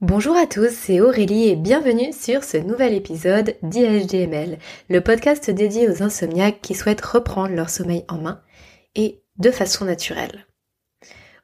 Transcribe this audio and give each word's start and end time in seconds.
Bonjour 0.00 0.36
à 0.36 0.46
tous, 0.46 0.70
c'est 0.70 1.00
Aurélie 1.00 1.48
et 1.48 1.56
bienvenue 1.56 2.12
sur 2.12 2.44
ce 2.44 2.56
nouvel 2.56 2.94
épisode 2.94 3.56
d'IHDML, 3.64 4.58
le 4.88 5.00
podcast 5.00 5.50
dédié 5.50 5.88
aux 5.88 6.04
insomniaques 6.04 6.60
qui 6.62 6.76
souhaitent 6.76 7.04
reprendre 7.04 7.52
leur 7.52 7.68
sommeil 7.68 8.04
en 8.06 8.18
main 8.18 8.40
et 8.94 9.24
de 9.38 9.50
façon 9.50 9.86
naturelle. 9.86 10.46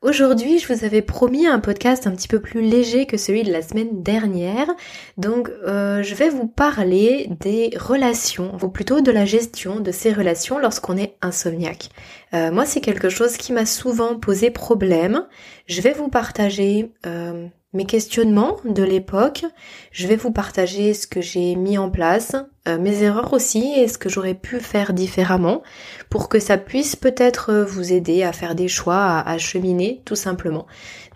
Aujourd'hui, 0.02 0.60
je 0.60 0.72
vous 0.72 0.84
avais 0.84 1.02
promis 1.02 1.48
un 1.48 1.58
podcast 1.58 2.06
un 2.06 2.12
petit 2.12 2.28
peu 2.28 2.38
plus 2.38 2.60
léger 2.60 3.06
que 3.06 3.16
celui 3.16 3.42
de 3.42 3.50
la 3.50 3.60
semaine 3.60 4.04
dernière. 4.04 4.68
Donc, 5.16 5.50
euh, 5.66 6.04
je 6.04 6.14
vais 6.14 6.28
vous 6.28 6.46
parler 6.46 7.26
des 7.40 7.72
relations, 7.76 8.56
ou 8.62 8.68
plutôt 8.68 9.00
de 9.00 9.10
la 9.10 9.24
gestion 9.24 9.80
de 9.80 9.90
ces 9.90 10.12
relations 10.12 10.60
lorsqu'on 10.60 10.96
est 10.96 11.16
insomniaque. 11.22 11.88
Euh, 12.34 12.52
moi, 12.52 12.66
c'est 12.66 12.80
quelque 12.80 13.08
chose 13.08 13.36
qui 13.36 13.52
m'a 13.52 13.66
souvent 13.66 14.16
posé 14.16 14.52
problème. 14.52 15.26
Je 15.66 15.80
vais 15.80 15.92
vous 15.92 16.08
partager 16.08 16.92
euh, 17.04 17.48
mes 17.74 17.84
questionnements 17.84 18.56
de 18.64 18.82
l'époque. 18.82 19.44
Je 19.90 20.06
vais 20.06 20.16
vous 20.16 20.30
partager 20.30 20.94
ce 20.94 21.06
que 21.06 21.20
j'ai 21.20 21.56
mis 21.56 21.76
en 21.76 21.90
place, 21.90 22.36
euh, 22.68 22.78
mes 22.78 23.02
erreurs 23.02 23.32
aussi 23.32 23.74
et 23.76 23.88
ce 23.88 23.98
que 23.98 24.08
j'aurais 24.08 24.34
pu 24.34 24.60
faire 24.60 24.92
différemment 24.92 25.62
pour 26.08 26.28
que 26.28 26.38
ça 26.38 26.56
puisse 26.56 26.96
peut-être 26.96 27.52
vous 27.52 27.92
aider 27.92 28.22
à 28.22 28.32
faire 28.32 28.54
des 28.54 28.68
choix, 28.68 29.18
à, 29.18 29.36
cheminer 29.38 30.00
tout 30.04 30.16
simplement. 30.16 30.66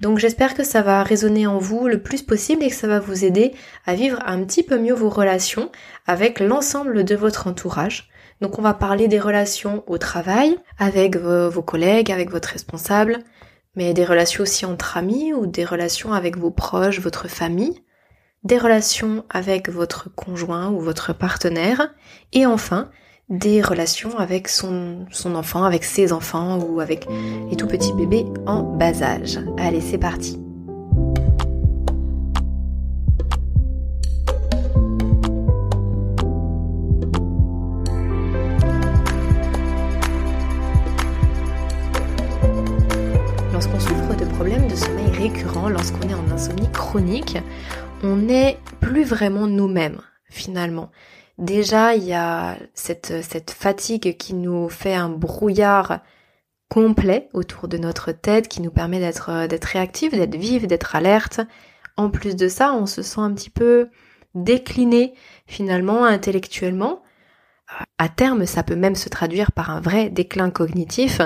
Donc 0.01 0.19
j'espère 0.19 0.55
que 0.55 0.65
ça 0.65 0.83
va 0.83 1.03
résonner 1.03 1.47
en 1.47 1.59
vous 1.59 1.87
le 1.87 2.03
plus 2.03 2.23
possible 2.23 2.63
et 2.65 2.69
que 2.69 2.75
ça 2.75 2.89
va 2.89 2.99
vous 2.99 3.25
aider 3.25 3.53
à 3.87 3.95
vivre 3.95 4.19
un 4.27 4.43
petit 4.45 4.65
peu 4.65 4.79
mieux 4.79 4.95
vos 4.95 5.09
relations 5.09 5.71
avec 6.07 6.41
l'ensemble 6.41 7.05
de 7.05 7.15
votre 7.15 7.47
entourage. 7.47 8.11
Donc 8.41 8.59
on 8.59 8.63
va 8.63 8.75
parler 8.75 9.09
des 9.09 9.19
relations 9.19 9.83
au 9.87 9.99
travail, 9.99 10.57
avec 10.79 11.17
vos 11.17 11.63
collègues, 11.63 12.13
avec 12.13 12.31
votre 12.31 12.51
responsable, 12.51 13.19
mais 13.79 13.95
des 13.95 14.05
relations 14.05 14.43
aussi 14.43 14.67
entre 14.67 14.97
amis 14.97 15.33
ou 15.33 15.47
des 15.47 15.65
relations 15.65 16.13
avec 16.13 16.37
vos 16.37 16.51
proches, 16.51 16.99
votre 16.99 17.29
famille, 17.29 17.81
des 18.43 18.59
relations 18.59 19.25
avec 19.31 19.69
votre 19.69 20.13
conjoint 20.13 20.69
ou 20.71 20.81
votre 20.81 21.13
partenaire, 21.13 21.95
et 22.33 22.45
enfin 22.45 22.91
des 23.29 23.63
relations 23.63 24.19
avec 24.19 24.49
son, 24.49 25.07
enfant, 25.27 25.63
avec 25.63 25.85
ses 25.85 26.13
enfants 26.13 26.59
ou 26.59 26.81
avec 26.81 27.07
les 27.51 27.57
tout 27.57 27.69
petits 27.69 27.93
bébés 27.93 28.27
en 28.47 28.65
bas 28.65 29.01
âge. 29.01 29.39
Allez, 29.59 29.81
c'est 29.81 29.99
parti. 29.99 30.48
Chronique, 46.89 47.37
on 48.03 48.17
n'est 48.17 48.59
plus 48.81 49.05
vraiment 49.05 49.47
nous-mêmes 49.47 50.01
finalement. 50.31 50.91
Déjà, 51.37 51.95
il 51.95 52.05
y 52.05 52.15
a 52.15 52.57
cette, 52.73 53.51
fatigue 53.51 54.17
qui 54.17 54.33
nous 54.33 54.71
fait 54.71 54.95
un 54.95 55.11
brouillard 55.11 56.01
complet 56.71 57.29
autour 57.35 57.69
de 57.69 57.77
notre 57.77 58.13
tête, 58.13 58.49
qui 58.49 58.63
nous 58.63 58.71
permet 58.71 59.01
d'être 59.01 59.47
d'être 59.49 59.67
réactif, 59.67 60.13
d'être 60.13 60.37
vif, 60.37 60.67
d'être 60.67 60.97
alerte. 60.97 61.41
En 61.99 62.09
plus 62.09 62.37
de 62.37 62.49
ça, 62.49 62.73
on 62.73 62.87
se 62.87 63.03
sent 63.03 63.21
un 63.21 63.35
petit 63.35 63.51
peu 63.51 63.91
décliné 64.35 65.13
finalement 65.47 66.07
intellectuellement. 66.07 67.03
À 67.99 68.09
terme, 68.09 68.47
ça 68.47 68.63
peut 68.63 68.77
même 68.77 68.97
se 68.97 69.11
traduire 69.11 69.53
par 69.53 69.69
un 69.69 69.83
vrai 69.83 70.09
déclin 70.09 70.49
cognitif, 70.49 71.21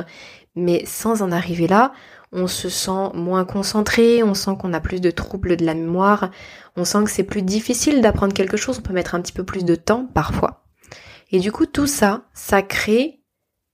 mais 0.57 0.85
sans 0.87 1.23
en 1.23 1.31
arriver 1.31 1.69
là, 1.69 1.93
on 2.33 2.47
se 2.47 2.69
sent 2.69 3.11
moins 3.15 3.45
concentré, 3.45 4.23
on 4.23 4.35
sent 4.35 4.53
qu'on 4.59 4.73
a 4.73 4.81
plus 4.81 5.01
de 5.01 5.11
troubles 5.11 5.57
de 5.57 5.67
la 5.67 5.75
mémoire, 5.75 6.31
on 6.77 6.85
sent 6.85 7.05
que 7.05 7.11
c'est 7.11 7.25
plus 7.25 7.43
difficile 7.43 8.01
d'apprendre 8.01 8.33
quelque 8.33 8.57
chose, 8.57 8.79
on 8.79 8.83
peut 8.83 8.93
mettre 8.93 9.15
un 9.15 9.21
petit 9.21 9.33
peu 9.33 9.45
plus 9.45 9.65
de 9.65 9.75
temps 9.75 10.07
parfois. 10.07 10.65
Et 11.31 11.39
du 11.39 11.53
coup, 11.53 11.67
tout 11.67 11.87
ça, 11.87 12.25
ça 12.33 12.63
crée 12.63 13.21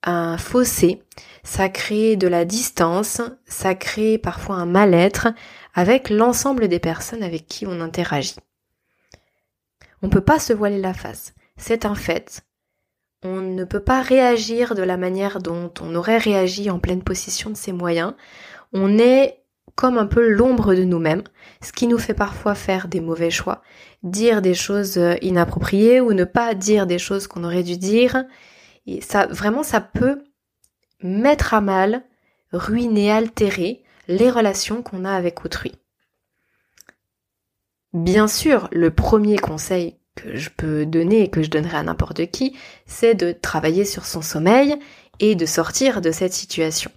un 0.03 0.39
fossé, 0.39 1.02
ça 1.42 1.69
crée 1.69 2.17
de 2.17 2.29
la 2.29 2.45
distance, 2.45 3.20
ça 3.46 3.74
crée 3.74 4.19
parfois 4.19 4.57
un 4.57 4.67
mal-être 4.67 5.29
avec 5.75 6.11
l'ensemble 6.11 6.69
des 6.69 6.79
personnes 6.79 7.23
avec 7.23 7.46
qui 7.46 7.67
on 7.67 7.80
interagit. 7.80 8.36
On 10.02 10.08
peut 10.08 10.20
pas 10.20 10.39
se 10.39 10.52
voiler 10.52 10.80
la 10.80 10.95
face. 10.95 11.35
C'est 11.57 11.85
un 11.85 11.96
fait. 11.96 12.42
On 13.23 13.40
ne 13.40 13.64
peut 13.64 13.83
pas 13.83 14.01
réagir 14.01 14.74
de 14.74 14.83
la 14.83 14.96
manière 14.96 15.40
dont 15.40 15.73
on 15.80 15.95
aurait 15.95 16.18
réagi 16.18 16.70
en 16.70 16.79
pleine 16.79 17.02
possession 17.02 17.51
de 17.51 17.56
ses 17.56 17.73
moyens. 17.73 18.14
On 18.73 18.98
est 18.98 19.42
comme 19.74 19.98
un 19.98 20.06
peu 20.06 20.29
l'ombre 20.29 20.74
de 20.74 20.84
nous-mêmes, 20.84 21.23
ce 21.62 21.73
qui 21.73 21.86
nous 21.86 21.98
fait 21.98 22.14
parfois 22.14 22.55
faire 22.55 22.89
des 22.89 23.01
mauvais 23.01 23.30
choix, 23.30 23.62
dire 24.02 24.42
des 24.42 24.55
choses 24.55 24.98
euh, 24.98 25.14
inappropriées 25.23 26.01
ou 26.01 26.12
ne 26.12 26.24
pas 26.24 26.55
dire 26.55 26.86
des 26.86 26.98
choses 26.98 27.28
qu'on 27.28 27.45
aurait 27.45 27.62
dû 27.62 27.77
dire. 27.77 28.24
Et 28.86 29.01
ça, 29.01 29.27
vraiment, 29.27 29.62
ça 29.62 29.80
peut 29.80 30.24
mettre 31.02 31.55
à 31.55 31.61
mal, 31.61 32.05
ruiner, 32.52 33.12
altérer 33.12 33.83
les 34.08 34.30
relations 34.30 34.83
qu'on 34.83 35.05
a 35.05 35.12
avec 35.12 35.45
autrui. 35.45 35.74
Bien 37.92 38.28
sûr, 38.28 38.68
le 38.73 38.90
premier 38.90 39.39
conseil 39.39 39.98
que 40.18 40.36
je 40.36 40.51
peux 40.51 40.84
donner 40.84 41.23
et 41.23 41.29
que 41.29 41.42
je 41.42 41.51
donnerai 41.51 41.77
à 41.77 41.83
n'importe 41.83 42.27
qui, 42.30 42.56
c'est 42.86 43.14
de 43.14 43.33
travailler 43.33 43.84
sur 43.84 44.05
son 44.05 44.23
sommeil 44.23 44.77
et 45.20 45.34
de 45.34 45.46
sortir 45.46 46.01
de 46.01 46.11
cette 46.11 46.33
situation. 46.33 46.90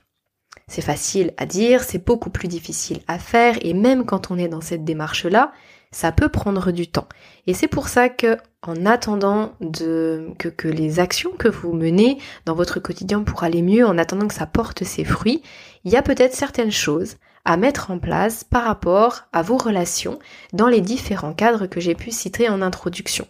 C'est 0.68 0.82
facile 0.82 1.34
à 1.38 1.46
dire, 1.46 1.84
c'est 1.84 2.06
beaucoup 2.06 2.30
plus 2.30 2.48
difficile 2.48 3.02
à 3.08 3.20
faire 3.20 3.58
et 3.62 3.74
même 3.74 4.06
quand 4.06 4.32
on 4.32 4.38
est 4.38 4.48
dans 4.48 4.62
cette 4.62 4.84
démarche-là, 4.84 5.52
ça 5.92 6.12
peut 6.12 6.30
prendre 6.30 6.72
du 6.72 6.88
temps. 6.88 7.10
Et 7.48 7.54
c'est 7.54 7.68
pour 7.68 7.90
ça 7.90 8.08
que, 8.08 8.38
en 8.62 8.86
attendant 8.86 9.54
que, 9.60 10.50
que 10.50 10.68
les 10.70 11.00
actions 11.00 11.32
que 11.32 11.50
vous 11.50 11.74
menez 11.74 12.18
dans 12.46 12.56
votre 12.56 12.80
quotidien 12.80 13.24
pour 13.24 13.44
aller 13.44 13.62
mieux, 13.62 13.86
en 13.86 13.98
attendant 13.98 14.28
que 14.28 14.34
ça 14.34 14.46
porte 14.46 14.86
ses 14.86 15.04
fruits, 15.04 15.42
il 15.84 15.92
y 15.92 15.98
a 15.98 16.02
peut-être 16.02 16.34
certaines 16.34 16.72
choses 16.72 17.18
à 17.46 17.58
mettre 17.58 17.92
en 17.92 18.00
place 18.00 18.44
par 18.44 18.64
rapport 18.64 19.24
à 19.34 19.42
vos 19.42 19.58
relations 19.58 20.20
dans 20.54 20.68
les 20.68 20.82
différents 20.82 21.34
cadres 21.34 21.68
que 21.68 21.80
j'ai 21.80 21.96
pu 21.96 22.12
citer 22.12 22.50
en 22.50 22.62
introduction. 22.62 23.28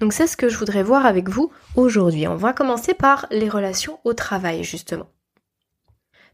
Donc 0.00 0.12
c'est 0.12 0.26
ce 0.26 0.36
que 0.36 0.48
je 0.48 0.58
voudrais 0.58 0.82
voir 0.82 1.06
avec 1.06 1.28
vous 1.28 1.52
aujourd'hui. 1.76 2.26
On 2.26 2.36
va 2.36 2.52
commencer 2.52 2.94
par 2.94 3.26
les 3.30 3.48
relations 3.48 4.00
au 4.04 4.14
travail 4.14 4.64
justement. 4.64 5.06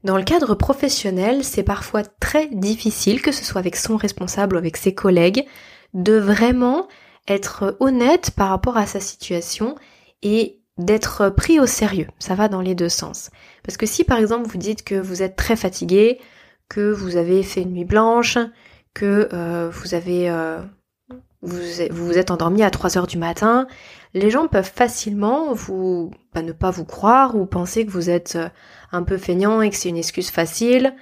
Dans 0.04 0.16
le 0.16 0.24
cadre 0.24 0.54
professionnel, 0.54 1.42
c'est 1.44 1.64
parfois 1.64 2.04
très 2.04 2.46
difficile, 2.46 3.20
que 3.20 3.32
ce 3.32 3.44
soit 3.44 3.58
avec 3.58 3.74
son 3.74 3.96
responsable 3.96 4.54
ou 4.54 4.58
avec 4.58 4.76
ses 4.76 4.94
collègues, 4.94 5.44
de 5.92 6.16
vraiment 6.16 6.86
être 7.26 7.76
honnête 7.80 8.30
par 8.30 8.50
rapport 8.50 8.76
à 8.76 8.86
sa 8.86 9.00
situation 9.00 9.74
et 10.22 10.57
d'être 10.78 11.28
pris 11.28 11.60
au 11.60 11.66
sérieux. 11.66 12.06
Ça 12.18 12.34
va 12.34 12.48
dans 12.48 12.60
les 12.60 12.74
deux 12.74 12.88
sens. 12.88 13.30
Parce 13.64 13.76
que 13.76 13.86
si 13.86 14.04
par 14.04 14.18
exemple 14.18 14.48
vous 14.48 14.58
dites 14.58 14.84
que 14.84 14.94
vous 14.94 15.22
êtes 15.22 15.36
très 15.36 15.56
fatigué, 15.56 16.18
que 16.68 16.92
vous 16.92 17.16
avez 17.16 17.42
fait 17.42 17.62
une 17.62 17.72
nuit 17.72 17.84
blanche, 17.84 18.38
que 18.94 19.28
euh, 19.32 19.68
vous 19.70 19.94
avez 19.94 20.30
euh, 20.30 20.60
vous, 21.42 21.58
vous 21.90 22.18
êtes 22.18 22.30
endormi 22.30 22.62
à 22.62 22.70
3 22.70 22.98
heures 22.98 23.06
du 23.06 23.18
matin, 23.18 23.66
les 24.14 24.30
gens 24.30 24.48
peuvent 24.48 24.70
facilement 24.72 25.52
vous 25.52 26.10
bah, 26.34 26.42
ne 26.42 26.52
pas 26.52 26.70
vous 26.70 26.84
croire 26.84 27.36
ou 27.36 27.46
penser 27.46 27.84
que 27.84 27.90
vous 27.90 28.10
êtes 28.10 28.36
euh, 28.36 28.48
un 28.92 29.02
peu 29.02 29.18
feignant 29.18 29.60
et 29.60 29.70
que 29.70 29.76
c'est 29.76 29.88
une 29.88 29.96
excuse 29.96 30.30
facile. 30.30 30.94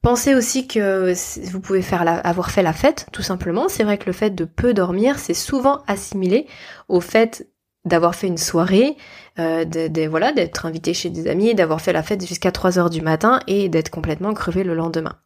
Pensez 0.00 0.34
aussi 0.36 0.68
que 0.68 1.12
vous 1.50 1.60
pouvez 1.60 1.82
faire 1.82 2.04
avoir 2.24 2.52
fait 2.52 2.62
la 2.62 2.72
fête, 2.72 3.08
tout 3.12 3.22
simplement. 3.22 3.68
C'est 3.68 3.82
vrai 3.82 3.98
que 3.98 4.06
le 4.06 4.12
fait 4.12 4.30
de 4.30 4.44
peu 4.44 4.72
dormir, 4.72 5.18
c'est 5.18 5.34
souvent 5.34 5.82
assimilé 5.88 6.46
au 6.86 7.00
fait 7.00 7.48
d'avoir 7.84 8.14
fait 8.14 8.26
une 8.26 8.38
soirée, 8.38 8.96
euh, 9.38 9.64
voilà, 10.10 10.32
d'être 10.32 10.66
invité 10.66 10.94
chez 10.94 11.10
des 11.10 11.28
amis, 11.28 11.54
d'avoir 11.54 11.80
fait 11.80 11.92
la 11.92 12.02
fête 12.02 12.26
jusqu'à 12.26 12.52
3 12.52 12.78
heures 12.78 12.90
du 12.90 13.02
matin 13.02 13.40
et 13.46 13.68
d'être 13.68 13.90
complètement 13.90 14.34
crevé 14.34 14.64
le 14.64 14.74
lendemain. 14.74 15.16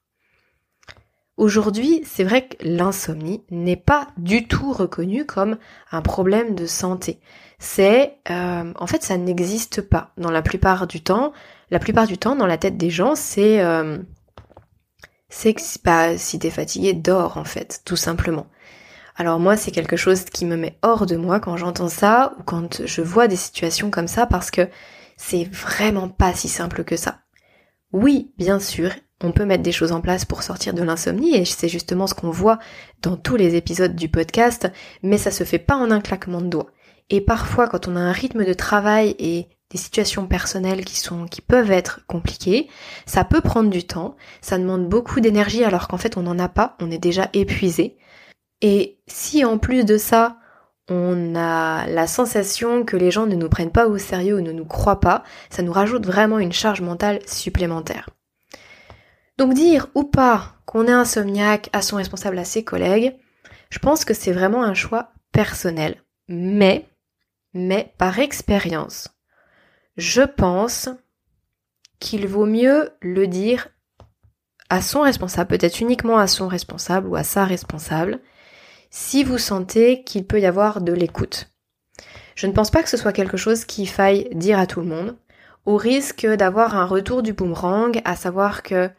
Aujourd'hui, 1.38 2.02
c'est 2.04 2.24
vrai 2.24 2.46
que 2.46 2.56
l'insomnie 2.60 3.42
n'est 3.50 3.76
pas 3.76 4.08
du 4.18 4.46
tout 4.46 4.72
reconnue 4.72 5.24
comme 5.24 5.56
un 5.90 6.02
problème 6.02 6.54
de 6.54 6.66
santé. 6.66 7.20
C'est, 7.58 8.18
euh, 8.30 8.72
en 8.78 8.86
fait, 8.86 9.02
ça 9.02 9.16
n'existe 9.16 9.80
pas. 9.80 10.12
Dans 10.18 10.30
la 10.30 10.42
plupart 10.42 10.86
du 10.86 11.02
temps, 11.02 11.32
la 11.70 11.78
plupart 11.78 12.06
du 12.06 12.18
temps, 12.18 12.36
dans 12.36 12.46
la 12.46 12.58
tête 12.58 12.76
des 12.76 12.90
gens, 12.90 13.14
c'est, 13.14 13.62
euh, 13.62 13.98
c'est 15.30 15.54
que 15.54 15.62
bah, 15.82 16.18
si 16.18 16.38
t'es 16.38 16.50
fatigué, 16.50 16.92
dors 16.92 17.38
en 17.38 17.44
fait, 17.44 17.80
tout 17.86 17.96
simplement. 17.96 18.46
Alors 19.16 19.38
moi, 19.38 19.56
c'est 19.56 19.70
quelque 19.70 19.96
chose 19.96 20.24
qui 20.24 20.44
me 20.44 20.56
met 20.56 20.78
hors 20.82 21.06
de 21.06 21.16
moi 21.16 21.40
quand 21.40 21.56
j'entends 21.56 21.88
ça 21.88 22.34
ou 22.38 22.42
quand 22.42 22.86
je 22.86 23.02
vois 23.02 23.28
des 23.28 23.36
situations 23.36 23.90
comme 23.90 24.08
ça 24.08 24.26
parce 24.26 24.50
que 24.50 24.68
c'est 25.16 25.44
vraiment 25.44 26.08
pas 26.08 26.32
si 26.32 26.48
simple 26.48 26.84
que 26.84 26.96
ça. 26.96 27.18
Oui, 27.92 28.32
bien 28.38 28.58
sûr, 28.58 28.90
on 29.22 29.32
peut 29.32 29.44
mettre 29.44 29.62
des 29.62 29.72
choses 29.72 29.92
en 29.92 30.00
place 30.00 30.24
pour 30.24 30.42
sortir 30.42 30.72
de 30.72 30.82
l'insomnie 30.82 31.36
et 31.36 31.44
c'est 31.44 31.68
justement 31.68 32.06
ce 32.06 32.14
qu'on 32.14 32.30
voit 32.30 32.58
dans 33.02 33.16
tous 33.16 33.36
les 33.36 33.54
épisodes 33.54 33.94
du 33.94 34.08
podcast, 34.08 34.70
mais 35.02 35.18
ça 35.18 35.30
se 35.30 35.44
fait 35.44 35.58
pas 35.58 35.76
en 35.76 35.90
un 35.90 36.00
claquement 36.00 36.40
de 36.40 36.48
doigts. 36.48 36.70
Et 37.10 37.20
parfois, 37.20 37.68
quand 37.68 37.88
on 37.88 37.96
a 37.96 38.00
un 38.00 38.12
rythme 38.12 38.44
de 38.44 38.54
travail 38.54 39.14
et 39.18 39.48
des 39.72 39.78
situations 39.78 40.26
personnelles 40.26 40.84
qui 40.84 40.96
sont 40.96 41.26
qui 41.26 41.40
peuvent 41.40 41.70
être 41.70 42.00
compliquées. 42.06 42.68
Ça 43.06 43.24
peut 43.24 43.40
prendre 43.40 43.70
du 43.70 43.84
temps, 43.84 44.16
ça 44.42 44.58
demande 44.58 44.88
beaucoup 44.88 45.20
d'énergie 45.20 45.64
alors 45.64 45.88
qu'en 45.88 45.96
fait 45.96 46.16
on 46.16 46.22
n'en 46.22 46.38
a 46.38 46.48
pas, 46.48 46.76
on 46.80 46.90
est 46.90 46.98
déjà 46.98 47.30
épuisé. 47.32 47.96
Et 48.62 49.00
si 49.08 49.44
en 49.44 49.58
plus 49.58 49.84
de 49.84 49.98
ça, 49.98 50.38
on 50.88 51.34
a 51.34 51.86
la 51.86 52.06
sensation 52.06 52.84
que 52.84 52.96
les 52.96 53.10
gens 53.10 53.26
ne 53.26 53.34
nous 53.34 53.48
prennent 53.48 53.72
pas 53.72 53.88
au 53.88 53.98
sérieux 53.98 54.36
ou 54.36 54.40
ne 54.40 54.52
nous 54.52 54.64
croient 54.64 55.00
pas, 55.00 55.24
ça 55.50 55.62
nous 55.62 55.72
rajoute 55.72 56.06
vraiment 56.06 56.38
une 56.38 56.52
charge 56.52 56.80
mentale 56.80 57.20
supplémentaire. 57.26 58.08
Donc 59.36 59.54
dire 59.54 59.88
ou 59.94 60.04
pas 60.04 60.54
qu'on 60.64 60.86
est 60.86 60.92
insomniaque 60.92 61.68
à 61.72 61.82
son 61.82 61.96
responsable, 61.96 62.38
à 62.38 62.44
ses 62.44 62.64
collègues, 62.64 63.16
je 63.70 63.78
pense 63.78 64.04
que 64.04 64.14
c'est 64.14 64.32
vraiment 64.32 64.62
un 64.62 64.74
choix 64.74 65.12
personnel. 65.32 65.96
Mais, 66.28 66.88
mais 67.54 67.92
par 67.98 68.20
expérience, 68.20 69.08
je 69.96 70.22
pense 70.22 70.88
qu'il 71.98 72.26
vaut 72.26 72.46
mieux 72.46 72.90
le 73.00 73.26
dire 73.26 73.68
à 74.68 74.80
son 74.80 75.02
responsable, 75.02 75.50
peut-être 75.50 75.80
uniquement 75.80 76.18
à 76.18 76.26
son 76.26 76.48
responsable 76.48 77.08
ou 77.08 77.16
à 77.16 77.24
sa 77.24 77.44
responsable, 77.44 78.20
si 78.92 79.24
vous 79.24 79.38
sentez 79.38 80.04
qu'il 80.04 80.26
peut 80.26 80.38
y 80.38 80.46
avoir 80.46 80.82
de 80.82 80.92
l'écoute. 80.92 81.48
Je 82.36 82.46
ne 82.46 82.52
pense 82.52 82.70
pas 82.70 82.82
que 82.82 82.90
ce 82.90 82.98
soit 82.98 83.14
quelque 83.14 83.38
chose 83.38 83.64
qu'il 83.64 83.88
faille 83.88 84.28
dire 84.34 84.58
à 84.58 84.66
tout 84.66 84.80
le 84.80 84.86
monde, 84.86 85.16
au 85.64 85.76
risque 85.76 86.26
d'avoir 86.26 86.76
un 86.76 86.84
retour 86.84 87.22
du 87.22 87.32
boomerang, 87.32 88.02
à 88.04 88.16
savoir 88.16 88.62
que 88.62 88.90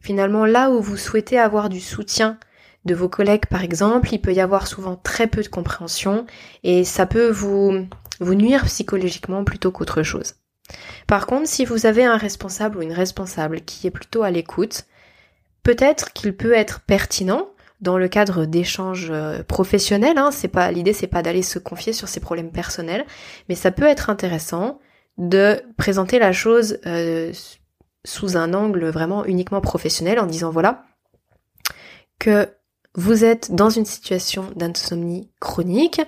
finalement 0.00 0.44
là 0.44 0.70
où 0.70 0.82
vous 0.82 0.98
souhaitez 0.98 1.38
avoir 1.38 1.70
du 1.70 1.80
soutien 1.80 2.38
de 2.84 2.94
vos 2.94 3.08
collègues 3.08 3.46
par 3.46 3.64
exemple, 3.64 4.12
il 4.12 4.20
peut 4.20 4.34
y 4.34 4.40
avoir 4.40 4.66
souvent 4.66 4.96
très 4.96 5.26
peu 5.26 5.42
de 5.42 5.48
compréhension 5.48 6.26
et 6.62 6.84
ça 6.84 7.06
peut 7.06 7.30
vous, 7.30 7.86
vous 8.20 8.34
nuire 8.34 8.66
psychologiquement 8.66 9.44
plutôt 9.44 9.72
qu'autre 9.72 10.02
chose. 10.02 10.34
Par 11.06 11.26
contre, 11.26 11.48
si 11.48 11.64
vous 11.64 11.86
avez 11.86 12.04
un 12.04 12.18
responsable 12.18 12.76
ou 12.76 12.82
une 12.82 12.92
responsable 12.92 13.62
qui 13.62 13.86
est 13.86 13.90
plutôt 13.90 14.24
à 14.24 14.30
l'écoute, 14.30 14.84
peut-être 15.62 16.12
qu'il 16.12 16.36
peut 16.36 16.52
être 16.52 16.80
pertinent 16.80 17.48
dans 17.80 17.98
le 17.98 18.08
cadre 18.08 18.44
d'échanges 18.44 19.08
euh, 19.10 19.42
professionnels. 19.42 20.18
Hein, 20.18 20.30
c'est 20.30 20.48
pas 20.48 20.70
l'idée, 20.70 20.92
c'est 20.92 21.06
pas 21.06 21.22
d'aller 21.22 21.42
se 21.42 21.58
confier 21.58 21.92
sur 21.92 22.08
ses 22.08 22.20
problèmes 22.20 22.50
personnels, 22.50 23.06
mais 23.48 23.54
ça 23.54 23.70
peut 23.70 23.86
être 23.86 24.10
intéressant 24.10 24.78
de 25.16 25.60
présenter 25.76 26.18
la 26.18 26.32
chose 26.32 26.78
euh, 26.86 27.32
sous 28.04 28.36
un 28.36 28.54
angle 28.54 28.88
vraiment 28.88 29.24
uniquement 29.24 29.60
professionnel 29.60 30.18
en 30.18 30.26
disant 30.26 30.50
voilà 30.50 30.84
que 32.18 32.48
vous 32.94 33.24
êtes 33.24 33.54
dans 33.54 33.70
une 33.70 33.84
situation 33.84 34.46
d'insomnie 34.56 35.30
chronique, 35.40 36.00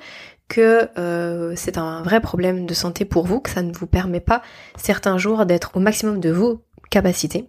que 0.48 0.88
euh, 0.98 1.54
c'est 1.56 1.78
un 1.78 2.02
vrai 2.02 2.20
problème 2.20 2.66
de 2.66 2.74
santé 2.74 3.04
pour 3.04 3.26
vous, 3.26 3.40
que 3.40 3.50
ça 3.50 3.62
ne 3.62 3.72
vous 3.72 3.86
permet 3.86 4.20
pas 4.20 4.42
certains 4.76 5.16
jours 5.16 5.46
d'être 5.46 5.76
au 5.76 5.80
maximum 5.80 6.18
de 6.18 6.30
vos 6.30 6.64
capacités, 6.90 7.48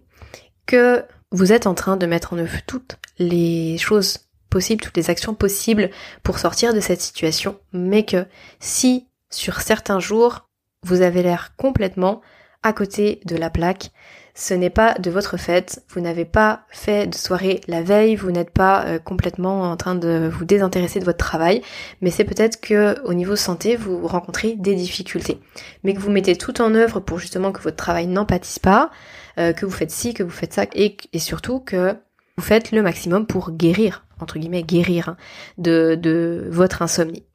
que 0.66 1.04
vous 1.32 1.52
êtes 1.52 1.66
en 1.66 1.74
train 1.74 1.96
de 1.96 2.06
mettre 2.06 2.34
en 2.34 2.38
œuvre 2.38 2.58
toutes 2.66 2.98
les 3.18 3.78
choses 3.78 4.18
possibles, 4.50 4.82
toutes 4.84 4.96
les 4.96 5.10
actions 5.10 5.34
possibles 5.34 5.90
pour 6.22 6.38
sortir 6.38 6.74
de 6.74 6.80
cette 6.80 7.00
situation, 7.00 7.58
mais 7.72 8.04
que 8.04 8.26
si 8.60 9.08
sur 9.30 9.60
certains 9.62 9.98
jours 9.98 10.48
vous 10.84 11.00
avez 11.00 11.22
l'air 11.22 11.56
complètement 11.56 12.20
à 12.62 12.72
côté 12.72 13.20
de 13.24 13.36
la 13.36 13.50
plaque, 13.50 13.90
ce 14.34 14.54
n'est 14.54 14.70
pas 14.70 14.94
de 14.94 15.10
votre 15.10 15.36
fait, 15.36 15.82
vous 15.90 16.00
n'avez 16.00 16.24
pas 16.24 16.64
fait 16.70 17.06
de 17.06 17.14
soirée 17.14 17.60
la 17.68 17.82
veille, 17.82 18.16
vous 18.16 18.30
n'êtes 18.30 18.50
pas 18.50 18.86
euh, 18.86 18.98
complètement 18.98 19.70
en 19.70 19.76
train 19.76 19.94
de 19.94 20.30
vous 20.32 20.46
désintéresser 20.46 21.00
de 21.00 21.04
votre 21.04 21.18
travail, 21.18 21.62
mais 22.00 22.10
c'est 22.10 22.24
peut-être 22.24 22.60
que 22.60 22.98
au 23.04 23.12
niveau 23.12 23.36
santé, 23.36 23.76
vous 23.76 24.06
rencontrez 24.06 24.54
des 24.54 24.74
difficultés, 24.74 25.38
mais 25.84 25.92
que 25.92 26.00
vous 26.00 26.10
mettez 26.10 26.36
tout 26.36 26.62
en 26.62 26.74
œuvre 26.74 27.00
pour 27.00 27.18
justement 27.18 27.52
que 27.52 27.60
votre 27.60 27.76
travail 27.76 28.06
n'en 28.06 28.24
pâtisse 28.24 28.58
pas, 28.58 28.90
euh, 29.38 29.52
que 29.52 29.66
vous 29.66 29.72
faites 29.72 29.90
ci, 29.90 30.14
que 30.14 30.22
vous 30.22 30.30
faites 30.30 30.54
ça, 30.54 30.64
et, 30.74 30.96
surtout 31.18 31.60
que 31.60 31.94
vous 32.38 32.44
faites 32.44 32.72
le 32.72 32.82
maximum 32.82 33.26
pour 33.26 33.50
guérir, 33.50 34.06
entre 34.18 34.38
guillemets 34.38 34.62
guérir, 34.62 35.10
hein, 35.10 35.16
de, 35.58 35.94
de 35.94 36.48
votre 36.50 36.80
insomnie. 36.80 37.26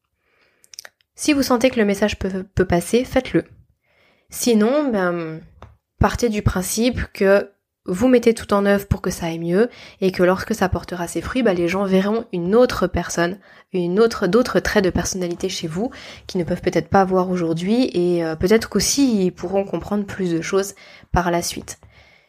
Si 1.13 1.33
vous 1.33 1.43
sentez 1.43 1.69
que 1.69 1.79
le 1.79 1.85
message 1.85 2.17
peut, 2.17 2.43
peut 2.55 2.65
passer, 2.65 3.03
faites-le. 3.03 3.43
Sinon, 4.29 4.89
ben, 4.91 5.39
partez 5.99 6.29
du 6.29 6.41
principe 6.41 7.01
que 7.13 7.51
vous 7.87 8.09
mettez 8.09 8.33
tout 8.33 8.53
en 8.53 8.65
œuvre 8.65 8.87
pour 8.87 9.01
que 9.01 9.09
ça 9.09 9.27
aille 9.27 9.39
mieux 9.39 9.69
et 10.01 10.11
que 10.11 10.23
lorsque 10.23 10.53
ça 10.53 10.69
portera 10.69 11.07
ses 11.07 11.21
fruits, 11.21 11.41
bah, 11.41 11.53
les 11.53 11.67
gens 11.67 11.85
verront 11.85 12.25
une 12.33 12.53
autre 12.53 12.85
personne, 12.85 13.39
une 13.71 13.99
autre, 13.99 14.27
d'autres 14.27 14.59
traits 14.59 14.83
de 14.83 14.89
personnalité 14.89 15.47
chez 15.49 15.67
vous 15.67 15.89
qui 16.27 16.37
ne 16.37 16.43
peuvent 16.43 16.61
peut-être 16.61 16.89
pas 16.89 17.05
voir 17.05 17.29
aujourd'hui 17.29 17.89
et 17.93 18.23
euh, 18.23 18.35
peut-être 18.35 18.69
qu'aussi 18.69 19.25
ils 19.25 19.31
pourront 19.31 19.63
comprendre 19.63 20.05
plus 20.05 20.31
de 20.31 20.41
choses 20.41 20.75
par 21.11 21.31
la 21.31 21.41
suite. 21.41 21.79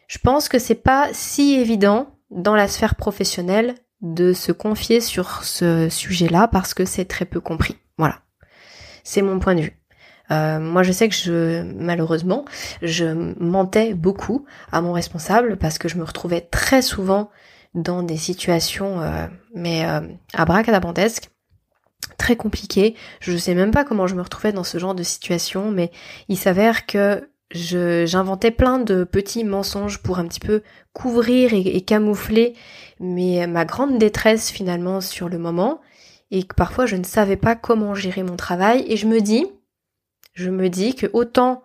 Je 0.07 0.17
pense 0.17 0.49
que 0.49 0.59
c'est 0.59 0.75
pas 0.75 1.09
si 1.11 1.55
évident 1.55 2.15
dans 2.31 2.55
la 2.55 2.67
sphère 2.67 2.95
professionnelle 2.95 3.75
de 4.01 4.31
se 4.33 4.51
confier 4.51 5.01
sur 5.01 5.43
ce 5.43 5.89
sujet-là 5.89 6.47
parce 6.47 6.73
que 6.73 6.85
c'est 6.85 7.05
très 7.05 7.25
peu 7.25 7.41
compris. 7.41 7.75
Voilà. 7.97 8.19
C'est 9.03 9.21
mon 9.21 9.39
point 9.39 9.55
de 9.55 9.61
vue. 9.61 9.78
Euh, 10.31 10.59
moi, 10.59 10.83
je 10.83 10.91
sais 10.91 11.09
que 11.09 11.15
je, 11.15 11.63
malheureusement, 11.63 12.45
je 12.81 13.05
mentais 13.39 13.93
beaucoup 13.93 14.45
à 14.71 14.81
mon 14.81 14.93
responsable 14.93 15.57
parce 15.57 15.77
que 15.77 15.87
je 15.87 15.97
me 15.97 16.03
retrouvais 16.03 16.41
très 16.41 16.81
souvent 16.81 17.29
dans 17.73 18.03
des 18.03 18.17
situations, 18.17 19.01
euh, 19.01 19.27
mais 19.55 19.85
euh, 19.85 20.01
abracadabantesques, 20.33 21.29
très 22.17 22.35
compliquées. 22.35 22.95
Je 23.19 23.31
ne 23.31 23.37
sais 23.37 23.55
même 23.55 23.71
pas 23.71 23.83
comment 23.83 24.07
je 24.07 24.15
me 24.15 24.21
retrouvais 24.21 24.51
dans 24.51 24.63
ce 24.63 24.77
genre 24.77 24.95
de 24.95 25.03
situation, 25.03 25.71
mais 25.71 25.91
il 26.27 26.37
s'avère 26.37 26.85
que 26.85 27.29
j'inventais 27.51 28.51
plein 28.51 28.77
de 28.77 29.03
petits 29.03 29.43
mensonges 29.43 29.99
pour 30.03 30.19
un 30.19 30.27
petit 30.27 30.39
peu 30.39 30.61
couvrir 30.93 31.53
et, 31.53 31.61
et 31.61 31.81
camoufler 31.81 32.53
mais 32.99 33.47
ma 33.47 33.65
grande 33.65 33.97
détresse 33.97 34.51
finalement 34.51 35.01
sur 35.01 35.29
le 35.29 35.39
moment 35.39 35.81
et 36.29 36.43
que 36.43 36.53
parfois 36.53 36.85
je 36.85 36.95
ne 36.95 37.03
savais 37.03 37.37
pas 37.37 37.55
comment 37.55 37.95
gérer 37.95 38.21
mon 38.21 38.35
travail 38.35 38.85
et 38.87 38.97
je 38.97 39.07
me 39.07 39.19
dis 39.19 39.47
je 40.39 40.49
me 40.49 40.69
dis 40.69 40.95
que 40.95 41.07
autant 41.13 41.63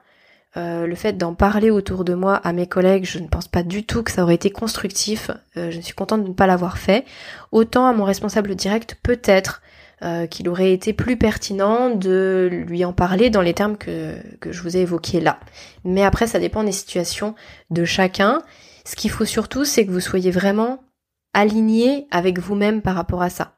euh, 0.56 0.86
le 0.86 0.94
fait 0.94 1.14
d'en 1.14 1.34
parler 1.34 1.70
autour 1.70 2.04
de 2.04 2.14
moi 2.14 2.34
à 2.36 2.52
mes 2.52 2.66
collègues, 2.66 3.04
je 3.04 3.18
ne 3.18 3.28
pense 3.28 3.48
pas 3.48 3.62
du 3.62 3.84
tout 3.84 4.02
que 4.02 4.10
ça 4.10 4.22
aurait 4.22 4.34
été 4.34 4.50
constructif. 4.50 5.30
Euh, 5.56 5.70
je 5.70 5.80
suis 5.80 5.94
contente 5.94 6.22
de 6.24 6.28
ne 6.28 6.34
pas 6.34 6.46
l'avoir 6.46 6.78
fait. 6.78 7.04
Autant 7.52 7.86
à 7.86 7.92
mon 7.92 8.04
responsable 8.04 8.54
direct, 8.54 8.96
peut-être 9.02 9.62
euh, 10.02 10.26
qu'il 10.26 10.48
aurait 10.48 10.72
été 10.72 10.92
plus 10.92 11.16
pertinent 11.16 11.90
de 11.90 12.48
lui 12.50 12.84
en 12.84 12.92
parler 12.92 13.30
dans 13.30 13.42
les 13.42 13.54
termes 13.54 13.76
que, 13.76 14.16
que 14.40 14.52
je 14.52 14.62
vous 14.62 14.76
ai 14.76 14.80
évoqués 14.80 15.20
là. 15.20 15.38
Mais 15.84 16.04
après, 16.04 16.26
ça 16.26 16.38
dépend 16.40 16.64
des 16.64 16.72
situations 16.72 17.34
de 17.70 17.84
chacun. 17.84 18.42
Ce 18.84 18.96
qu'il 18.96 19.10
faut 19.10 19.24
surtout, 19.24 19.64
c'est 19.64 19.86
que 19.86 19.92
vous 19.92 20.00
soyez 20.00 20.30
vraiment 20.30 20.82
aligné 21.32 22.06
avec 22.10 22.38
vous-même 22.38 22.82
par 22.82 22.94
rapport 22.94 23.22
à 23.22 23.30
ça. 23.30 23.56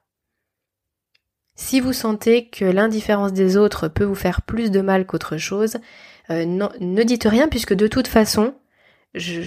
Si 1.56 1.80
vous 1.80 1.94
sentez 1.94 2.48
que 2.48 2.66
l'indifférence 2.66 3.32
des 3.32 3.56
autres 3.56 3.88
peut 3.88 4.04
vous 4.04 4.14
faire 4.14 4.42
plus 4.42 4.70
de 4.70 4.82
mal 4.82 5.06
qu'autre 5.06 5.38
chose, 5.38 5.78
euh, 6.30 6.44
ne 6.44 7.02
dites 7.02 7.24
rien 7.24 7.48
puisque 7.48 7.72
de 7.72 7.86
toute 7.86 8.08
façon, 8.08 8.54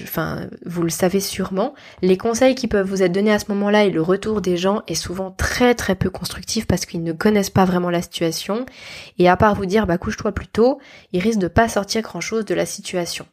enfin, 0.03 0.47
vous 0.65 0.81
le 0.81 0.89
savez 0.89 1.19
sûrement, 1.19 1.75
les 2.01 2.17
conseils 2.17 2.55
qui 2.55 2.67
peuvent 2.67 2.87
vous 2.87 3.03
être 3.03 3.11
donnés 3.11 3.31
à 3.31 3.37
ce 3.37 3.45
moment-là 3.49 3.85
et 3.85 3.91
le 3.91 4.01
retour 4.01 4.41
des 4.41 4.57
gens 4.57 4.81
est 4.87 4.95
souvent 4.95 5.29
très 5.29 5.75
très 5.75 5.93
peu 5.93 6.09
constructif 6.09 6.65
parce 6.65 6.87
qu'ils 6.87 7.03
ne 7.03 7.13
connaissent 7.13 7.51
pas 7.51 7.65
vraiment 7.65 7.91
la 7.91 8.01
situation 8.01 8.65
et 9.19 9.29
à 9.29 9.37
part 9.37 9.53
vous 9.53 9.67
dire 9.67 9.85
bah 9.85 9.99
couche-toi 9.99 10.31
plus 10.31 10.47
tôt, 10.47 10.79
ils 11.13 11.21
risquent 11.21 11.39
de 11.39 11.47
pas 11.47 11.69
sortir 11.69 12.01
grand-chose 12.01 12.45
de 12.45 12.55
la 12.55 12.65
situation. 12.65 13.27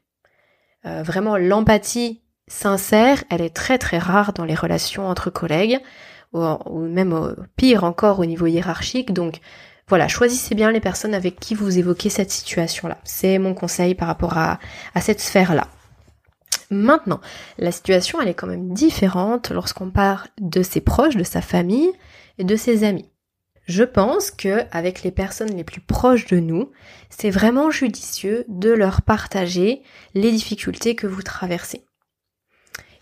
Euh, 0.84 1.02
vraiment, 1.02 1.38
l'empathie 1.38 2.20
sincère, 2.46 3.24
elle 3.30 3.40
est 3.40 3.56
très 3.56 3.78
très 3.78 3.98
rare 3.98 4.34
dans 4.34 4.44
les 4.44 4.54
relations 4.54 5.08
entre 5.08 5.30
collègues 5.30 5.80
ou, 6.32 6.78
même 6.80 7.34
pire 7.56 7.84
encore 7.84 8.18
au 8.18 8.26
niveau 8.26 8.46
hiérarchique. 8.46 9.12
Donc 9.12 9.40
voilà, 9.88 10.08
choisissez 10.08 10.54
bien 10.54 10.72
les 10.72 10.80
personnes 10.80 11.14
avec 11.14 11.38
qui 11.38 11.54
vous 11.54 11.78
évoquez 11.78 12.10
cette 12.10 12.30
situation-là. 12.30 12.98
C'est 13.04 13.38
mon 13.38 13.54
conseil 13.54 13.94
par 13.94 14.08
rapport 14.08 14.36
à, 14.36 14.58
cette 15.00 15.20
sphère-là. 15.20 15.68
Maintenant, 16.70 17.20
la 17.58 17.70
situation, 17.70 18.20
elle 18.20 18.28
est 18.28 18.34
quand 18.34 18.48
même 18.48 18.72
différente 18.72 19.50
lorsqu'on 19.50 19.90
parle 19.90 20.26
de 20.40 20.62
ses 20.62 20.80
proches, 20.80 21.16
de 21.16 21.22
sa 21.22 21.40
famille 21.40 21.92
et 22.38 22.44
de 22.44 22.56
ses 22.56 22.82
amis. 22.82 23.08
Je 23.66 23.84
pense 23.84 24.32
que 24.32 24.62
avec 24.72 25.02
les 25.02 25.12
personnes 25.12 25.54
les 25.56 25.64
plus 25.64 25.80
proches 25.80 26.26
de 26.26 26.38
nous, 26.38 26.70
c'est 27.08 27.30
vraiment 27.30 27.70
judicieux 27.70 28.44
de 28.48 28.70
leur 28.70 29.02
partager 29.02 29.82
les 30.14 30.32
difficultés 30.32 30.96
que 30.96 31.06
vous 31.06 31.22
traversez. 31.22 31.84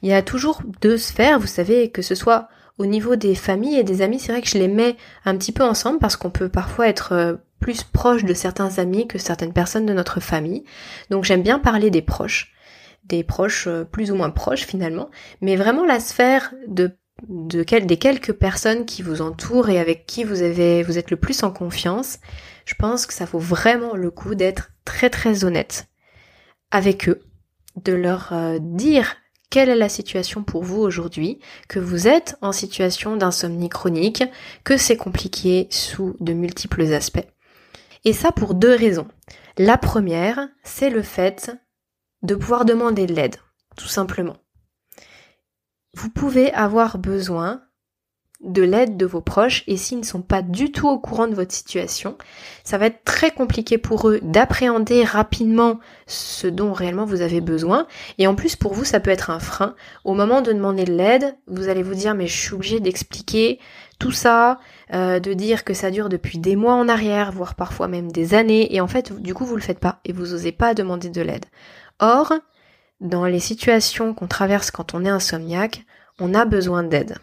Il 0.02 0.08
y 0.08 0.14
a 0.14 0.22
toujours 0.22 0.62
deux 0.82 0.98
sphères, 0.98 1.38
vous 1.38 1.46
savez, 1.46 1.90
que 1.90 2.02
ce 2.02 2.14
soit 2.14 2.48
au 2.78 2.86
niveau 2.86 3.16
des 3.16 3.34
familles 3.34 3.78
et 3.78 3.84
des 3.84 4.02
amis, 4.02 4.18
c'est 4.18 4.32
vrai 4.32 4.42
que 4.42 4.48
je 4.48 4.58
les 4.58 4.68
mets 4.68 4.96
un 5.24 5.36
petit 5.36 5.52
peu 5.52 5.62
ensemble 5.62 5.98
parce 5.98 6.16
qu'on 6.16 6.30
peut 6.30 6.48
parfois 6.48 6.88
être 6.88 7.12
euh, 7.12 7.34
plus 7.60 7.84
proche 7.84 8.24
de 8.24 8.34
certains 8.34 8.78
amis 8.78 9.06
que 9.06 9.18
certaines 9.18 9.52
personnes 9.52 9.86
de 9.86 9.92
notre 9.92 10.20
famille. 10.20 10.64
Donc 11.10 11.24
j'aime 11.24 11.42
bien 11.42 11.58
parler 11.58 11.90
des 11.90 12.02
proches, 12.02 12.52
des 13.04 13.22
proches 13.22 13.66
euh, 13.68 13.84
plus 13.84 14.10
ou 14.10 14.16
moins 14.16 14.30
proches 14.30 14.66
finalement, 14.66 15.10
mais 15.40 15.56
vraiment 15.56 15.84
la 15.84 16.00
sphère 16.00 16.52
de 16.66 16.96
de 17.28 17.62
des 17.62 17.96
quelques 17.96 18.32
personnes 18.32 18.84
qui 18.84 19.02
vous 19.02 19.22
entourent 19.22 19.70
et 19.70 19.78
avec 19.78 20.04
qui 20.04 20.24
vous 20.24 20.42
avez 20.42 20.82
vous 20.82 20.98
êtes 20.98 21.12
le 21.12 21.16
plus 21.16 21.42
en 21.44 21.52
confiance, 21.52 22.18
je 22.64 22.74
pense 22.74 23.06
que 23.06 23.14
ça 23.14 23.24
vaut 23.24 23.38
vraiment 23.38 23.94
le 23.94 24.10
coup 24.10 24.34
d'être 24.34 24.72
très 24.84 25.10
très 25.10 25.44
honnête 25.44 25.86
avec 26.70 27.08
eux, 27.08 27.20
de 27.82 27.92
leur 27.92 28.32
euh, 28.32 28.58
dire 28.60 29.16
quelle 29.54 29.68
est 29.68 29.76
la 29.76 29.88
situation 29.88 30.42
pour 30.42 30.64
vous 30.64 30.80
aujourd'hui, 30.80 31.38
que 31.68 31.78
vous 31.78 32.08
êtes 32.08 32.36
en 32.42 32.50
situation 32.50 33.16
d'insomnie 33.16 33.68
chronique, 33.68 34.24
que 34.64 34.76
c'est 34.76 34.96
compliqué 34.96 35.68
sous 35.70 36.16
de 36.18 36.32
multiples 36.32 36.92
aspects. 36.92 37.28
Et 38.04 38.12
ça 38.12 38.32
pour 38.32 38.54
deux 38.54 38.74
raisons. 38.74 39.06
La 39.56 39.78
première, 39.78 40.48
c'est 40.64 40.90
le 40.90 41.02
fait 41.02 41.52
de 42.24 42.34
pouvoir 42.34 42.64
demander 42.64 43.06
de 43.06 43.14
l'aide, 43.14 43.36
tout 43.76 43.86
simplement. 43.86 44.38
Vous 45.96 46.10
pouvez 46.10 46.52
avoir 46.52 46.98
besoin 46.98 47.62
de 48.44 48.62
l'aide 48.62 48.96
de 48.96 49.06
vos 49.06 49.20
proches 49.20 49.64
et 49.66 49.76
s'ils 49.76 49.98
ne 49.98 50.04
sont 50.04 50.20
pas 50.20 50.42
du 50.42 50.70
tout 50.70 50.88
au 50.88 50.98
courant 50.98 51.26
de 51.26 51.34
votre 51.34 51.52
situation, 51.52 52.16
ça 52.62 52.78
va 52.78 52.86
être 52.86 53.02
très 53.04 53.30
compliqué 53.30 53.78
pour 53.78 54.08
eux 54.08 54.20
d'appréhender 54.22 55.02
rapidement 55.02 55.80
ce 56.06 56.46
dont 56.46 56.72
réellement 56.72 57.06
vous 57.06 57.22
avez 57.22 57.40
besoin 57.40 57.86
et 58.18 58.26
en 58.26 58.34
plus 58.34 58.54
pour 58.54 58.74
vous 58.74 58.84
ça 58.84 59.00
peut 59.00 59.10
être 59.10 59.30
un 59.30 59.40
frein. 59.40 59.74
Au 60.04 60.14
moment 60.14 60.42
de 60.42 60.52
demander 60.52 60.84
de 60.84 60.92
l'aide, 60.92 61.36
vous 61.46 61.68
allez 61.68 61.82
vous 61.82 61.94
dire 61.94 62.14
mais 62.14 62.26
je 62.26 62.36
suis 62.36 62.54
obligé 62.54 62.80
d'expliquer 62.80 63.58
tout 63.98 64.12
ça, 64.12 64.58
euh, 64.92 65.20
de 65.20 65.32
dire 65.32 65.64
que 65.64 65.72
ça 65.72 65.90
dure 65.90 66.08
depuis 66.08 66.38
des 66.38 66.56
mois 66.56 66.74
en 66.74 66.88
arrière, 66.88 67.32
voire 67.32 67.54
parfois 67.54 67.88
même 67.88 68.12
des 68.12 68.34
années 68.34 68.74
et 68.74 68.80
en 68.80 68.88
fait 68.88 69.12
du 69.20 69.34
coup 69.34 69.46
vous 69.46 69.56
le 69.56 69.62
faites 69.62 69.80
pas 69.80 70.00
et 70.04 70.12
vous 70.12 70.34
osez 70.34 70.52
pas 70.52 70.74
demander 70.74 71.08
de 71.08 71.22
l'aide. 71.22 71.46
Or, 72.00 72.32
dans 73.00 73.24
les 73.24 73.40
situations 73.40 74.14
qu'on 74.14 74.26
traverse 74.26 74.70
quand 74.70 74.94
on 74.94 75.04
est 75.04 75.10
insomniaque, 75.10 75.84
on 76.20 76.34
a 76.34 76.44
besoin 76.44 76.82
d'aide. 76.82 77.16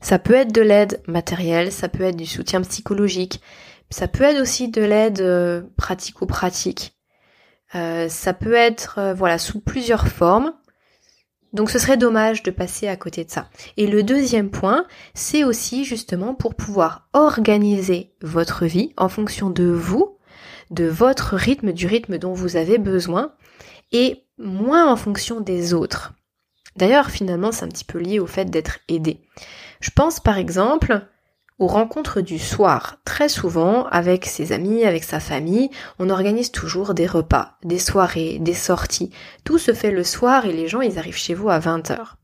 Ça 0.00 0.18
peut 0.18 0.34
être 0.34 0.52
de 0.52 0.62
l'aide 0.62 1.02
matérielle, 1.06 1.72
ça 1.72 1.88
peut 1.88 2.04
être 2.04 2.16
du 2.16 2.26
soutien 2.26 2.62
psychologique, 2.62 3.40
ça 3.90 4.08
peut 4.08 4.24
être 4.24 4.40
aussi 4.40 4.68
de 4.68 4.82
l'aide 4.82 5.20
euh, 5.20 5.62
pratico-pratique. 5.76 6.96
Euh, 7.74 8.08
ça 8.08 8.32
peut 8.32 8.54
être 8.54 8.98
euh, 8.98 9.14
voilà 9.14 9.38
sous 9.38 9.60
plusieurs 9.60 10.08
formes. 10.08 10.54
Donc 11.52 11.70
ce 11.70 11.78
serait 11.78 11.96
dommage 11.96 12.42
de 12.42 12.50
passer 12.52 12.86
à 12.86 12.96
côté 12.96 13.24
de 13.24 13.30
ça. 13.30 13.48
Et 13.76 13.88
le 13.88 14.02
deuxième 14.02 14.50
point, 14.50 14.86
c'est 15.14 15.42
aussi 15.42 15.84
justement 15.84 16.34
pour 16.34 16.54
pouvoir 16.54 17.08
organiser 17.12 18.12
votre 18.22 18.66
vie 18.66 18.92
en 18.96 19.08
fonction 19.08 19.50
de 19.50 19.64
vous, 19.64 20.16
de 20.70 20.84
votre 20.84 21.34
rythme, 21.34 21.72
du 21.72 21.88
rythme 21.88 22.18
dont 22.18 22.32
vous 22.32 22.56
avez 22.56 22.78
besoin, 22.78 23.32
et 23.90 24.24
moins 24.38 24.90
en 24.90 24.94
fonction 24.94 25.40
des 25.40 25.74
autres. 25.74 26.14
D'ailleurs, 26.76 27.10
finalement, 27.10 27.50
c'est 27.50 27.64
un 27.64 27.68
petit 27.68 27.84
peu 27.84 27.98
lié 27.98 28.20
au 28.20 28.26
fait 28.26 28.44
d'être 28.44 28.78
aidé. 28.88 29.20
Je 29.80 29.90
pense 29.90 30.20
par 30.20 30.38
exemple 30.38 31.06
aux 31.58 31.66
rencontres 31.66 32.22
du 32.22 32.38
soir. 32.38 32.96
Très 33.04 33.28
souvent, 33.28 33.84
avec 33.86 34.24
ses 34.24 34.52
amis, 34.52 34.84
avec 34.84 35.04
sa 35.04 35.20
famille, 35.20 35.70
on 35.98 36.08
organise 36.08 36.50
toujours 36.50 36.94
des 36.94 37.06
repas, 37.06 37.58
des 37.62 37.78
soirées, 37.78 38.38
des 38.40 38.54
sorties. 38.54 39.10
Tout 39.44 39.58
se 39.58 39.74
fait 39.74 39.90
le 39.90 40.02
soir 40.02 40.46
et 40.46 40.52
les 40.52 40.68
gens, 40.68 40.80
ils 40.80 40.98
arrivent 40.98 41.16
chez 41.16 41.34
vous 41.34 41.50
à 41.50 41.58
20h. 41.58 42.14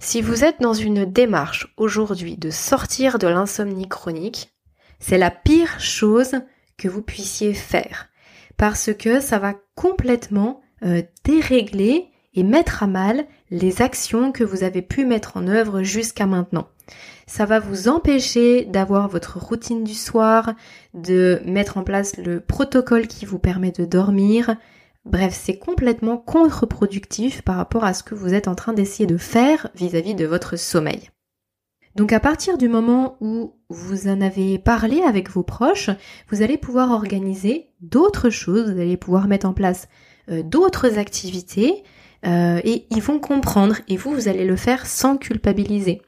Si 0.00 0.20
vous 0.20 0.44
êtes 0.44 0.60
dans 0.60 0.74
une 0.74 1.06
démarche 1.06 1.72
aujourd'hui 1.78 2.36
de 2.36 2.50
sortir 2.50 3.18
de 3.18 3.26
l'insomnie 3.26 3.88
chronique, 3.88 4.52
c'est 5.00 5.18
la 5.18 5.30
pire 5.30 5.80
chose 5.80 6.36
que 6.76 6.88
vous 6.88 7.02
puissiez 7.02 7.54
faire. 7.54 8.08
Parce 8.58 8.90
que 8.92 9.20
ça 9.20 9.38
va 9.38 9.54
complètement 9.74 10.60
euh, 10.84 11.02
dérégler 11.24 12.10
et 12.34 12.42
mettre 12.42 12.82
à 12.82 12.86
mal 12.86 13.24
les 13.50 13.80
actions 13.80 14.30
que 14.30 14.44
vous 14.44 14.62
avez 14.62 14.82
pu 14.82 15.06
mettre 15.06 15.36
en 15.36 15.48
œuvre 15.48 15.82
jusqu'à 15.82 16.26
maintenant. 16.26 16.68
Ça 17.26 17.46
va 17.46 17.58
vous 17.58 17.88
empêcher 17.88 18.64
d'avoir 18.64 19.08
votre 19.08 19.38
routine 19.38 19.84
du 19.84 19.94
soir, 19.94 20.54
de 20.92 21.40
mettre 21.46 21.78
en 21.78 21.84
place 21.84 22.16
le 22.18 22.40
protocole 22.40 23.06
qui 23.06 23.24
vous 23.24 23.38
permet 23.38 23.70
de 23.70 23.84
dormir. 23.84 24.56
Bref, 25.04 25.38
c'est 25.38 25.58
complètement 25.58 26.16
contre-productif 26.16 27.42
par 27.42 27.56
rapport 27.56 27.84
à 27.84 27.94
ce 27.94 28.02
que 28.02 28.14
vous 28.14 28.34
êtes 28.34 28.48
en 28.48 28.54
train 28.54 28.72
d'essayer 28.72 29.06
de 29.06 29.16
faire 29.16 29.68
vis-à-vis 29.74 30.14
de 30.14 30.26
votre 30.26 30.56
sommeil. 30.56 31.10
Donc 31.94 32.12
à 32.12 32.20
partir 32.20 32.58
du 32.58 32.68
moment 32.68 33.16
où 33.20 33.54
vous 33.68 34.08
en 34.08 34.20
avez 34.20 34.58
parlé 34.58 35.00
avec 35.02 35.30
vos 35.30 35.44
proches, 35.44 35.90
vous 36.28 36.42
allez 36.42 36.58
pouvoir 36.58 36.90
organiser 36.90 37.68
d'autres 37.80 38.30
choses, 38.30 38.72
vous 38.72 38.80
allez 38.80 38.96
pouvoir 38.96 39.28
mettre 39.28 39.46
en 39.46 39.52
place 39.52 39.88
euh, 40.28 40.42
d'autres 40.42 40.98
activités 40.98 41.84
euh, 42.26 42.60
et 42.64 42.86
ils 42.90 43.02
vont 43.02 43.18
comprendre 43.18 43.76
et 43.88 43.96
vous, 43.96 44.12
vous 44.12 44.28
allez 44.28 44.44
le 44.44 44.56
faire 44.56 44.86
sans 44.86 45.16
culpabiliser. 45.16 46.00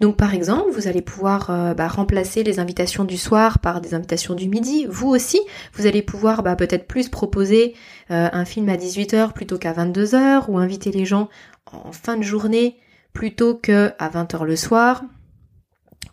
Donc 0.00 0.16
par 0.16 0.34
exemple, 0.34 0.70
vous 0.72 0.88
allez 0.88 1.02
pouvoir 1.02 1.50
euh, 1.50 1.74
bah, 1.74 1.88
remplacer 1.88 2.42
les 2.42 2.58
invitations 2.58 3.04
du 3.04 3.18
soir 3.18 3.58
par 3.58 3.80
des 3.80 3.94
invitations 3.94 4.34
du 4.34 4.48
midi. 4.48 4.86
Vous 4.88 5.08
aussi, 5.08 5.40
vous 5.74 5.86
allez 5.86 6.02
pouvoir 6.02 6.42
bah, 6.42 6.56
peut-être 6.56 6.86
plus 6.86 7.08
proposer 7.08 7.74
euh, 8.10 8.28
un 8.32 8.44
film 8.44 8.68
à 8.68 8.76
18h 8.76 9.32
plutôt 9.32 9.58
qu'à 9.58 9.72
22h 9.72 10.44
ou 10.48 10.58
inviter 10.58 10.90
les 10.90 11.04
gens 11.04 11.28
en 11.70 11.92
fin 11.92 12.16
de 12.16 12.22
journée 12.22 12.78
plutôt 13.12 13.54
que 13.54 13.92
à 13.98 14.08
20h 14.08 14.44
le 14.44 14.56
soir 14.56 15.02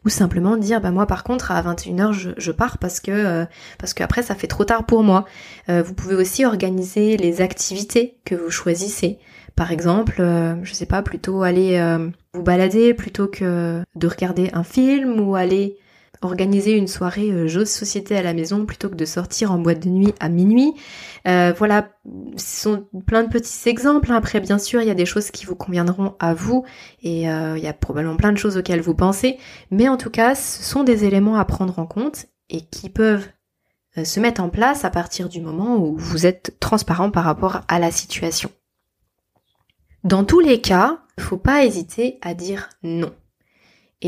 ou 0.06 0.10
simplement 0.10 0.56
dire 0.56 0.82
bah 0.82 0.92
moi 0.92 1.08
par 1.08 1.24
contre 1.24 1.52
à 1.52 1.62
21h 1.62 2.14
je, 2.14 2.30
je 2.38 2.52
pars 2.52 2.78
parce 2.78 3.00
que 3.00 3.46
parce 3.80 3.94
qu'après 3.94 4.22
ça 4.22 4.36
fait 4.36 4.48
trop 4.48 4.64
tard 4.64 4.86
pour 4.86 5.04
moi. 5.04 5.26
vous 5.68 5.94
pouvez 5.94 6.16
aussi 6.16 6.46
organiser 6.46 7.18
les 7.18 7.42
activités 7.42 8.18
que 8.24 8.36
vous 8.36 8.52
choisissez. 8.52 9.20
Par 9.56 9.72
exemple, 9.72 10.18
euh, 10.20 10.56
je 10.64 10.74
sais 10.74 10.86
pas, 10.86 11.02
plutôt 11.02 11.44
aller 11.44 11.78
euh, 11.78 12.10
vous 12.34 12.44
balader 12.44 12.94
plutôt 12.94 13.28
que 13.28 13.82
de 13.96 14.08
regarder 14.08 14.50
un 14.54 14.64
film 14.64 15.20
ou 15.22 15.36
aller 15.36 15.78
organiser 16.26 16.74
une 16.74 16.88
soirée 16.88 17.32
euh, 17.32 17.46
de 17.48 17.66
société 17.66 18.18
à 18.18 18.22
la 18.22 18.34
maison 18.34 18.66
plutôt 18.66 18.90
que 18.90 18.96
de 18.96 19.06
sortir 19.06 19.52
en 19.52 19.60
boîte 19.60 19.80
de 19.84 19.90
nuit 19.90 20.14
à 20.20 20.30
minuit. 20.30 20.74
voilà, 21.26 21.90
ce 22.38 22.62
sont 22.64 22.88
plein 23.08 23.24
de 23.24 23.30
petits 23.30 23.70
exemples. 23.70 24.12
Après, 24.12 24.40
bien 24.40 24.58
sûr, 24.58 24.82
il 24.82 24.88
y 24.88 24.92
a 24.92 24.96
des 24.96 25.06
choses 25.06 25.32
qui 25.32 25.46
vous 25.46 25.56
conviendront 25.56 26.16
à 26.20 26.34
vous 26.34 26.66
et 27.02 27.22
il 27.24 27.64
y 27.64 27.68
a 27.68 27.74
probablement 27.74 28.18
plein 28.18 28.32
de 28.32 28.38
choses 28.38 28.58
auxquelles 28.58 28.82
vous 28.82 28.94
pensez. 28.94 29.38
Mais 29.72 29.88
en 29.88 29.98
tout 29.98 30.10
cas, 30.10 30.36
ce 30.36 30.64
sont 30.64 30.84
des 30.84 31.06
éléments 31.06 31.38
à 31.38 31.46
prendre 31.46 31.80
en 31.80 31.86
compte 31.86 32.26
et 32.50 32.62
qui 32.62 32.90
peuvent 32.90 33.28
se 34.04 34.20
mettre 34.20 34.42
en 34.42 34.50
place 34.50 34.86
à 34.86 34.90
partir 34.90 35.30
du 35.30 35.42
moment 35.42 35.78
où 35.78 35.98
vous 35.98 36.26
êtes 36.26 36.58
transparent 36.60 37.10
par 37.10 37.24
rapport 37.24 37.62
à 37.68 37.80
la 37.80 37.92
situation. 37.92 38.52
Dans 40.04 40.24
tous 40.24 40.40
les 40.40 40.62
cas, 40.62 41.00
il 41.18 41.24
faut 41.24 41.38
pas 41.38 41.66
hésiter 41.66 42.20
à 42.22 42.36
dire 42.36 42.70
non. 42.84 43.12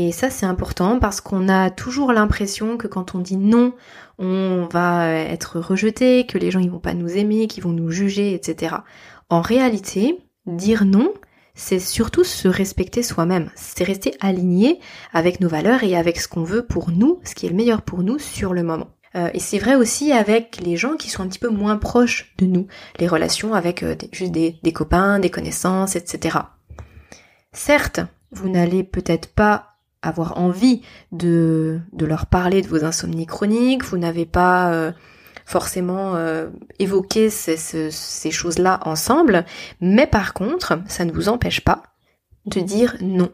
Et 0.00 0.12
ça 0.12 0.30
c'est 0.30 0.46
important 0.46 1.00
parce 1.00 1.20
qu'on 1.20 1.48
a 1.48 1.70
toujours 1.70 2.12
l'impression 2.12 2.76
que 2.76 2.86
quand 2.86 3.16
on 3.16 3.18
dit 3.18 3.36
non, 3.36 3.74
on 4.20 4.68
va 4.70 5.10
être 5.12 5.58
rejeté, 5.58 6.24
que 6.24 6.38
les 6.38 6.52
gens 6.52 6.60
ils 6.60 6.70
vont 6.70 6.78
pas 6.78 6.94
nous 6.94 7.16
aimer, 7.16 7.48
qu'ils 7.48 7.64
vont 7.64 7.72
nous 7.72 7.90
juger, 7.90 8.32
etc. 8.32 8.76
En 9.28 9.40
réalité, 9.40 10.20
dire 10.46 10.84
non, 10.84 11.12
c'est 11.56 11.80
surtout 11.80 12.22
se 12.22 12.46
respecter 12.46 13.02
soi-même. 13.02 13.50
C'est 13.56 13.82
rester 13.82 14.14
aligné 14.20 14.78
avec 15.12 15.40
nos 15.40 15.48
valeurs 15.48 15.82
et 15.82 15.96
avec 15.96 16.20
ce 16.20 16.28
qu'on 16.28 16.44
veut 16.44 16.64
pour 16.64 16.92
nous, 16.92 17.18
ce 17.24 17.34
qui 17.34 17.46
est 17.46 17.50
le 17.50 17.56
meilleur 17.56 17.82
pour 17.82 18.04
nous 18.04 18.20
sur 18.20 18.54
le 18.54 18.62
moment. 18.62 18.90
Euh, 19.16 19.30
et 19.34 19.40
c'est 19.40 19.58
vrai 19.58 19.74
aussi 19.74 20.12
avec 20.12 20.60
les 20.64 20.76
gens 20.76 20.94
qui 20.94 21.10
sont 21.10 21.24
un 21.24 21.28
petit 21.28 21.40
peu 21.40 21.48
moins 21.48 21.76
proches 21.76 22.36
de 22.38 22.46
nous, 22.46 22.68
les 23.00 23.08
relations 23.08 23.52
avec 23.52 23.82
euh, 23.82 23.96
juste 24.12 24.30
des, 24.30 24.60
des 24.62 24.72
copains, 24.72 25.18
des 25.18 25.30
connaissances, 25.30 25.96
etc. 25.96 26.38
Certes, 27.52 27.98
vous 28.30 28.48
n'allez 28.48 28.84
peut-être 28.84 29.34
pas 29.34 29.67
avoir 30.02 30.38
envie 30.38 30.82
de, 31.12 31.80
de 31.92 32.06
leur 32.06 32.26
parler 32.26 32.62
de 32.62 32.68
vos 32.68 32.84
insomnies 32.84 33.26
chroniques, 33.26 33.84
vous 33.84 33.98
n'avez 33.98 34.26
pas 34.26 34.72
euh, 34.72 34.92
forcément 35.44 36.14
évoqué 36.78 37.30
ces, 37.30 37.56
ces 37.56 38.30
choses-là 38.30 38.80
ensemble, 38.84 39.44
mais 39.80 40.06
par 40.06 40.34
contre, 40.34 40.80
ça 40.88 41.04
ne 41.06 41.12
vous 41.12 41.28
empêche 41.28 41.62
pas 41.62 41.82
de 42.46 42.60
dire 42.60 42.96
non. 43.00 43.30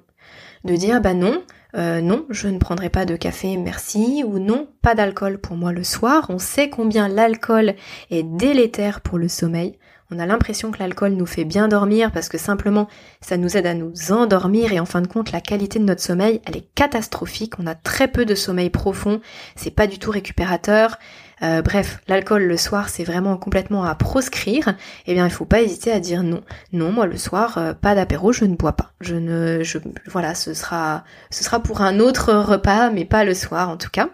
De 0.64 0.76
dire 0.76 1.00
bah 1.00 1.12
non, 1.12 1.42
euh, 1.76 2.00
non, 2.00 2.24
je 2.30 2.48
ne 2.48 2.58
prendrai 2.58 2.88
pas 2.88 3.04
de 3.04 3.16
café, 3.16 3.56
merci, 3.56 4.22
ou 4.24 4.38
non, 4.38 4.68
pas 4.80 4.94
d'alcool 4.94 5.38
pour 5.38 5.56
moi 5.56 5.72
le 5.72 5.82
soir. 5.82 6.26
On 6.28 6.38
sait 6.38 6.70
combien 6.70 7.08
l'alcool 7.08 7.74
est 8.10 8.22
délétère 8.22 9.00
pour 9.00 9.18
le 9.18 9.28
sommeil. 9.28 9.76
On 10.14 10.20
a 10.20 10.26
l'impression 10.26 10.70
que 10.70 10.78
l'alcool 10.78 11.14
nous 11.14 11.26
fait 11.26 11.44
bien 11.44 11.66
dormir 11.66 12.12
parce 12.12 12.28
que 12.28 12.38
simplement 12.38 12.86
ça 13.20 13.36
nous 13.36 13.56
aide 13.56 13.66
à 13.66 13.74
nous 13.74 14.12
endormir 14.12 14.72
et 14.72 14.78
en 14.78 14.86
fin 14.86 15.00
de 15.00 15.08
compte 15.08 15.32
la 15.32 15.40
qualité 15.40 15.80
de 15.80 15.84
notre 15.84 16.02
sommeil 16.02 16.40
elle 16.46 16.56
est 16.56 16.68
catastrophique. 16.76 17.54
On 17.58 17.66
a 17.66 17.74
très 17.74 18.06
peu 18.06 18.24
de 18.24 18.36
sommeil 18.36 18.70
profond, 18.70 19.20
c'est 19.56 19.72
pas 19.72 19.88
du 19.88 19.98
tout 19.98 20.12
récupérateur. 20.12 20.98
Euh, 21.42 21.62
bref, 21.62 21.98
l'alcool 22.06 22.44
le 22.44 22.56
soir, 22.56 22.88
c'est 22.88 23.02
vraiment 23.02 23.36
complètement 23.36 23.82
à 23.82 23.96
proscrire. 23.96 24.76
Eh 25.06 25.14
bien, 25.14 25.26
il 25.26 25.32
faut 25.32 25.46
pas 25.46 25.62
hésiter 25.62 25.90
à 25.90 25.98
dire 25.98 26.22
non. 26.22 26.42
Non, 26.72 26.92
moi 26.92 27.06
le 27.06 27.16
soir, 27.16 27.58
euh, 27.58 27.74
pas 27.74 27.96
d'apéro, 27.96 28.32
je 28.32 28.44
ne 28.44 28.54
bois 28.54 28.74
pas. 28.74 28.92
Je 29.00 29.16
ne, 29.16 29.64
je, 29.64 29.78
voilà, 30.06 30.36
ce 30.36 30.54
sera, 30.54 31.02
ce 31.30 31.42
sera 31.42 31.60
pour 31.60 31.80
un 31.80 31.98
autre 31.98 32.32
repas, 32.32 32.90
mais 32.90 33.04
pas 33.04 33.24
le 33.24 33.34
soir 33.34 33.68
en 33.68 33.76
tout 33.76 33.90
cas. 33.90 34.10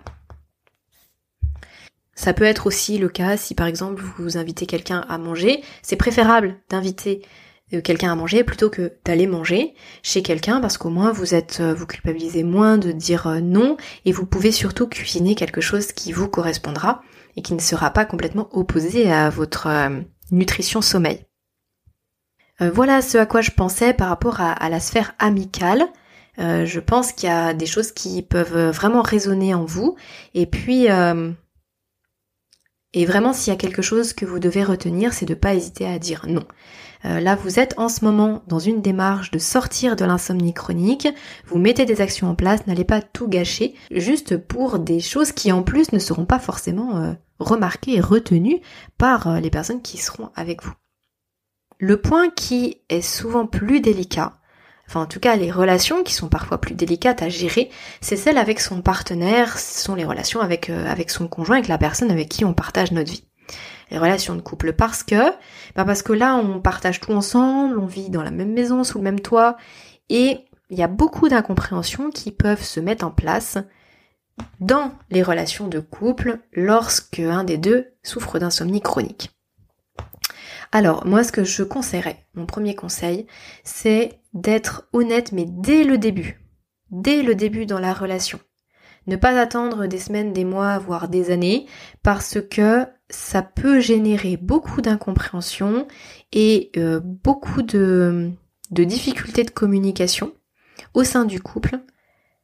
Ça 2.20 2.34
peut 2.34 2.44
être 2.44 2.66
aussi 2.66 2.98
le 2.98 3.08
cas 3.08 3.38
si 3.38 3.54
par 3.54 3.66
exemple 3.66 4.02
vous 4.18 4.36
invitez 4.36 4.66
quelqu'un 4.66 5.06
à 5.08 5.16
manger. 5.16 5.62
C'est 5.80 5.96
préférable 5.96 6.56
d'inviter 6.68 7.22
euh, 7.72 7.80
quelqu'un 7.80 8.12
à 8.12 8.14
manger 8.14 8.44
plutôt 8.44 8.68
que 8.68 8.92
d'aller 9.06 9.26
manger 9.26 9.72
chez 10.02 10.22
quelqu'un 10.22 10.60
parce 10.60 10.76
qu'au 10.76 10.90
moins 10.90 11.12
vous 11.12 11.34
êtes 11.34 11.62
vous 11.62 11.86
culpabilisez 11.86 12.42
moins 12.42 12.76
de 12.76 12.92
dire 12.92 13.40
non 13.42 13.78
et 14.04 14.12
vous 14.12 14.26
pouvez 14.26 14.52
surtout 14.52 14.86
cuisiner 14.86 15.34
quelque 15.34 15.62
chose 15.62 15.92
qui 15.92 16.12
vous 16.12 16.28
correspondra 16.28 17.00
et 17.36 17.42
qui 17.42 17.54
ne 17.54 17.60
sera 17.60 17.90
pas 17.90 18.04
complètement 18.04 18.48
opposé 18.52 19.10
à 19.10 19.30
votre 19.30 19.66
euh, 19.66 20.00
nutrition 20.30 20.82
sommeil. 20.82 21.24
Euh, 22.60 22.70
voilà 22.70 23.00
ce 23.00 23.16
à 23.16 23.24
quoi 23.24 23.40
je 23.40 23.50
pensais 23.50 23.94
par 23.94 24.08
rapport 24.08 24.40
à, 24.40 24.68
la 24.68 24.80
sphère 24.80 25.14
amicale. 25.18 25.86
Euh, 26.38 26.66
je 26.66 26.80
pense 26.80 27.12
qu'il 27.12 27.30
y 27.30 27.32
a 27.32 27.54
des 27.54 27.66
choses 27.66 27.92
qui 27.92 28.20
peuvent 28.20 28.70
vraiment 28.70 29.00
résonner 29.00 29.54
en 29.54 29.64
vous. 29.64 29.96
Et 30.34 30.46
puis, 30.46 30.88
et 32.92 33.06
vraiment, 33.06 33.32
s'il 33.32 33.52
y 33.52 33.54
a 33.54 33.58
quelque 33.58 33.82
chose 33.82 34.12
que 34.12 34.26
vous 34.26 34.40
devez 34.40 34.64
retenir, 34.64 35.12
c'est 35.12 35.26
de 35.26 35.34
pas 35.34 35.54
hésiter 35.54 35.86
à 35.86 35.98
dire 35.98 36.24
non. 36.26 36.44
Euh, 37.04 37.20
là, 37.20 37.36
vous 37.36 37.60
êtes 37.60 37.78
en 37.78 37.88
ce 37.88 38.04
moment 38.04 38.42
dans 38.48 38.58
une 38.58 38.82
démarche 38.82 39.30
de 39.30 39.38
sortir 39.38 39.96
de 39.96 40.04
l'insomnie 40.04 40.52
chronique. 40.52 41.08
Vous 41.46 41.58
mettez 41.58 41.86
des 41.86 42.00
actions 42.00 42.28
en 42.28 42.34
place, 42.34 42.66
n'allez 42.66 42.84
pas 42.84 43.00
tout 43.00 43.28
gâcher, 43.28 43.74
juste 43.92 44.36
pour 44.36 44.78
des 44.78 45.00
choses 45.00 45.32
qui 45.32 45.52
en 45.52 45.62
plus 45.62 45.92
ne 45.92 45.98
seront 46.00 46.26
pas 46.26 46.40
forcément 46.40 46.98
euh, 46.98 47.12
remarquées 47.38 47.94
et 47.94 48.00
retenues 48.00 48.60
par 48.98 49.28
euh, 49.28 49.40
les 49.40 49.50
personnes 49.50 49.82
qui 49.82 49.96
seront 49.96 50.30
avec 50.34 50.62
vous. 50.62 50.74
Le 51.78 51.96
point 51.96 52.28
qui 52.28 52.82
est 52.90 53.00
souvent 53.00 53.46
plus 53.46 53.80
délicat, 53.80 54.39
enfin 54.90 55.02
en 55.02 55.06
tout 55.06 55.20
cas 55.20 55.36
les 55.36 55.50
relations 55.50 56.02
qui 56.02 56.12
sont 56.12 56.28
parfois 56.28 56.60
plus 56.60 56.74
délicates 56.74 57.22
à 57.22 57.28
gérer, 57.28 57.70
c'est 58.00 58.16
celle 58.16 58.36
avec 58.36 58.60
son 58.60 58.82
partenaire, 58.82 59.58
ce 59.58 59.84
sont 59.84 59.94
les 59.94 60.04
relations 60.04 60.40
avec, 60.40 60.68
avec 60.68 61.10
son 61.10 61.28
conjoint, 61.28 61.56
avec 61.56 61.68
la 61.68 61.78
personne 61.78 62.10
avec 62.10 62.28
qui 62.28 62.44
on 62.44 62.52
partage 62.52 62.92
notre 62.92 63.10
vie 63.10 63.24
les 63.90 63.98
relations 63.98 64.36
de 64.36 64.40
couple 64.40 64.72
parce 64.72 65.02
que, 65.02 65.30
bah 65.74 65.84
parce 65.84 66.02
que 66.02 66.12
là 66.12 66.36
on 66.36 66.60
partage 66.60 67.00
tout 67.00 67.12
ensemble, 67.12 67.78
on 67.78 67.86
vit 67.86 68.10
dans 68.10 68.22
la 68.22 68.30
même 68.30 68.52
maison, 68.52 68.84
sous 68.84 68.98
le 68.98 69.04
même 69.04 69.20
toit, 69.20 69.56
et 70.08 70.46
il 70.70 70.78
y 70.78 70.82
a 70.82 70.88
beaucoup 70.88 71.28
d'incompréhensions 71.28 72.10
qui 72.10 72.30
peuvent 72.30 72.62
se 72.62 72.80
mettre 72.80 73.04
en 73.04 73.10
place 73.10 73.58
dans 74.60 74.92
les 75.10 75.22
relations 75.22 75.68
de 75.68 75.80
couple 75.80 76.38
lorsque 76.52 77.18
un 77.18 77.44
des 77.44 77.58
deux 77.58 77.88
souffre 78.02 78.38
d'insomnie 78.38 78.80
chronique. 78.80 79.30
Alors, 80.72 81.04
moi, 81.04 81.24
ce 81.24 81.32
que 81.32 81.42
je 81.42 81.62
conseillerais, 81.62 82.24
mon 82.34 82.46
premier 82.46 82.74
conseil, 82.74 83.26
c'est 83.64 84.20
d'être 84.34 84.88
honnête, 84.92 85.32
mais 85.32 85.46
dès 85.46 85.82
le 85.82 85.98
début. 85.98 86.40
Dès 86.90 87.22
le 87.22 87.34
début 87.34 87.66
dans 87.66 87.80
la 87.80 87.92
relation. 87.92 88.38
Ne 89.06 89.16
pas 89.16 89.40
attendre 89.40 89.86
des 89.86 89.98
semaines, 89.98 90.32
des 90.32 90.44
mois, 90.44 90.78
voire 90.78 91.08
des 91.08 91.30
années, 91.32 91.66
parce 92.02 92.38
que 92.40 92.86
ça 93.08 93.42
peut 93.42 93.80
générer 93.80 94.36
beaucoup 94.36 94.80
d'incompréhension 94.80 95.88
et 96.32 96.70
euh, 96.76 97.00
beaucoup 97.02 97.62
de, 97.62 98.30
de 98.70 98.84
difficultés 98.84 99.42
de 99.42 99.50
communication 99.50 100.32
au 100.94 101.02
sein 101.02 101.24
du 101.24 101.40
couple, 101.40 101.80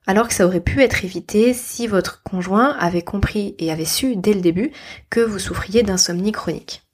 alors 0.07 0.27
que 0.27 0.35
ça 0.35 0.47
aurait 0.47 0.61
pu 0.61 0.83
être 0.83 1.05
évité 1.05 1.53
si 1.53 1.87
votre 1.87 2.23
conjoint 2.23 2.71
avait 2.79 3.03
compris 3.03 3.55
et 3.59 3.71
avait 3.71 3.85
su 3.85 4.17
dès 4.17 4.33
le 4.33 4.41
début 4.41 4.73
que 5.11 5.21
vous 5.21 5.39
souffriez 5.39 5.83
d'insomnie 5.83 6.33
chronique. 6.33 6.86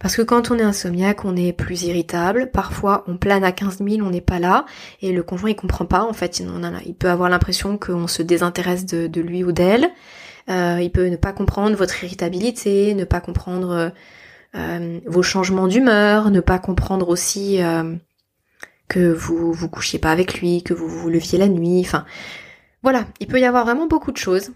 Parce 0.00 0.16
que 0.16 0.22
quand 0.22 0.50
on 0.50 0.58
est 0.58 0.62
insomniaque, 0.62 1.26
on 1.26 1.36
est 1.36 1.52
plus 1.52 1.82
irritable. 1.82 2.50
Parfois, 2.50 3.04
on 3.06 3.18
plane 3.18 3.44
à 3.44 3.52
15 3.52 3.84
000, 3.86 4.00
on 4.00 4.10
n'est 4.10 4.22
pas 4.22 4.38
là. 4.38 4.64
Et 5.02 5.12
le 5.12 5.22
conjoint, 5.22 5.50
il 5.50 5.56
comprend 5.56 5.84
pas. 5.84 6.04
En 6.04 6.14
fait, 6.14 6.40
il, 6.40 6.94
peut 6.94 7.10
avoir 7.10 7.28
l'impression 7.28 7.76
qu'on 7.76 8.06
se 8.06 8.22
désintéresse 8.22 8.86
de, 8.86 9.20
lui 9.20 9.44
ou 9.44 9.52
d'elle. 9.52 9.90
Euh, 10.48 10.78
il 10.80 10.90
peut 10.90 11.06
ne 11.08 11.16
pas 11.16 11.34
comprendre 11.34 11.76
votre 11.76 12.02
irritabilité, 12.02 12.94
ne 12.94 13.04
pas 13.04 13.20
comprendre 13.20 13.92
euh, 14.56 15.00
vos 15.06 15.22
changements 15.22 15.68
d'humeur, 15.68 16.30
ne 16.30 16.40
pas 16.40 16.58
comprendre 16.58 17.10
aussi 17.10 17.62
euh, 17.62 17.94
que 18.88 19.12
vous 19.12 19.52
vous 19.52 19.68
couchiez 19.68 19.98
pas 19.98 20.12
avec 20.12 20.40
lui, 20.40 20.62
que 20.62 20.72
vous 20.72 20.88
vous 20.88 21.10
leviez 21.10 21.38
la 21.38 21.46
nuit. 21.46 21.82
Enfin, 21.84 22.06
voilà, 22.82 23.04
il 23.20 23.26
peut 23.26 23.38
y 23.38 23.44
avoir 23.44 23.66
vraiment 23.66 23.86
beaucoup 23.86 24.12
de 24.12 24.16
choses. 24.16 24.50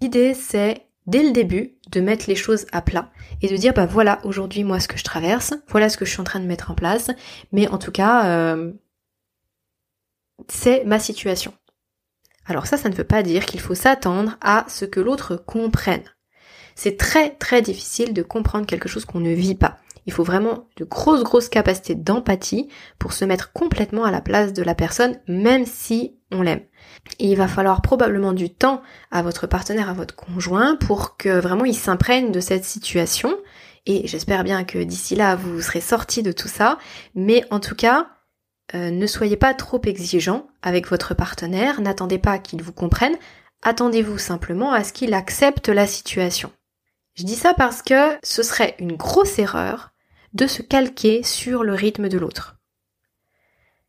L'idée, 0.00 0.34
c'est 0.34 0.86
dès 1.06 1.22
le 1.22 1.32
début 1.32 1.76
de 1.90 2.00
mettre 2.00 2.26
les 2.28 2.34
choses 2.36 2.66
à 2.72 2.82
plat 2.82 3.10
et 3.40 3.48
de 3.48 3.56
dire 3.56 3.74
bah 3.74 3.86
voilà 3.86 4.20
aujourd'hui 4.24 4.64
moi 4.64 4.80
ce 4.80 4.88
que 4.88 4.98
je 4.98 5.04
traverse, 5.04 5.54
voilà 5.68 5.88
ce 5.88 5.96
que 5.96 6.04
je 6.04 6.10
suis 6.10 6.20
en 6.20 6.24
train 6.24 6.40
de 6.40 6.46
mettre 6.46 6.70
en 6.70 6.74
place, 6.74 7.10
mais 7.52 7.68
en 7.68 7.78
tout 7.78 7.92
cas 7.92 8.26
euh, 8.26 8.72
c'est 10.48 10.84
ma 10.84 10.98
situation. 10.98 11.54
Alors 12.46 12.66
ça 12.66 12.76
ça 12.76 12.88
ne 12.88 12.94
veut 12.94 13.04
pas 13.04 13.22
dire 13.22 13.46
qu'il 13.46 13.60
faut 13.60 13.74
s'attendre 13.74 14.36
à 14.40 14.64
ce 14.68 14.84
que 14.84 15.00
l'autre 15.00 15.36
comprenne. 15.36 16.04
C'est 16.82 16.96
très 16.96 17.30
très 17.30 17.62
difficile 17.62 18.12
de 18.12 18.24
comprendre 18.24 18.66
quelque 18.66 18.88
chose 18.88 19.04
qu'on 19.04 19.20
ne 19.20 19.30
vit 19.30 19.54
pas. 19.54 19.76
Il 20.06 20.12
faut 20.12 20.24
vraiment 20.24 20.66
de 20.78 20.84
grosses 20.84 21.22
grosses 21.22 21.48
capacités 21.48 21.94
d'empathie 21.94 22.66
pour 22.98 23.12
se 23.12 23.24
mettre 23.24 23.52
complètement 23.52 24.02
à 24.02 24.10
la 24.10 24.20
place 24.20 24.52
de 24.52 24.64
la 24.64 24.74
personne 24.74 25.20
même 25.28 25.64
si 25.64 26.16
on 26.32 26.42
l'aime. 26.42 26.64
Il 27.20 27.36
va 27.36 27.46
falloir 27.46 27.82
probablement 27.82 28.32
du 28.32 28.52
temps 28.52 28.82
à 29.12 29.22
votre 29.22 29.46
partenaire, 29.46 29.88
à 29.88 29.92
votre 29.92 30.16
conjoint, 30.16 30.74
pour 30.74 31.16
que 31.16 31.38
vraiment 31.38 31.64
il 31.64 31.76
s'imprègne 31.76 32.32
de 32.32 32.40
cette 32.40 32.64
situation. 32.64 33.38
Et 33.86 34.08
j'espère 34.08 34.42
bien 34.42 34.64
que 34.64 34.82
d'ici 34.82 35.14
là, 35.14 35.36
vous 35.36 35.62
serez 35.62 35.80
sorti 35.80 36.24
de 36.24 36.32
tout 36.32 36.48
ça. 36.48 36.78
Mais 37.14 37.44
en 37.52 37.60
tout 37.60 37.76
cas, 37.76 38.08
euh, 38.74 38.90
ne 38.90 39.06
soyez 39.06 39.36
pas 39.36 39.54
trop 39.54 39.80
exigeant 39.84 40.48
avec 40.62 40.88
votre 40.88 41.14
partenaire, 41.14 41.80
n'attendez 41.80 42.18
pas 42.18 42.40
qu'il 42.40 42.60
vous 42.60 42.72
comprenne, 42.72 43.14
attendez-vous 43.62 44.18
simplement 44.18 44.72
à 44.72 44.82
ce 44.82 44.92
qu'il 44.92 45.14
accepte 45.14 45.68
la 45.68 45.86
situation. 45.86 46.50
Je 47.14 47.24
dis 47.24 47.36
ça 47.36 47.54
parce 47.54 47.82
que 47.82 48.18
ce 48.22 48.42
serait 48.42 48.74
une 48.78 48.96
grosse 48.96 49.38
erreur 49.38 49.90
de 50.32 50.46
se 50.46 50.62
calquer 50.62 51.22
sur 51.22 51.62
le 51.62 51.74
rythme 51.74 52.08
de 52.08 52.18
l'autre. 52.18 52.56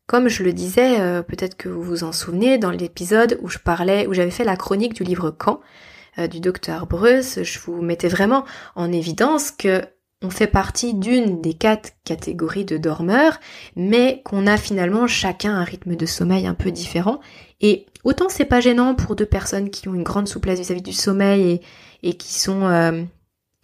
Comme 0.06 0.28
je 0.28 0.42
le 0.42 0.52
disais, 0.52 1.00
euh, 1.00 1.22
peut-être 1.22 1.56
que 1.56 1.70
vous 1.70 1.82
vous 1.82 2.04
en 2.04 2.12
souvenez, 2.12 2.58
dans 2.58 2.70
l'épisode 2.70 3.38
où 3.40 3.48
je 3.48 3.58
parlais, 3.58 4.06
où 4.06 4.12
j'avais 4.12 4.30
fait 4.30 4.44
la 4.44 4.56
chronique 4.56 4.92
du 4.92 5.04
livre 5.04 5.30
Quand 5.30 5.60
euh, 6.18 6.26
du 6.26 6.40
docteur 6.40 6.86
Breus, 6.86 7.42
je 7.42 7.58
vous 7.60 7.80
mettais 7.80 8.08
vraiment 8.08 8.44
en 8.76 8.92
évidence 8.92 9.50
que 9.50 9.82
on 10.22 10.30
fait 10.30 10.46
partie 10.46 10.94
d'une 10.94 11.42
des 11.42 11.54
quatre 11.54 11.92
catégories 12.04 12.64
de 12.64 12.78
dormeurs, 12.78 13.40
mais 13.76 14.22
qu'on 14.24 14.46
a 14.46 14.56
finalement 14.56 15.06
chacun 15.06 15.54
un 15.54 15.64
rythme 15.64 15.96
de 15.96 16.06
sommeil 16.06 16.46
un 16.46 16.54
peu 16.54 16.70
différent. 16.70 17.20
Et 17.60 17.86
autant 18.04 18.28
c'est 18.28 18.46
pas 18.46 18.60
gênant 18.60 18.94
pour 18.94 19.16
deux 19.16 19.26
personnes 19.26 19.70
qui 19.70 19.88
ont 19.88 19.94
une 19.94 20.02
grande 20.02 20.28
souplesse 20.28 20.60
vis-à-vis 20.60 20.82
du 20.82 20.92
sommeil 20.92 21.60
et, 22.02 22.14
qui 22.14 22.32
sont 22.34 22.62
euh, 22.64 23.02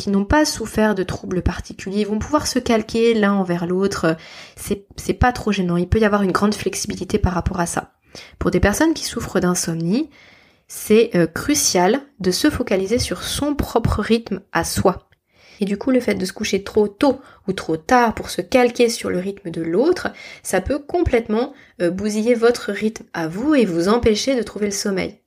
qui 0.00 0.08
n'ont 0.08 0.24
pas 0.24 0.46
souffert 0.46 0.94
de 0.94 1.02
troubles 1.02 1.42
particuliers 1.42 2.04
vont 2.04 2.18
pouvoir 2.18 2.46
se 2.46 2.58
calquer 2.58 3.12
l'un 3.12 3.34
envers 3.34 3.66
l'autre. 3.66 4.16
C'est, 4.56 4.86
pas 5.12 5.30
trop 5.30 5.52
gênant. 5.52 5.76
Il 5.76 5.88
peut 5.88 5.98
y 5.98 6.06
avoir 6.06 6.22
une 6.22 6.32
grande 6.32 6.54
flexibilité 6.54 7.18
par 7.18 7.34
rapport 7.34 7.60
à 7.60 7.66
ça. 7.66 7.92
Pour 8.38 8.50
des 8.50 8.60
personnes 8.60 8.94
qui 8.94 9.04
souffrent 9.04 9.40
d'insomnie, 9.40 10.08
c'est 10.68 11.10
euh, 11.14 11.26
crucial 11.26 12.00
de 12.18 12.30
se 12.30 12.48
focaliser 12.48 12.98
sur 12.98 13.22
son 13.22 13.54
propre 13.54 14.00
rythme 14.00 14.40
à 14.52 14.64
soi. 14.64 15.10
Et 15.60 15.66
du 15.66 15.76
coup, 15.76 15.90
le 15.90 16.00
fait 16.00 16.14
de 16.14 16.24
se 16.24 16.32
coucher 16.32 16.64
trop 16.64 16.88
tôt 16.88 17.20
ou 17.46 17.52
trop 17.52 17.76
tard 17.76 18.14
pour 18.14 18.30
se 18.30 18.40
calquer 18.40 18.88
sur 18.88 19.10
le 19.10 19.18
rythme 19.18 19.50
de 19.50 19.60
l'autre, 19.60 20.08
ça 20.42 20.62
peut 20.62 20.78
complètement 20.78 21.52
euh, 21.82 21.90
bousiller 21.90 22.32
votre 22.32 22.72
rythme 22.72 23.04
à 23.12 23.28
vous 23.28 23.54
et 23.54 23.66
vous 23.66 23.88
empêcher 23.88 24.34
de 24.34 24.42
trouver 24.42 24.66
le 24.66 24.72
sommeil 24.72 25.19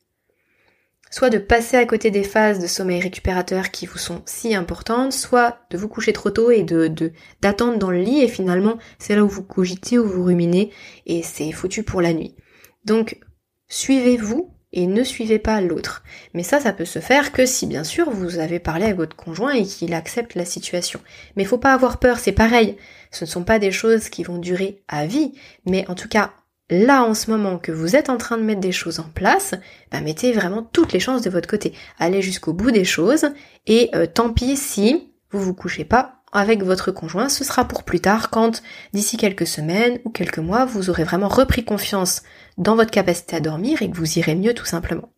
soit 1.14 1.30
de 1.30 1.38
passer 1.38 1.78
à 1.78 1.86
côté 1.86 2.10
des 2.10 2.24
phases 2.24 2.58
de 2.58 2.66
sommeil 2.66 3.00
récupérateur 3.00 3.70
qui 3.70 3.86
vous 3.86 4.00
sont 4.00 4.24
si 4.26 4.56
importantes, 4.56 5.14
soit 5.14 5.60
de 5.70 5.78
vous 5.78 5.88
coucher 5.88 6.12
trop 6.12 6.32
tôt 6.32 6.50
et 6.50 6.64
de 6.64 6.92
d'attendre 7.40 7.78
dans 7.78 7.92
le 7.92 8.02
lit 8.02 8.22
et 8.22 8.28
finalement 8.28 8.80
c'est 8.98 9.16
là 9.16 9.24
où 9.24 9.28
vous 9.28 9.44
cogitez, 9.44 10.00
où 10.00 10.08
vous 10.08 10.24
ruminez 10.24 10.72
et 11.06 11.22
c'est 11.22 11.52
foutu 11.52 11.84
pour 11.84 12.02
la 12.02 12.14
nuit. 12.14 12.36
Donc 12.84 13.20
suivez-vous 13.68 14.56
et 14.72 14.88
ne 14.88 15.04
suivez 15.04 15.38
pas 15.38 15.62
l'autre. 15.62 16.04
Mais 16.34 16.42
ça, 16.42 16.60
ça 16.60 16.74
peut 16.74 16.84
se 16.84 16.98
faire 16.98 17.32
que 17.32 17.46
si 17.46 17.68
bien 17.68 17.84
sûr 17.84 18.10
vous 18.10 18.40
avez 18.40 18.58
parlé 18.58 18.86
avec 18.86 18.98
votre 18.98 19.16
conjoint 19.16 19.54
et 19.54 19.66
qu'il 19.66 19.94
accepte 19.94 20.34
la 20.34 20.46
situation. 20.46 21.00
Mais 21.36 21.46
faut 21.46 21.60
pas 21.60 21.76
avoir 21.76 22.00
peur, 22.00 22.18
c'est 22.18 22.32
pareil. 22.32 22.76
Ce 23.12 23.26
ne 23.26 23.30
sont 23.30 23.44
pas 23.44 23.60
des 23.60 23.72
choses 23.72 24.10
qui 24.10 24.24
vont 24.24 24.40
durer 24.40 24.84
à 24.88 25.06
vie, 25.06 25.34
mais 25.68 25.88
en 25.90 25.94
tout 25.94 26.10
cas 26.10 26.32
là 26.74 27.04
en 27.04 27.14
ce 27.14 27.30
moment 27.30 27.58
que 27.58 27.72
vous 27.72 27.96
êtes 27.96 28.10
en 28.10 28.18
train 28.18 28.38
de 28.38 28.44
mettre 28.44 28.62
des 28.62 28.72
choses 28.72 29.00
en 29.00 29.10
place, 29.14 29.56
bah, 29.92 30.02
mettez 30.02 30.32
vraiment 30.34 30.64
toutes 30.64 30.94
les 30.94 31.00
chances 31.00 31.22
de 31.22 31.30
votre 31.30 31.48
côté. 31.48 31.74
Allez 32.00 32.22
jusqu'au 32.22 32.54
bout 32.54 32.72
des 32.72 32.86
choses 32.86 33.28
et 33.68 33.90
euh, 33.96 34.06
tant 34.06 34.32
pis 34.32 34.58
si 34.58 35.12
vous 35.32 35.40
vous 35.40 35.54
couchez 35.54 35.86
pas 35.86 36.24
avec 36.32 36.64
votre 36.64 36.92
conjoint, 36.92 37.30
ce 37.30 37.44
sera 37.44 37.66
pour 37.66 37.84
plus 37.84 38.00
tard 38.00 38.32
quand 38.32 38.64
d'ici 38.92 39.18
quelques 39.18 39.46
semaines 39.46 40.00
ou 40.04 40.10
quelques 40.10 40.40
mois 40.40 40.66
vous 40.66 40.90
aurez 40.90 41.04
vraiment 41.04 41.28
repris 41.28 41.64
confiance 41.64 42.24
dans 42.58 42.76
votre 42.76 42.92
capacité 42.92 43.36
à 43.36 43.40
dormir 43.40 43.82
et 43.82 43.90
que 43.90 43.96
vous 43.96 44.18
irez 44.18 44.36
mieux 44.36 44.56
tout 44.56 44.66
simplement. 44.66 45.14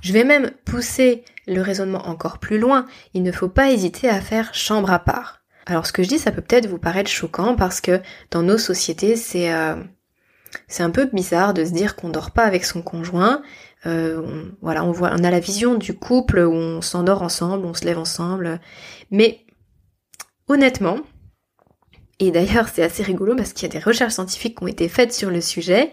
Je 0.00 0.12
vais 0.12 0.24
même 0.24 0.52
pousser 0.64 1.24
le 1.48 1.60
raisonnement 1.60 2.06
encore 2.08 2.38
plus 2.38 2.58
loin, 2.58 2.86
il 3.14 3.24
ne 3.24 3.32
faut 3.32 3.48
pas 3.48 3.70
hésiter 3.72 4.08
à 4.08 4.20
faire 4.20 4.54
chambre 4.54 4.92
à 4.92 5.00
part. 5.00 5.42
Alors 5.66 5.84
ce 5.84 5.92
que 5.92 6.02
je 6.04 6.08
dis, 6.08 6.18
ça 6.18 6.30
peut 6.30 6.42
peut-être 6.42 6.68
vous 6.68 6.78
paraître 6.78 7.10
choquant 7.10 7.56
parce 7.56 7.80
que 7.80 8.00
dans 8.30 8.42
nos 8.42 8.56
sociétés, 8.56 9.16
c'est 9.16 9.52
euh, 9.52 9.74
un 10.78 10.90
peu 10.90 11.06
bizarre 11.12 11.54
de 11.54 11.64
se 11.64 11.72
dire 11.72 11.96
qu'on 11.96 12.08
dort 12.08 12.30
pas 12.30 12.44
avec 12.44 12.64
son 12.64 12.82
conjoint. 12.82 13.42
Euh, 13.84 14.44
voilà, 14.62 14.84
on 14.84 14.92
voit, 14.92 15.10
on 15.12 15.24
a 15.24 15.30
la 15.30 15.40
vision 15.40 15.74
du 15.74 15.94
couple 15.94 16.38
où 16.38 16.52
on 16.52 16.80
s'endort 16.80 17.22
ensemble, 17.22 17.66
on 17.66 17.74
se 17.74 17.84
lève 17.84 17.98
ensemble. 17.98 18.60
Mais 19.10 19.44
honnêtement, 20.46 21.00
et 22.20 22.30
d'ailleurs 22.30 22.68
c'est 22.68 22.84
assez 22.84 23.02
rigolo 23.02 23.34
parce 23.34 23.52
qu'il 23.52 23.68
y 23.68 23.70
a 23.70 23.78
des 23.78 23.84
recherches 23.84 24.14
scientifiques 24.14 24.58
qui 24.58 24.64
ont 24.64 24.68
été 24.68 24.88
faites 24.88 25.12
sur 25.12 25.30
le 25.30 25.40
sujet 25.40 25.90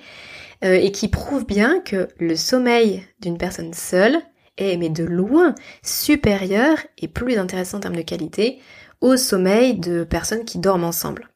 euh, 0.63 0.75
et 0.75 0.91
qui 0.91 1.07
prouvent 1.07 1.47
bien 1.47 1.81
que 1.81 2.07
le 2.19 2.35
sommeil 2.35 3.03
d'une 3.19 3.39
personne 3.39 3.73
seule 3.73 4.19
est 4.57 4.77
mais 4.77 4.89
de 4.89 5.03
loin 5.03 5.55
supérieur 5.81 6.77
et 6.99 7.07
plus 7.07 7.37
intéressant 7.37 7.77
en 7.77 7.81
termes 7.81 7.95
de 7.95 8.03
qualité 8.03 8.59
au 9.03 9.17
sommeil 9.17 9.77
de 9.77 10.05
personnes 10.05 10.45
qui 10.45 10.57
dorment 10.57 10.85
ensemble. 10.85 11.29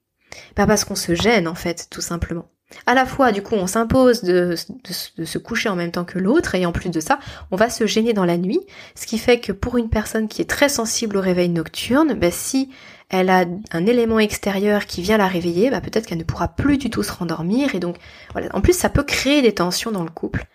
Pas 0.55 0.65
parce 0.65 0.85
qu'on 0.85 0.95
se 0.95 1.13
gêne 1.13 1.47
en 1.47 1.53
fait, 1.53 1.87
tout 1.91 2.01
simplement. 2.01 2.45
À 2.85 2.93
la 2.93 3.05
fois, 3.05 3.31
du 3.31 3.41
coup, 3.41 3.55
on 3.55 3.67
s'impose 3.67 4.23
de, 4.23 4.55
se 4.55 5.37
coucher 5.37 5.69
en 5.69 5.75
même 5.75 5.91
temps 5.91 6.03
que 6.03 6.19
l'autre, 6.19 6.55
et 6.55 6.65
en 6.65 6.73
plus 6.73 6.89
de 6.89 6.99
ça, 6.99 7.19
on 7.51 7.55
va 7.55 7.69
se 7.69 7.85
gêner 7.85 8.11
dans 8.11 8.25
la 8.25 8.37
nuit, 8.37 8.59
ce 8.95 9.05
qui 9.05 9.17
fait 9.17 9.39
que 9.39 9.53
pour 9.53 9.77
une 9.77 9.89
personne 9.89 10.27
qui 10.27 10.41
est 10.41 10.49
très 10.49 10.67
sensible 10.67 11.15
au 11.15 11.21
réveil 11.21 11.47
nocturne, 11.47 12.13
bah, 12.13 12.31
si 12.31 12.69
elle 13.09 13.29
a 13.29 13.45
un 13.71 13.85
élément 13.85 14.19
extérieur 14.19 14.85
qui 14.85 15.01
vient 15.01 15.17
la 15.17 15.27
réveiller, 15.27 15.69
bah, 15.69 15.79
peut-être 15.79 16.05
qu'elle 16.05 16.17
ne 16.17 16.25
pourra 16.25 16.49
plus 16.49 16.77
du 16.77 16.89
tout 16.89 17.03
se 17.03 17.11
rendormir, 17.13 17.73
et 17.73 17.79
donc 17.79 17.95
voilà. 18.33 18.49
En 18.53 18.59
plus, 18.59 18.73
ça 18.73 18.89
peut 18.89 19.03
créer 19.03 19.41
des 19.41 19.53
tensions 19.53 19.91
dans 19.91 20.03
le 20.03 20.09
couple. 20.09 20.45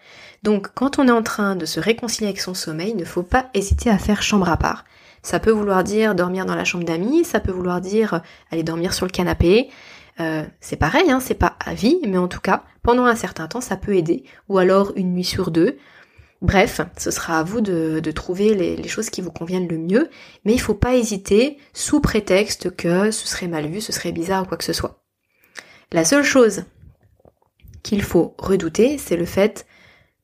Donc, 0.43 0.69
quand 0.75 0.99
on 0.99 1.09
est 1.09 1.13
en 1.13 1.23
train 1.23 1.57
de 1.57 1.65
se 1.65 1.81
réconcilier 1.81 2.29
avec 2.29 2.41
son 2.41 2.53
sommeil, 2.53 2.91
il 2.91 2.97
ne 2.97 3.05
faut 3.07 3.23
pas 3.23 3.49
hésiter 3.55 3.89
à 3.89 3.99
faire 3.99 4.23
chambre 4.23 4.51
à 4.51 4.59
part. 4.59 4.85
Ça 5.23 5.39
peut 5.39 5.51
vouloir 5.51 5.85
dire 5.85 6.15
dormir 6.15 6.47
dans 6.47 6.57
la 6.57 6.65
chambre 6.65 6.85
d'amis, 6.85 7.25
ça 7.25 7.41
peut 7.41 7.53
vouloir 7.53 7.81
dire 7.81 8.23
aller 8.51 8.63
dormir 8.63 8.93
sur 8.93 9.07
le 9.07 9.13
canapé, 9.13 9.71
euh, 10.21 10.45
c'est 10.61 10.77
pareil, 10.77 11.11
hein, 11.11 11.21
c'est 11.21 11.35
pas 11.35 11.57
à 11.65 11.75
vie, 11.75 12.01
mais 12.07 12.19
en 12.19 12.29
tout 12.29 12.41
cas, 12.41 12.65
pendant 12.83 13.05
un 13.05 13.17
certain 13.17 13.49
temps, 13.49 13.61
ça 13.61 13.77
peut 13.77 13.97
aider. 13.97 14.25
Ou 14.49 14.59
alors 14.59 14.93
une 14.97 15.15
nuit 15.15 15.25
sur 15.25 15.51
deux. 15.51 15.79
Bref, 16.43 16.81
ce 16.99 17.13
sera 17.13 17.39
à 17.39 17.43
vous 17.45 17.61
de, 17.61 18.01
trouver 18.11 18.55
les, 18.55 18.89
choses 18.89 19.11
qui 19.11 19.21
vous 19.21 19.31
conviennent 19.31 19.69
le 19.69 19.79
mieux, 19.79 20.11
mais 20.45 20.53
il 20.53 20.61
faut 20.61 20.75
pas 20.75 20.97
hésiter 20.97 21.57
sous 21.73 22.01
prétexte 22.01 22.75
que 22.75 23.13
ce 23.13 23.29
serait 23.29 23.47
mal 23.47 23.69
vu, 23.69 23.81
ce 23.81 23.93
serait 23.93 24.11
bizarre 24.11 24.43
ou 24.43 24.47
quoi 24.47 24.57
que 24.57 24.65
ce 24.65 24.73
soit. 24.73 25.05
La 25.93 26.05
seule 26.05 26.25
chose 26.25 26.65
qu'il 27.85 28.03
faut 28.03 28.35
redouter, 28.39 28.99
c'est 28.99 29.17
le 29.17 29.25
fait 29.25 29.67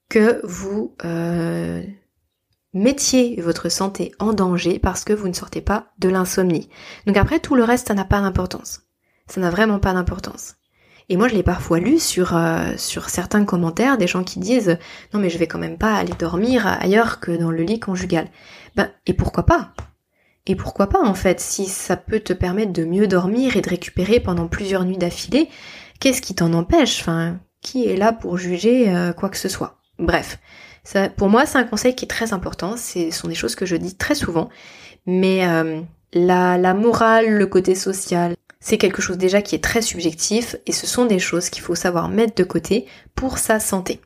que 0.08 0.40
vous 0.44 0.94
euh, 1.04 1.82
mettiez 2.74 3.40
votre 3.40 3.68
santé 3.68 4.12
en 4.18 4.32
danger 4.32 4.78
parce 4.78 5.04
que 5.04 5.12
vous 5.12 5.28
ne 5.28 5.32
sortez 5.32 5.60
pas 5.60 5.88
de 5.98 6.08
l'insomnie. 6.08 6.68
Donc 7.06 7.16
après, 7.16 7.40
tout 7.40 7.54
le 7.54 7.64
reste, 7.64 7.88
ça 7.88 7.94
n'a 7.94 8.04
pas 8.04 8.20
d'importance 8.20 8.82
ça 9.28 9.40
n'a 9.40 9.50
vraiment 9.50 9.78
pas 9.78 9.92
d'importance. 9.92 10.56
Et 11.10 11.16
moi, 11.16 11.28
je 11.28 11.34
l'ai 11.34 11.42
parfois 11.42 11.78
lu 11.78 11.98
sur 11.98 12.36
euh, 12.36 12.72
sur 12.76 13.08
certains 13.08 13.44
commentaires 13.44 13.96
des 13.96 14.06
gens 14.06 14.24
qui 14.24 14.40
disent 14.40 14.78
non 15.14 15.20
mais 15.20 15.30
je 15.30 15.38
vais 15.38 15.46
quand 15.46 15.58
même 15.58 15.78
pas 15.78 15.94
aller 15.94 16.12
dormir 16.18 16.66
ailleurs 16.66 17.20
que 17.20 17.30
dans 17.30 17.50
le 17.50 17.62
lit 17.62 17.80
conjugal. 17.80 18.28
Ben 18.76 18.90
et 19.06 19.14
pourquoi 19.14 19.46
pas? 19.46 19.72
Et 20.46 20.54
pourquoi 20.54 20.88
pas 20.88 21.02
en 21.02 21.14
fait 21.14 21.40
si 21.40 21.66
ça 21.66 21.96
peut 21.96 22.20
te 22.20 22.32
permettre 22.32 22.72
de 22.72 22.84
mieux 22.84 23.06
dormir 23.06 23.56
et 23.56 23.62
de 23.62 23.70
récupérer 23.70 24.20
pendant 24.20 24.48
plusieurs 24.48 24.84
nuits 24.84 24.98
d'affilée, 24.98 25.48
qu'est-ce 26.00 26.22
qui 26.22 26.34
t'en 26.34 26.52
empêche? 26.52 27.00
Enfin, 27.00 27.38
qui 27.62 27.86
est 27.86 27.96
là 27.96 28.12
pour 28.12 28.36
juger 28.36 28.94
euh, 28.94 29.12
quoi 29.12 29.30
que 29.30 29.38
ce 29.38 29.48
soit? 29.48 29.78
Bref, 29.98 30.38
pour 31.16 31.28
moi, 31.28 31.46
c'est 31.46 31.58
un 31.58 31.64
conseil 31.64 31.94
qui 31.94 32.04
est 32.04 32.08
très 32.08 32.32
important. 32.32 32.76
Ce 32.76 33.10
sont 33.10 33.28
des 33.28 33.34
choses 33.34 33.54
que 33.54 33.66
je 33.66 33.76
dis 33.76 33.96
très 33.96 34.14
souvent, 34.14 34.48
mais 35.06 35.46
euh, 35.46 35.80
la 36.12 36.74
morale, 36.74 37.28
le 37.28 37.46
côté 37.46 37.74
social, 37.74 38.34
c'est 38.60 38.78
quelque 38.78 39.02
chose 39.02 39.18
déjà 39.18 39.42
qui 39.42 39.54
est 39.54 39.62
très 39.62 39.82
subjectif 39.82 40.56
et 40.66 40.72
ce 40.72 40.86
sont 40.86 41.06
des 41.06 41.18
choses 41.18 41.48
qu'il 41.50 41.62
faut 41.62 41.74
savoir 41.74 42.08
mettre 42.08 42.34
de 42.34 42.44
côté 42.44 42.86
pour 43.14 43.38
sa 43.38 43.60
santé. 43.60 44.00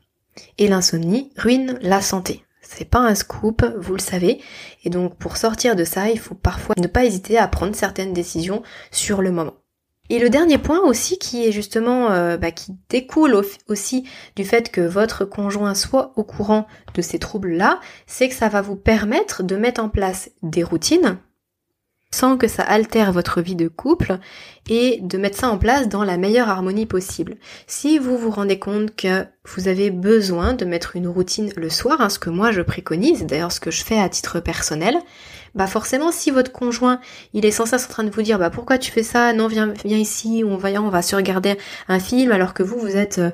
Et 0.59 0.69
l'insomnie 0.69 1.31
ruine 1.37 1.79
la 1.83 2.01
santé. 2.01 2.45
C'est 2.61 2.89
pas 2.89 3.01
un 3.01 3.15
scoop, 3.15 3.65
vous 3.79 3.95
le 3.95 4.01
savez. 4.01 4.41
Et 4.85 4.91
donc 4.91 5.17
pour 5.17 5.37
sortir 5.37 5.77
de 5.77 5.85
ça, 5.85 6.11
il 6.11 6.19
faut 6.19 6.35
parfois 6.35 6.75
ne 6.79 6.87
pas 6.87 7.05
hésiter 7.05 7.39
à 7.39 7.49
prendre 7.49 7.75
certaines 7.75 8.13
décisions 8.13 8.63
sur 8.91 9.21
le 9.21 9.31
moment. 9.31 9.55
Et 10.13 10.19
le 10.19 10.29
dernier 10.29 10.59
point 10.59 10.81
aussi 10.81 11.19
qui 11.19 11.43
est 11.43 11.53
justement 11.53 12.11
euh, 12.11 12.37
bah, 12.37 12.51
qui 12.51 12.73
découle 12.91 13.35
aussi 13.67 14.07
du 14.37 14.45
fait 14.45 14.71
que 14.71 14.83
votre 14.83 15.25
conjoint 15.25 15.75
soit 15.75 16.13
au 16.17 16.23
courant 16.23 16.67
de 16.93 17.01
ces 17.01 17.19
troubles-là, 17.19 17.81
c'est 18.07 18.29
que 18.29 18.35
ça 18.35 18.51
va 18.51 18.61
vous 18.61 18.77
permettre 18.77 19.43
de 19.43 19.57
mettre 19.57 19.83
en 19.83 19.89
place 19.89 20.31
des 20.43 20.63
routines 20.63 21.17
sans 22.15 22.37
que 22.37 22.47
ça 22.47 22.63
altère 22.63 23.11
votre 23.11 23.41
vie 23.41 23.57
de 23.57 23.69
couple 23.69 24.19
et 24.69 24.99
de 25.01 25.17
mettre 25.17 25.39
ça 25.39 25.49
en 25.49 25.57
place 25.57 25.89
dans 25.89 26.05
la 26.05 26.19
meilleure 26.19 26.51
harmonie 26.51 26.85
possible. 26.85 27.37
Si 27.67 27.99
vous 27.99 28.19
vous 28.19 28.31
rendez 28.31 28.59
compte 28.59 28.95
que 28.95 29.25
vous 29.47 29.67
avez 29.67 29.91
besoin 29.91 30.53
de 30.53 30.67
mettre 30.67 30.95
une 30.95 31.09
routine 31.09 31.53
le 31.57 31.71
soir, 31.71 32.03
hein, 32.03 32.11
ce 32.11 32.19
que 32.19 32.29
moi 32.29 32.53
je 32.53 32.61
préconise, 32.61 33.25
d'ailleurs 33.25 33.51
ce 33.51 33.61
que 33.61 33.71
je 33.71 33.83
fais 33.83 33.99
à 33.99 34.11
titre 34.11 34.41
personnel, 34.41 34.99
bah 35.55 35.67
forcément 35.67 36.11
si 36.11 36.31
votre 36.31 36.53
conjoint 36.53 37.01
il 37.35 37.45
est 37.45 37.51
sans 37.51 37.67
cesse 37.67 37.87
en 37.87 37.89
train 37.89 38.05
de 38.05 38.11
vous 38.11 38.23
dire 38.23 38.39
bah 38.39 38.51
pourquoi 38.51 38.79
tu 38.79 38.91
fais 38.91 39.03
ça, 39.03 39.33
non 39.33 39.47
viens, 39.49 39.73
viens 39.85 39.99
ici, 39.99 40.43
on 40.47 40.57
va, 40.57 40.71
on 40.81 40.89
va 40.89 41.03
se 41.03 41.17
regarder 41.17 41.59
un 41.89 42.01
film 42.01 42.33
alors 42.33 42.55
que 42.55 42.63
vous 42.63 42.79
vous 42.79 42.97
êtes 42.97 43.19
euh, 43.19 43.31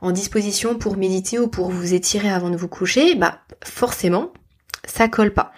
en 0.00 0.12
disposition 0.12 0.76
pour 0.76 0.96
méditer 0.96 1.38
ou 1.38 1.48
pour 1.48 1.70
vous 1.70 1.94
étirer 1.94 2.30
avant 2.30 2.50
de 2.50 2.56
vous 2.56 2.68
coucher, 2.68 3.14
bah 3.14 3.40
forcément 3.62 4.32
ça 4.84 5.08
colle 5.08 5.32
pas. 5.32 5.52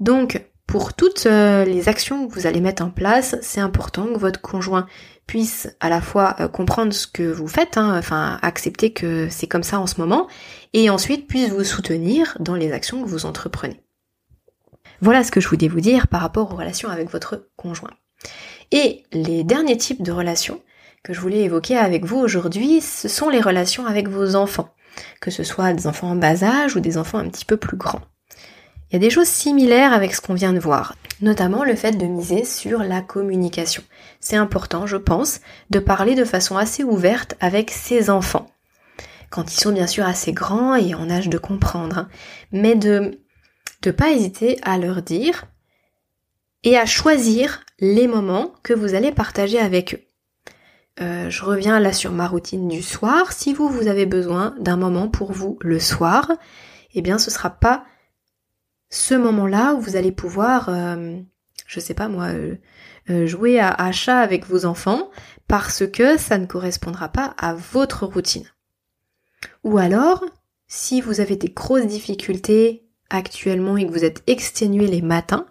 Donc 0.00 0.44
pour 0.68 0.92
toutes 0.92 1.26
euh, 1.26 1.64
les 1.64 1.88
actions 1.88 2.28
que 2.28 2.34
vous 2.34 2.46
allez 2.46 2.60
mettre 2.60 2.84
en 2.84 2.90
place, 2.90 3.36
c'est 3.40 3.60
important 3.60 4.06
que 4.06 4.18
votre 4.18 4.40
conjoint 4.40 4.86
puisse 5.26 5.74
à 5.80 5.88
la 5.88 6.00
fois 6.00 6.36
euh, 6.40 6.48
comprendre 6.48 6.92
ce 6.92 7.06
que 7.06 7.22
vous 7.22 7.48
faites, 7.48 7.78
hein, 7.78 7.96
enfin 7.98 8.38
accepter 8.42 8.92
que 8.92 9.28
c'est 9.30 9.46
comme 9.46 9.62
ça 9.62 9.80
en 9.80 9.86
ce 9.86 9.98
moment, 9.98 10.28
et 10.74 10.90
ensuite 10.90 11.26
puisse 11.26 11.50
vous 11.50 11.64
soutenir 11.64 12.36
dans 12.38 12.54
les 12.54 12.72
actions 12.72 13.02
que 13.02 13.08
vous 13.08 13.24
entreprenez. 13.24 13.80
Voilà 15.00 15.22
ce 15.22 15.30
que 15.30 15.40
je 15.40 15.48
voulais 15.48 15.68
vous 15.68 15.80
dire 15.80 16.08
par 16.08 16.20
rapport 16.20 16.52
aux 16.52 16.56
relations 16.56 16.88
avec 16.88 17.10
votre 17.10 17.48
conjoint. 17.56 17.92
Et 18.72 19.04
les 19.12 19.44
derniers 19.44 19.76
types 19.76 20.02
de 20.02 20.12
relations 20.12 20.60
que 21.04 21.12
je 21.12 21.20
voulais 21.20 21.42
évoquer 21.42 21.76
avec 21.76 22.04
vous 22.04 22.18
aujourd'hui, 22.18 22.80
ce 22.80 23.08
sont 23.08 23.28
les 23.28 23.40
relations 23.40 23.86
avec 23.86 24.08
vos 24.08 24.34
enfants, 24.34 24.74
que 25.20 25.30
ce 25.30 25.44
soit 25.44 25.72
des 25.72 25.86
enfants 25.86 26.10
en 26.10 26.16
bas 26.16 26.42
âge 26.42 26.76
ou 26.76 26.80
des 26.80 26.98
enfants 26.98 27.18
un 27.18 27.28
petit 27.28 27.44
peu 27.44 27.56
plus 27.56 27.76
grands. 27.76 28.02
Il 28.90 28.94
y 28.94 28.96
a 28.96 29.00
des 29.00 29.10
choses 29.10 29.28
similaires 29.28 29.92
avec 29.92 30.14
ce 30.14 30.20
qu'on 30.20 30.34
vient 30.34 30.52
de 30.52 30.58
voir, 30.58 30.96
notamment 31.20 31.62
le 31.62 31.76
fait 31.76 31.92
de 31.92 32.06
miser 32.06 32.44
sur 32.44 32.80
la 32.80 33.02
communication. 33.02 33.82
C'est 34.18 34.36
important, 34.36 34.86
je 34.86 34.96
pense, 34.96 35.40
de 35.70 35.78
parler 35.78 36.14
de 36.14 36.24
façon 36.24 36.56
assez 36.56 36.82
ouverte 36.84 37.36
avec 37.40 37.70
ses 37.70 38.10
enfants. 38.10 38.50
Quand 39.30 39.52
ils 39.52 39.60
sont 39.60 39.72
bien 39.72 39.86
sûr 39.86 40.06
assez 40.06 40.32
grands 40.32 40.74
et 40.74 40.94
en 40.94 41.10
âge 41.10 41.28
de 41.28 41.38
comprendre, 41.38 41.98
hein. 41.98 42.08
mais 42.50 42.74
de 42.74 43.20
ne 43.86 43.90
pas 43.90 44.10
hésiter 44.10 44.58
à 44.62 44.78
leur 44.78 45.02
dire 45.02 45.44
et 46.64 46.76
à 46.76 46.86
choisir 46.86 47.64
les 47.78 48.08
moments 48.08 48.52
que 48.62 48.74
vous 48.74 48.94
allez 48.94 49.12
partager 49.12 49.58
avec 49.58 49.94
eux. 49.94 50.00
Euh, 51.00 51.30
je 51.30 51.44
reviens 51.44 51.78
là 51.78 51.92
sur 51.92 52.10
ma 52.10 52.26
routine 52.26 52.66
du 52.66 52.82
soir. 52.82 53.32
Si 53.32 53.54
vous, 53.54 53.68
vous 53.68 53.86
avez 53.86 54.06
besoin 54.06 54.56
d'un 54.58 54.76
moment 54.76 55.08
pour 55.08 55.32
vous 55.32 55.56
le 55.60 55.78
soir, 55.78 56.32
eh 56.94 57.02
bien 57.02 57.18
ce 57.18 57.30
sera 57.30 57.50
pas 57.50 57.84
ce 58.90 59.14
moment-là 59.14 59.74
où 59.74 59.80
vous 59.80 59.96
allez 59.96 60.12
pouvoir, 60.12 60.68
euh, 60.68 61.20
je 61.66 61.80
sais 61.80 61.94
pas 61.94 62.08
moi, 62.08 62.28
euh, 62.28 62.56
euh, 63.10 63.26
jouer 63.26 63.58
à 63.58 63.70
achat 63.70 64.18
avec 64.18 64.46
vos 64.46 64.64
enfants 64.64 65.10
parce 65.46 65.86
que 65.86 66.16
ça 66.16 66.38
ne 66.38 66.46
correspondra 66.46 67.08
pas 67.08 67.34
à 67.38 67.54
votre 67.54 68.06
routine. 68.06 68.46
Ou 69.64 69.78
alors, 69.78 70.24
si 70.66 71.00
vous 71.00 71.20
avez 71.20 71.36
des 71.36 71.48
grosses 71.48 71.86
difficultés 71.86 72.87
actuellement 73.10 73.76
et 73.76 73.86
que 73.86 73.92
vous 73.92 74.04
êtes 74.04 74.22
exténué 74.26 74.86
les 74.86 75.02
matins, 75.02 75.46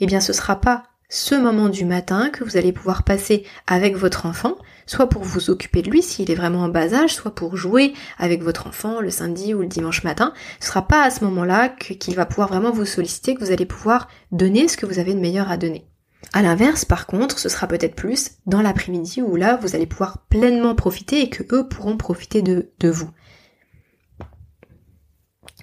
eh 0.00 0.06
bien 0.06 0.20
ce 0.20 0.32
sera 0.32 0.60
pas 0.60 0.84
ce 1.08 1.34
moment 1.36 1.68
du 1.68 1.84
matin 1.84 2.30
que 2.30 2.42
vous 2.42 2.56
allez 2.56 2.72
pouvoir 2.72 3.04
passer 3.04 3.44
avec 3.66 3.96
votre 3.96 4.26
enfant, 4.26 4.56
soit 4.86 5.08
pour 5.08 5.22
vous 5.22 5.50
occuper 5.50 5.82
de 5.82 5.90
lui 5.90 6.02
s'il 6.02 6.30
est 6.30 6.34
vraiment 6.34 6.62
en 6.62 6.68
bas 6.68 6.94
âge, 6.94 7.14
soit 7.14 7.34
pour 7.34 7.56
jouer 7.56 7.94
avec 8.18 8.42
votre 8.42 8.66
enfant 8.66 9.00
le 9.00 9.10
samedi 9.10 9.54
ou 9.54 9.60
le 9.60 9.66
dimanche 9.66 10.02
matin. 10.02 10.32
Ce 10.60 10.68
sera 10.68 10.86
pas 10.86 11.04
à 11.04 11.10
ce 11.10 11.24
moment-là 11.24 11.68
qu'il 11.68 12.16
va 12.16 12.26
pouvoir 12.26 12.48
vraiment 12.48 12.72
vous 12.72 12.84
solliciter, 12.84 13.34
que 13.34 13.44
vous 13.44 13.52
allez 13.52 13.66
pouvoir 13.66 14.08
donner 14.32 14.66
ce 14.66 14.76
que 14.76 14.86
vous 14.86 14.98
avez 14.98 15.14
de 15.14 15.20
meilleur 15.20 15.50
à 15.50 15.56
donner. 15.56 15.86
À 16.32 16.42
l'inverse, 16.42 16.84
par 16.84 17.06
contre, 17.06 17.38
ce 17.38 17.48
sera 17.48 17.68
peut-être 17.68 17.94
plus 17.94 18.32
dans 18.46 18.62
l'après-midi 18.62 19.22
où 19.22 19.36
là, 19.36 19.58
vous 19.62 19.76
allez 19.76 19.86
pouvoir 19.86 20.18
pleinement 20.28 20.74
profiter 20.74 21.22
et 21.22 21.30
que 21.30 21.44
eux 21.54 21.68
pourront 21.68 21.96
profiter 21.96 22.42
de, 22.42 22.70
de 22.80 22.90
vous. 22.90 23.10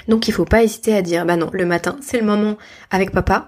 Donc 0.08 0.28
il 0.28 0.34
faut 0.34 0.46
pas 0.46 0.64
hésiter 0.64 0.96
à 0.96 1.02
dire, 1.02 1.26
bah 1.26 1.38
non, 1.38 1.50
le 1.54 1.66
matin, 1.66 1.98
c'est 2.02 2.20
le 2.20 2.26
moment 2.26 2.58
avec 2.92 3.12
papa, 3.12 3.48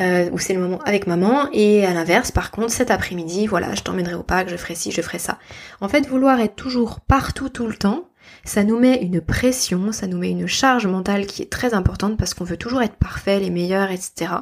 euh, 0.00 0.30
ou 0.30 0.38
c'est 0.38 0.54
le 0.54 0.60
moment 0.60 0.80
avec 0.84 1.06
maman, 1.06 1.48
et 1.52 1.84
à 1.84 1.92
l'inverse, 1.92 2.30
par 2.30 2.50
contre, 2.50 2.72
cet 2.72 2.90
après-midi, 2.90 3.46
voilà, 3.46 3.74
je 3.74 3.82
t'emmènerai 3.82 4.14
au 4.14 4.22
parc, 4.22 4.48
je 4.48 4.56
ferai 4.56 4.74
ci, 4.74 4.90
je 4.90 5.02
ferai 5.02 5.18
ça. 5.18 5.38
En 5.80 5.88
fait, 5.88 6.06
vouloir 6.06 6.40
être 6.40 6.56
toujours 6.56 7.00
partout 7.00 7.48
tout 7.48 7.66
le 7.66 7.74
temps, 7.74 8.08
ça 8.44 8.64
nous 8.64 8.78
met 8.78 9.02
une 9.02 9.20
pression, 9.20 9.92
ça 9.92 10.06
nous 10.06 10.18
met 10.18 10.30
une 10.30 10.46
charge 10.46 10.86
mentale 10.86 11.26
qui 11.26 11.42
est 11.42 11.50
très 11.50 11.74
importante 11.74 12.16
parce 12.16 12.34
qu'on 12.34 12.44
veut 12.44 12.56
toujours 12.56 12.82
être 12.82 12.96
parfait, 12.96 13.38
les 13.38 13.50
meilleurs, 13.50 13.90
etc. 13.90 14.32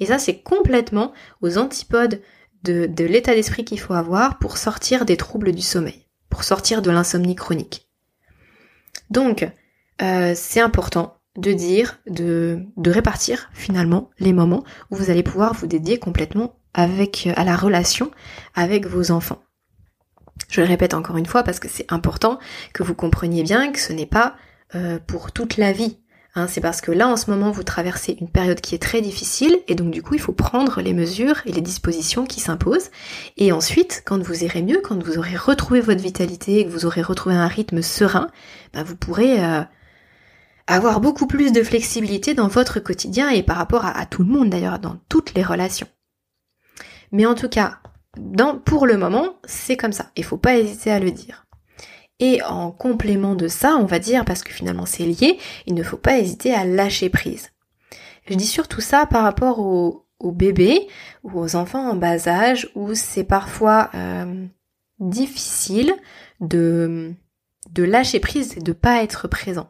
Et 0.00 0.06
ça, 0.06 0.18
c'est 0.18 0.38
complètement 0.38 1.12
aux 1.42 1.58
antipodes 1.58 2.20
de, 2.62 2.86
de 2.86 3.04
l'état 3.04 3.34
d'esprit 3.34 3.64
qu'il 3.64 3.80
faut 3.80 3.94
avoir 3.94 4.38
pour 4.38 4.56
sortir 4.56 5.04
des 5.04 5.16
troubles 5.16 5.52
du 5.52 5.62
sommeil, 5.62 6.06
pour 6.30 6.44
sortir 6.44 6.82
de 6.82 6.90
l'insomnie 6.90 7.34
chronique. 7.34 7.88
Donc, 9.10 9.46
euh, 10.02 10.32
c'est 10.34 10.60
important 10.60 11.18
de 11.36 11.52
dire, 11.52 11.98
de, 12.06 12.60
de 12.76 12.90
répartir 12.90 13.50
finalement 13.52 14.10
les 14.18 14.32
moments 14.32 14.64
où 14.90 14.96
vous 14.96 15.10
allez 15.10 15.22
pouvoir 15.22 15.54
vous 15.54 15.66
dédier 15.66 15.98
complètement 15.98 16.56
avec, 16.74 17.28
à 17.36 17.44
la 17.44 17.56
relation 17.56 18.10
avec 18.54 18.86
vos 18.86 19.10
enfants. 19.10 19.42
Je 20.48 20.60
le 20.60 20.66
répète 20.66 20.94
encore 20.94 21.16
une 21.16 21.26
fois 21.26 21.42
parce 21.42 21.60
que 21.60 21.68
c'est 21.68 21.90
important 21.92 22.38
que 22.72 22.82
vous 22.82 22.94
compreniez 22.94 23.42
bien 23.42 23.72
que 23.72 23.78
ce 23.78 23.92
n'est 23.92 24.06
pas 24.06 24.36
euh, 24.74 24.98
pour 25.04 25.32
toute 25.32 25.56
la 25.56 25.72
vie. 25.72 25.98
Hein, 26.36 26.48
c'est 26.48 26.60
parce 26.60 26.80
que 26.80 26.90
là, 26.90 27.06
en 27.06 27.16
ce 27.16 27.30
moment, 27.30 27.52
vous 27.52 27.62
traversez 27.62 28.16
une 28.20 28.28
période 28.28 28.60
qui 28.60 28.74
est 28.74 28.82
très 28.82 29.00
difficile 29.00 29.56
et 29.68 29.76
donc 29.76 29.92
du 29.92 30.02
coup, 30.02 30.14
il 30.14 30.20
faut 30.20 30.32
prendre 30.32 30.80
les 30.80 30.92
mesures 30.92 31.40
et 31.46 31.52
les 31.52 31.60
dispositions 31.60 32.26
qui 32.26 32.40
s'imposent. 32.40 32.90
Et 33.36 33.52
ensuite, 33.52 34.02
quand 34.04 34.20
vous 34.20 34.42
irez 34.42 34.62
mieux, 34.62 34.80
quand 34.82 35.00
vous 35.00 35.16
aurez 35.16 35.36
retrouvé 35.36 35.80
votre 35.80 36.02
vitalité 36.02 36.58
et 36.58 36.64
que 36.66 36.70
vous 36.70 36.86
aurez 36.86 37.02
retrouvé 37.02 37.36
un 37.36 37.46
rythme 37.46 37.82
serein, 37.82 38.28
bah, 38.72 38.82
vous 38.82 38.96
pourrez 38.96 39.44
euh, 39.44 39.62
avoir 40.66 41.00
beaucoup 41.00 41.26
plus 41.26 41.52
de 41.52 41.62
flexibilité 41.62 42.34
dans 42.34 42.48
votre 42.48 42.80
quotidien 42.80 43.28
et 43.28 43.42
par 43.42 43.56
rapport 43.56 43.84
à, 43.84 44.06
tout 44.06 44.22
le 44.22 44.30
monde 44.30 44.50
d'ailleurs, 44.50 44.78
dans 44.78 44.96
toutes 45.08 45.34
les 45.34 45.42
relations. 45.42 45.88
Mais 47.12 47.26
en 47.26 47.34
tout 47.34 47.48
cas, 47.48 47.78
pour 48.64 48.86
le 48.86 48.96
moment, 48.96 49.36
c'est 49.44 49.76
comme 49.76 49.92
ça. 49.92 50.10
Il 50.16 50.24
faut 50.24 50.36
pas 50.36 50.56
hésiter 50.56 50.90
à 50.90 51.00
le 51.00 51.10
dire. 51.10 51.46
Et 52.20 52.42
en 52.42 52.70
complément 52.70 53.34
de 53.34 53.48
ça, 53.48 53.76
on 53.76 53.86
va 53.86 53.98
dire, 53.98 54.24
parce 54.24 54.42
que 54.42 54.52
finalement 54.52 54.86
c'est 54.86 55.04
lié, 55.04 55.38
il 55.66 55.74
ne 55.74 55.82
faut 55.82 55.96
pas 55.96 56.18
hésiter 56.18 56.54
à 56.54 56.64
lâcher 56.64 57.10
prise. 57.10 57.50
Je 58.28 58.34
dis 58.34 58.46
surtout 58.46 58.80
ça 58.80 59.06
par 59.06 59.24
rapport 59.24 59.58
aux, 59.58 60.00
bébés 60.24 60.88
ou 61.22 61.38
aux 61.38 61.54
enfants 61.54 61.90
en 61.90 61.96
bas 61.96 62.28
âge 62.28 62.70
où 62.74 62.94
c'est 62.94 63.24
parfois 63.24 63.90
euh, 63.94 64.46
difficile 64.98 65.92
de, 66.40 67.12
de 67.70 67.82
lâcher 67.82 68.20
prise 68.20 68.56
et 68.56 68.60
de 68.60 68.72
pas 68.72 69.02
être 69.02 69.28
présent. 69.28 69.68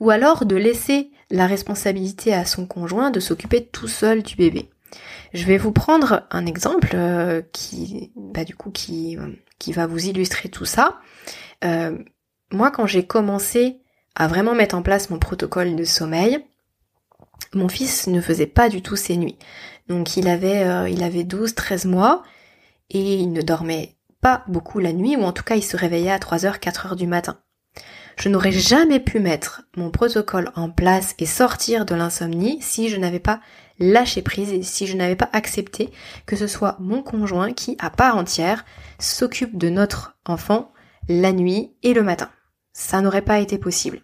Ou 0.00 0.10
alors 0.10 0.44
de 0.44 0.56
laisser 0.56 1.10
la 1.30 1.46
responsabilité 1.46 2.32
à 2.32 2.44
son 2.44 2.66
conjoint 2.66 3.10
de 3.10 3.20
s'occuper 3.20 3.64
tout 3.64 3.88
seul 3.88 4.22
du 4.22 4.36
bébé. 4.36 4.70
Je 5.32 5.44
vais 5.46 5.58
vous 5.58 5.72
prendre 5.72 6.22
un 6.30 6.46
exemple 6.46 6.90
euh, 6.94 7.42
qui, 7.52 8.12
bah, 8.14 8.44
du 8.44 8.54
coup, 8.54 8.70
qui, 8.70 9.18
va 9.68 9.86
vous 9.86 10.06
illustrer 10.06 10.48
tout 10.48 10.64
ça. 10.64 11.00
Euh, 11.64 11.98
moi, 12.52 12.70
quand 12.70 12.86
j'ai 12.86 13.06
commencé 13.06 13.78
à 14.14 14.28
vraiment 14.28 14.54
mettre 14.54 14.76
en 14.76 14.82
place 14.82 15.10
mon 15.10 15.18
protocole 15.18 15.74
de 15.74 15.84
sommeil, 15.84 16.38
mon 17.52 17.68
fils 17.68 18.06
ne 18.06 18.20
faisait 18.20 18.46
pas 18.46 18.68
du 18.68 18.82
tout 18.82 18.96
ses 18.96 19.16
nuits. 19.16 19.38
Donc 19.88 20.16
il 20.16 20.28
avait, 20.28 20.64
euh, 20.64 20.88
il 20.88 21.02
avait 21.02 21.24
12, 21.24 21.54
13 21.54 21.86
mois 21.86 22.22
et 22.90 23.14
il 23.14 23.32
ne 23.32 23.42
dormait 23.42 23.96
pas 24.20 24.44
beaucoup 24.48 24.78
la 24.78 24.92
nuit 24.92 25.16
ou 25.16 25.22
en 25.22 25.32
tout 25.32 25.42
cas 25.42 25.56
il 25.56 25.62
se 25.62 25.76
réveillait 25.76 26.10
à 26.10 26.18
3h, 26.18 26.58
4h 26.58 26.96
du 26.96 27.06
matin. 27.06 27.38
Je 28.16 28.28
n'aurais 28.28 28.52
jamais 28.52 29.00
pu 29.00 29.18
mettre 29.18 29.62
mon 29.76 29.90
protocole 29.90 30.50
en 30.54 30.70
place 30.70 31.14
et 31.18 31.26
sortir 31.26 31.84
de 31.84 31.94
l'insomnie 31.94 32.58
si 32.60 32.88
je 32.88 32.96
n'avais 32.96 33.18
pas 33.18 33.40
lâché 33.78 34.22
prise 34.22 34.52
et 34.52 34.62
si 34.62 34.86
je 34.86 34.96
n'avais 34.96 35.16
pas 35.16 35.30
accepté 35.32 35.90
que 36.26 36.36
ce 36.36 36.46
soit 36.46 36.76
mon 36.78 37.02
conjoint 37.02 37.52
qui, 37.52 37.76
à 37.80 37.90
part 37.90 38.16
entière, 38.16 38.64
s'occupe 38.98 39.58
de 39.58 39.68
notre 39.68 40.16
enfant 40.24 40.72
la 41.08 41.32
nuit 41.32 41.72
et 41.82 41.92
le 41.92 42.02
matin. 42.02 42.30
Ça 42.72 43.00
n'aurait 43.00 43.22
pas 43.22 43.40
été 43.40 43.58
possible. 43.58 44.00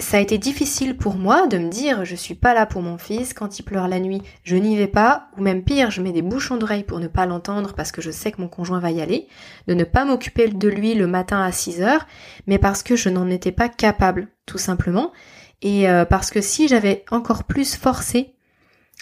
Ça 0.00 0.16
a 0.16 0.20
été 0.20 0.38
difficile 0.38 0.96
pour 0.96 1.16
moi 1.16 1.46
de 1.46 1.58
me 1.58 1.68
dire 1.68 2.06
je 2.06 2.14
suis 2.14 2.34
pas 2.34 2.54
là 2.54 2.64
pour 2.64 2.80
mon 2.80 2.96
fils, 2.96 3.34
quand 3.34 3.58
il 3.58 3.64
pleure 3.64 3.86
la 3.86 4.00
nuit, 4.00 4.22
je 4.44 4.56
n'y 4.56 4.76
vais 4.76 4.86
pas, 4.86 5.28
ou 5.36 5.42
même 5.42 5.62
pire, 5.62 5.90
je 5.90 6.00
mets 6.00 6.12
des 6.12 6.22
bouchons 6.22 6.56
d'oreilles 6.56 6.84
pour 6.84 7.00
ne 7.00 7.06
pas 7.06 7.26
l'entendre 7.26 7.74
parce 7.74 7.92
que 7.92 8.00
je 8.00 8.10
sais 8.10 8.32
que 8.32 8.40
mon 8.40 8.48
conjoint 8.48 8.80
va 8.80 8.90
y 8.90 9.02
aller, 9.02 9.28
de 9.68 9.74
ne 9.74 9.84
pas 9.84 10.06
m'occuper 10.06 10.48
de 10.48 10.68
lui 10.68 10.94
le 10.94 11.06
matin 11.06 11.42
à 11.42 11.52
6 11.52 11.82
heures, 11.82 12.06
mais 12.46 12.58
parce 12.58 12.82
que 12.82 12.96
je 12.96 13.10
n'en 13.10 13.28
étais 13.28 13.52
pas 13.52 13.68
capable, 13.68 14.28
tout 14.46 14.58
simplement, 14.58 15.12
et 15.60 15.88
euh, 15.88 16.06
parce 16.06 16.30
que 16.30 16.40
si 16.40 16.66
j'avais 16.66 17.04
encore 17.10 17.44
plus 17.44 17.76
forcé, 17.76 18.34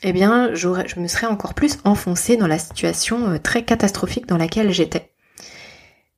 eh 0.03 0.13
bien, 0.13 0.53
je 0.55 0.69
me 0.99 1.07
serais 1.07 1.29
encore 1.29 1.55
plus 1.55 1.79
enfoncée 1.85 2.37
dans 2.37 2.47
la 2.49 2.59
situation 2.59 3.31
euh, 3.31 3.39
très 3.39 3.65
catastrophique 3.65 4.27
dans 4.27 4.37
laquelle 4.37 4.73
j'étais. 4.73 5.13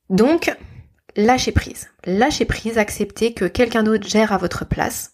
Donc, 0.09 0.55
lâchez 1.17 1.53
prise. 1.53 1.89
Lâchez 2.05 2.45
prise, 2.45 2.79
acceptez 2.79 3.35
que 3.35 3.45
quelqu'un 3.45 3.83
d'autre 3.83 4.09
gère 4.09 4.33
à 4.33 4.39
votre 4.39 4.65
place 4.67 5.13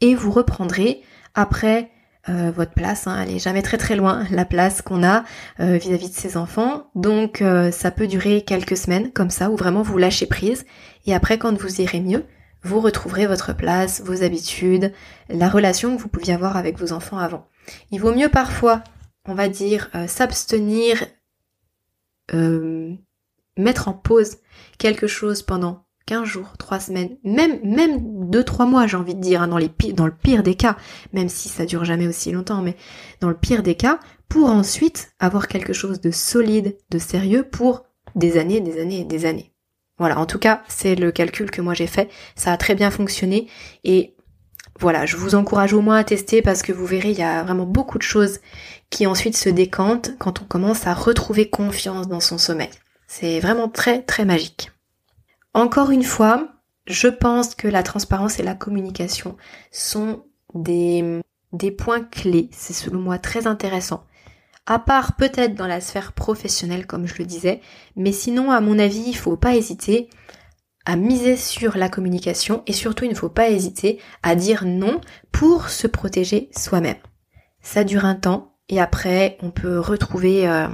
et 0.00 0.14
vous 0.14 0.30
reprendrez 0.30 1.02
après 1.34 1.90
euh, 2.28 2.50
votre 2.50 2.72
place. 2.72 3.06
Hein, 3.06 3.22
elle 3.22 3.34
est 3.34 3.38
jamais 3.38 3.62
très 3.62 3.78
très 3.78 3.96
loin, 3.96 4.26
la 4.30 4.44
place 4.44 4.82
qu'on 4.82 5.02
a 5.02 5.24
euh, 5.60 5.76
vis-à-vis 5.76 6.10
de 6.10 6.14
ses 6.14 6.36
enfants. 6.36 6.90
Donc 6.94 7.42
euh, 7.42 7.70
ça 7.70 7.90
peut 7.90 8.06
durer 8.06 8.42
quelques 8.42 8.76
semaines 8.76 9.12
comme 9.12 9.30
ça 9.30 9.50
où 9.50 9.56
vraiment 9.56 9.82
vous 9.82 9.98
lâchez 9.98 10.26
prise 10.26 10.64
et 11.06 11.14
après 11.14 11.38
quand 11.38 11.56
vous 11.58 11.80
irez 11.80 12.00
mieux, 12.00 12.24
vous 12.62 12.80
retrouverez 12.80 13.26
votre 13.26 13.54
place, 13.54 14.00
vos 14.00 14.22
habitudes, 14.22 14.92
la 15.28 15.48
relation 15.48 15.96
que 15.96 16.00
vous 16.00 16.08
pouviez 16.08 16.32
avoir 16.32 16.56
avec 16.56 16.78
vos 16.78 16.92
enfants 16.92 17.18
avant. 17.18 17.46
Il 17.90 18.00
vaut 18.00 18.14
mieux 18.14 18.30
parfois, 18.30 18.82
on 19.26 19.34
va 19.34 19.48
dire, 19.48 19.90
s'abstenir 20.06 21.04
mettre 23.56 23.88
en 23.88 23.92
pause 23.92 24.38
quelque 24.78 25.06
chose 25.06 25.42
pendant 25.42 25.84
15 26.06 26.24
jours, 26.24 26.52
3 26.58 26.80
semaines, 26.80 27.16
même 27.24 27.58
même 27.64 28.28
2 28.30 28.44
3 28.44 28.66
mois, 28.66 28.86
j'ai 28.86 28.96
envie 28.96 29.14
de 29.14 29.20
dire 29.20 29.42
hein, 29.42 29.48
dans 29.48 29.58
les 29.58 29.70
dans 29.94 30.06
le 30.06 30.14
pire 30.14 30.42
des 30.42 30.54
cas, 30.54 30.76
même 31.12 31.28
si 31.28 31.48
ça 31.48 31.64
dure 31.64 31.84
jamais 31.84 32.06
aussi 32.06 32.30
longtemps 32.30 32.60
mais 32.60 32.76
dans 33.20 33.28
le 33.28 33.36
pire 33.36 33.62
des 33.62 33.74
cas 33.74 33.98
pour 34.28 34.50
ensuite 34.50 35.12
avoir 35.18 35.48
quelque 35.48 35.72
chose 35.72 36.00
de 36.00 36.10
solide, 36.10 36.76
de 36.90 36.98
sérieux 36.98 37.44
pour 37.44 37.84
des 38.14 38.36
années, 38.36 38.60
des 38.60 38.80
années 38.80 39.00
et 39.00 39.04
des 39.04 39.26
années. 39.26 39.52
Voilà, 39.98 40.18
en 40.18 40.26
tout 40.26 40.40
cas, 40.40 40.62
c'est 40.68 40.96
le 40.96 41.12
calcul 41.12 41.50
que 41.50 41.62
moi 41.62 41.72
j'ai 41.74 41.86
fait, 41.86 42.10
ça 42.34 42.52
a 42.52 42.56
très 42.56 42.74
bien 42.74 42.90
fonctionné 42.90 43.48
et 43.84 44.14
voilà, 44.80 45.06
je 45.06 45.16
vous 45.16 45.36
encourage 45.36 45.72
au 45.72 45.80
moins 45.80 45.98
à 45.98 46.04
tester 46.04 46.42
parce 46.42 46.62
que 46.62 46.72
vous 46.72 46.84
verrez, 46.84 47.12
il 47.12 47.18
y 47.18 47.22
a 47.22 47.44
vraiment 47.44 47.64
beaucoup 47.64 47.96
de 47.96 48.02
choses 48.02 48.40
qui 48.90 49.06
ensuite 49.06 49.36
se 49.36 49.48
décantent 49.48 50.12
quand 50.18 50.42
on 50.42 50.44
commence 50.44 50.86
à 50.86 50.94
retrouver 50.94 51.48
confiance 51.48 52.08
dans 52.08 52.20
son 52.20 52.38
sommeil. 52.38 52.70
C'est 53.16 53.38
vraiment 53.38 53.68
très 53.68 54.02
très 54.02 54.24
magique. 54.24 54.72
Encore 55.52 55.92
une 55.92 56.02
fois, 56.02 56.48
je 56.88 57.06
pense 57.06 57.54
que 57.54 57.68
la 57.68 57.84
transparence 57.84 58.40
et 58.40 58.42
la 58.42 58.56
communication 58.56 59.36
sont 59.70 60.24
des, 60.52 61.20
des 61.52 61.70
points 61.70 62.02
clés. 62.02 62.48
C'est 62.50 62.72
selon 62.72 62.98
moi 62.98 63.18
très 63.18 63.46
intéressant. 63.46 64.04
À 64.66 64.80
part 64.80 65.14
peut-être 65.14 65.54
dans 65.54 65.68
la 65.68 65.80
sphère 65.80 66.12
professionnelle, 66.12 66.88
comme 66.88 67.06
je 67.06 67.14
le 67.16 67.24
disais, 67.24 67.60
mais 67.94 68.10
sinon, 68.10 68.50
à 68.50 68.60
mon 68.60 68.80
avis, 68.80 69.04
il 69.06 69.16
faut 69.16 69.36
pas 69.36 69.54
hésiter 69.54 70.10
à 70.84 70.96
miser 70.96 71.36
sur 71.36 71.76
la 71.76 71.88
communication 71.88 72.64
et 72.66 72.72
surtout, 72.72 73.04
il 73.04 73.10
ne 73.10 73.16
faut 73.16 73.28
pas 73.28 73.48
hésiter 73.48 74.00
à 74.24 74.34
dire 74.34 74.64
non 74.64 75.00
pour 75.30 75.68
se 75.68 75.86
protéger 75.86 76.50
soi-même. 76.50 76.98
Ça 77.62 77.84
dure 77.84 78.06
un 78.06 78.16
temps 78.16 78.56
et 78.68 78.80
après, 78.80 79.38
on 79.40 79.52
peut 79.52 79.78
retrouver 79.78 80.48
euh, 80.48 80.66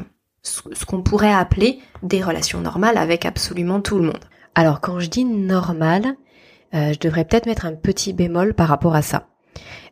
ce 0.43 0.85
qu'on 0.85 1.03
pourrait 1.03 1.33
appeler 1.33 1.81
des 2.03 2.23
relations 2.23 2.61
normales 2.61 2.97
avec 2.97 3.25
absolument 3.27 3.81
tout 3.81 3.99
le 3.99 4.07
monde. 4.07 4.25
Alors 4.55 4.81
quand 4.81 5.01
je 5.01 5.09
dis 5.09 5.25
normal, 5.25 6.17
euh, 6.75 6.93
je 6.93 6.99
devrais 6.99 7.25
peut-être 7.25 7.47
mettre 7.47 7.67
un 7.67 7.75
petit 7.75 8.13
bémol 8.13 8.55
par 8.55 8.69
rapport 8.69 8.95
à 8.95 9.03
ça. 9.03 9.29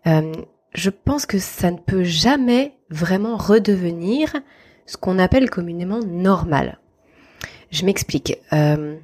Euh, 0.07 0.33
je 0.75 0.91
pense 0.91 1.27
que 1.27 1.39
ça 1.39 1.71
ne 1.71 1.79
peut 1.79 2.05
jamais 2.05 2.75
vraiment 2.91 3.37
redevenir 3.37 4.35
ce 4.87 4.97
qu'on 4.97 5.19
appelle 5.19 5.51
communément 5.51 6.01
normal. 6.01 6.79
Je 7.71 7.85
m'explique. 7.85 8.39
Euh, 8.53 8.97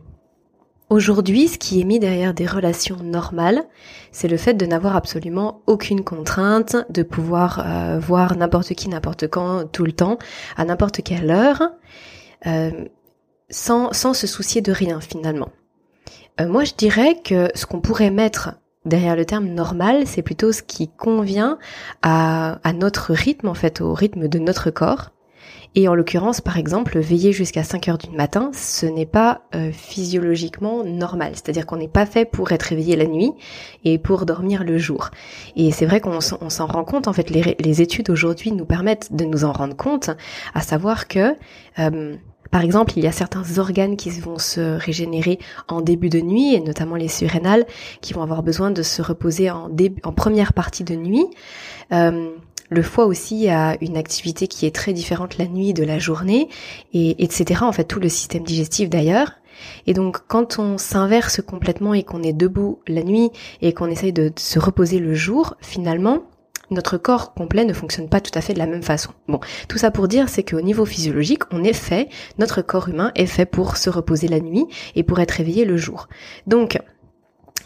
Aujourd'hui, 0.94 1.48
ce 1.48 1.59
qui 1.59 1.80
est 1.80 1.85
mis 1.85 1.98
derrière 1.98 2.35
des 2.35 2.46
relations 2.46 2.98
normales, 3.02 3.64
c'est 4.12 4.28
le 4.28 4.37
fait 4.37 4.54
de 4.54 4.64
n'avoir 4.64 4.94
absolument 4.94 5.61
aucune 5.66 6.04
contrainte, 6.04 6.76
de 6.88 7.02
pouvoir 7.02 7.64
euh, 7.66 7.98
voir 7.98 8.37
n'importe 8.37 8.74
qui, 8.74 8.88
n'importe 8.88 9.26
quand, 9.26 9.64
tout 9.72 9.85
le 9.85 9.90
temps, 9.90 10.18
à 10.57 10.64
n'importe 10.64 11.02
quelle 11.02 11.33
heure, 11.33 11.62
euh, 12.46 12.70
sans, 13.50 13.92
sans 13.92 14.14
se 14.14 14.28
soucier 14.28 14.61
de 14.61 14.70
rien 14.70 15.00
finalement. 15.00 15.48
Euh, 16.40 16.46
moi, 16.46 16.62
je 16.62 16.74
dirais 16.74 17.20
que 17.24 17.48
ce 17.57 17.66
qu'on 17.66 17.80
pourrait 17.80 18.12
mettre 18.12 18.52
derrière 18.85 19.16
le 19.16 19.24
terme 19.24 19.48
normal, 19.48 20.07
c'est 20.07 20.22
plutôt 20.22 20.52
ce 20.52 20.62
qui 20.62 20.87
convient 20.87 21.59
à, 22.02 22.61
à 22.62 22.72
notre 22.72 23.12
rythme, 23.12 23.48
en 23.48 23.54
fait, 23.54 23.80
au 23.80 23.94
rythme 23.94 24.28
de 24.28 24.38
notre 24.38 24.70
corps, 24.70 25.11
et 25.76 25.88
en 25.88 25.94
l'occurrence, 25.94 26.40
par 26.40 26.56
exemple, 26.56 26.98
veiller 27.00 27.32
jusqu'à 27.32 27.64
5 27.64 27.88
heures 27.88 27.98
du 27.98 28.10
matin, 28.10 28.50
ce 28.54 28.87
n'est 28.87 29.06
pas 29.06 29.42
euh, 29.54 29.72
physiologiquement 29.72 30.84
normal. 30.84 31.32
C'est-à-dire 31.34 31.66
qu'on 31.66 31.76
n'est 31.76 31.88
pas 31.88 32.06
fait 32.06 32.24
pour 32.24 32.52
être 32.52 32.62
réveillé 32.62 32.94
la 32.94 33.06
nuit 33.06 33.32
et 33.84 33.98
pour 33.98 34.24
dormir 34.24 34.62
le 34.62 34.78
jour. 34.78 35.10
Et 35.56 35.72
c'est 35.72 35.87
vrai 35.87 36.00
qu'on 36.00 36.20
s'en 36.20 36.66
rend 36.66 36.84
compte, 36.84 37.08
en 37.08 37.12
fait, 37.12 37.28
les, 37.30 37.82
études 37.82 38.08
aujourd'hui 38.08 38.52
nous 38.52 38.64
permettent 38.64 39.12
de 39.12 39.24
nous 39.24 39.44
en 39.44 39.52
rendre 39.52 39.76
compte, 39.76 40.10
à 40.54 40.60
savoir 40.60 41.08
que... 41.08 41.34
Euh, 41.78 42.16
par 42.50 42.62
exemple, 42.62 42.92
il 42.96 43.02
y 43.02 43.08
a 43.08 43.12
certains 43.12 43.58
organes 43.58 43.96
qui 43.96 44.10
vont 44.10 44.38
se 44.38 44.78
régénérer 44.78 45.40
en 45.66 45.80
début 45.80 46.08
de 46.08 46.20
nuit, 46.20 46.54
et 46.54 46.60
notamment 46.60 46.94
les 46.94 47.08
surrénales, 47.08 47.66
qui 48.00 48.12
vont 48.12 48.22
avoir 48.22 48.44
besoin 48.44 48.70
de 48.70 48.82
se 48.82 49.02
reposer 49.02 49.50
en, 49.50 49.68
en 50.04 50.12
première 50.12 50.52
partie 50.52 50.84
de 50.84 50.94
nuit. 50.94 51.26
Euh, 51.90 52.30
le 52.74 52.82
foie 52.82 53.06
aussi 53.06 53.48
a 53.48 53.76
une 53.80 53.96
activité 53.96 54.48
qui 54.48 54.66
est 54.66 54.74
très 54.74 54.92
différente 54.92 55.38
la 55.38 55.46
nuit 55.46 55.72
de 55.72 55.84
la 55.84 55.98
journée, 55.98 56.48
et 56.92 57.22
etc. 57.22 57.62
En 57.62 57.72
fait, 57.72 57.84
tout 57.84 58.00
le 58.00 58.08
système 58.08 58.42
digestif 58.42 58.90
d'ailleurs. 58.90 59.32
Et 59.87 59.94
donc, 59.94 60.18
quand 60.26 60.58
on 60.58 60.78
s'inverse 60.78 61.40
complètement 61.40 61.94
et 61.94 62.02
qu'on 62.02 62.22
est 62.22 62.32
debout 62.32 62.80
la 62.88 63.02
nuit 63.02 63.30
et 63.62 63.72
qu'on 63.72 63.87
essaye 63.87 64.12
de 64.12 64.32
se 64.37 64.58
reposer 64.58 64.98
le 64.98 65.14
jour, 65.14 65.54
finalement, 65.60 66.24
notre 66.70 66.96
corps 66.96 67.34
complet 67.34 67.64
ne 67.64 67.72
fonctionne 67.72 68.08
pas 68.08 68.20
tout 68.20 68.37
à 68.37 68.40
fait 68.40 68.54
de 68.54 68.58
la 68.58 68.66
même 68.66 68.82
façon. 68.82 69.10
Bon, 69.28 69.38
tout 69.68 69.78
ça 69.78 69.90
pour 69.90 70.08
dire, 70.08 70.28
c'est 70.28 70.42
qu'au 70.42 70.60
niveau 70.60 70.84
physiologique, 70.84 71.42
on 71.52 71.62
est 71.62 71.72
fait, 71.72 72.08
notre 72.38 72.62
corps 72.62 72.88
humain 72.88 73.12
est 73.14 73.26
fait 73.26 73.46
pour 73.46 73.76
se 73.76 73.90
reposer 73.90 74.28
la 74.28 74.40
nuit 74.40 74.66
et 74.96 75.02
pour 75.02 75.20
être 75.20 75.32
réveillé 75.32 75.64
le 75.64 75.76
jour. 75.76 76.08
Donc, 76.46 76.78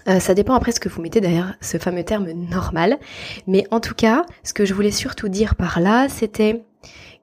Euh, 0.08 0.20
ça 0.20 0.34
dépend 0.34 0.54
après 0.54 0.72
ce 0.72 0.80
que 0.80 0.88
vous 0.88 1.02
mettez 1.02 1.20
derrière 1.20 1.54
ce 1.60 1.78
fameux 1.78 2.04
terme 2.04 2.30
normal. 2.30 2.98
Mais 3.46 3.64
en 3.70 3.80
tout 3.80 3.94
cas, 3.94 4.24
ce 4.42 4.54
que 4.54 4.64
je 4.64 4.74
voulais 4.74 4.90
surtout 4.90 5.28
dire 5.28 5.54
par 5.54 5.80
là, 5.80 6.08
c'était 6.08 6.64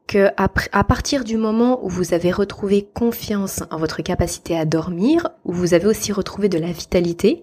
que 0.08 0.30
à, 0.38 0.84
partir 0.84 1.24
du 1.24 1.36
moment 1.36 1.84
où 1.84 1.90
vous 1.90 2.14
avez 2.14 2.32
retrouvé 2.32 2.88
confiance 2.94 3.64
en 3.72 3.78
votre 3.78 4.04
capacité 4.04 4.56
à 4.56 4.64
dormir, 4.64 5.30
où 5.46 5.54
vous 5.54 5.74
avez 5.74 5.88
aussi 5.88 6.12
retrouvé 6.12 6.48
de 6.48 6.60
la 6.60 6.72
vitalité, 6.72 7.42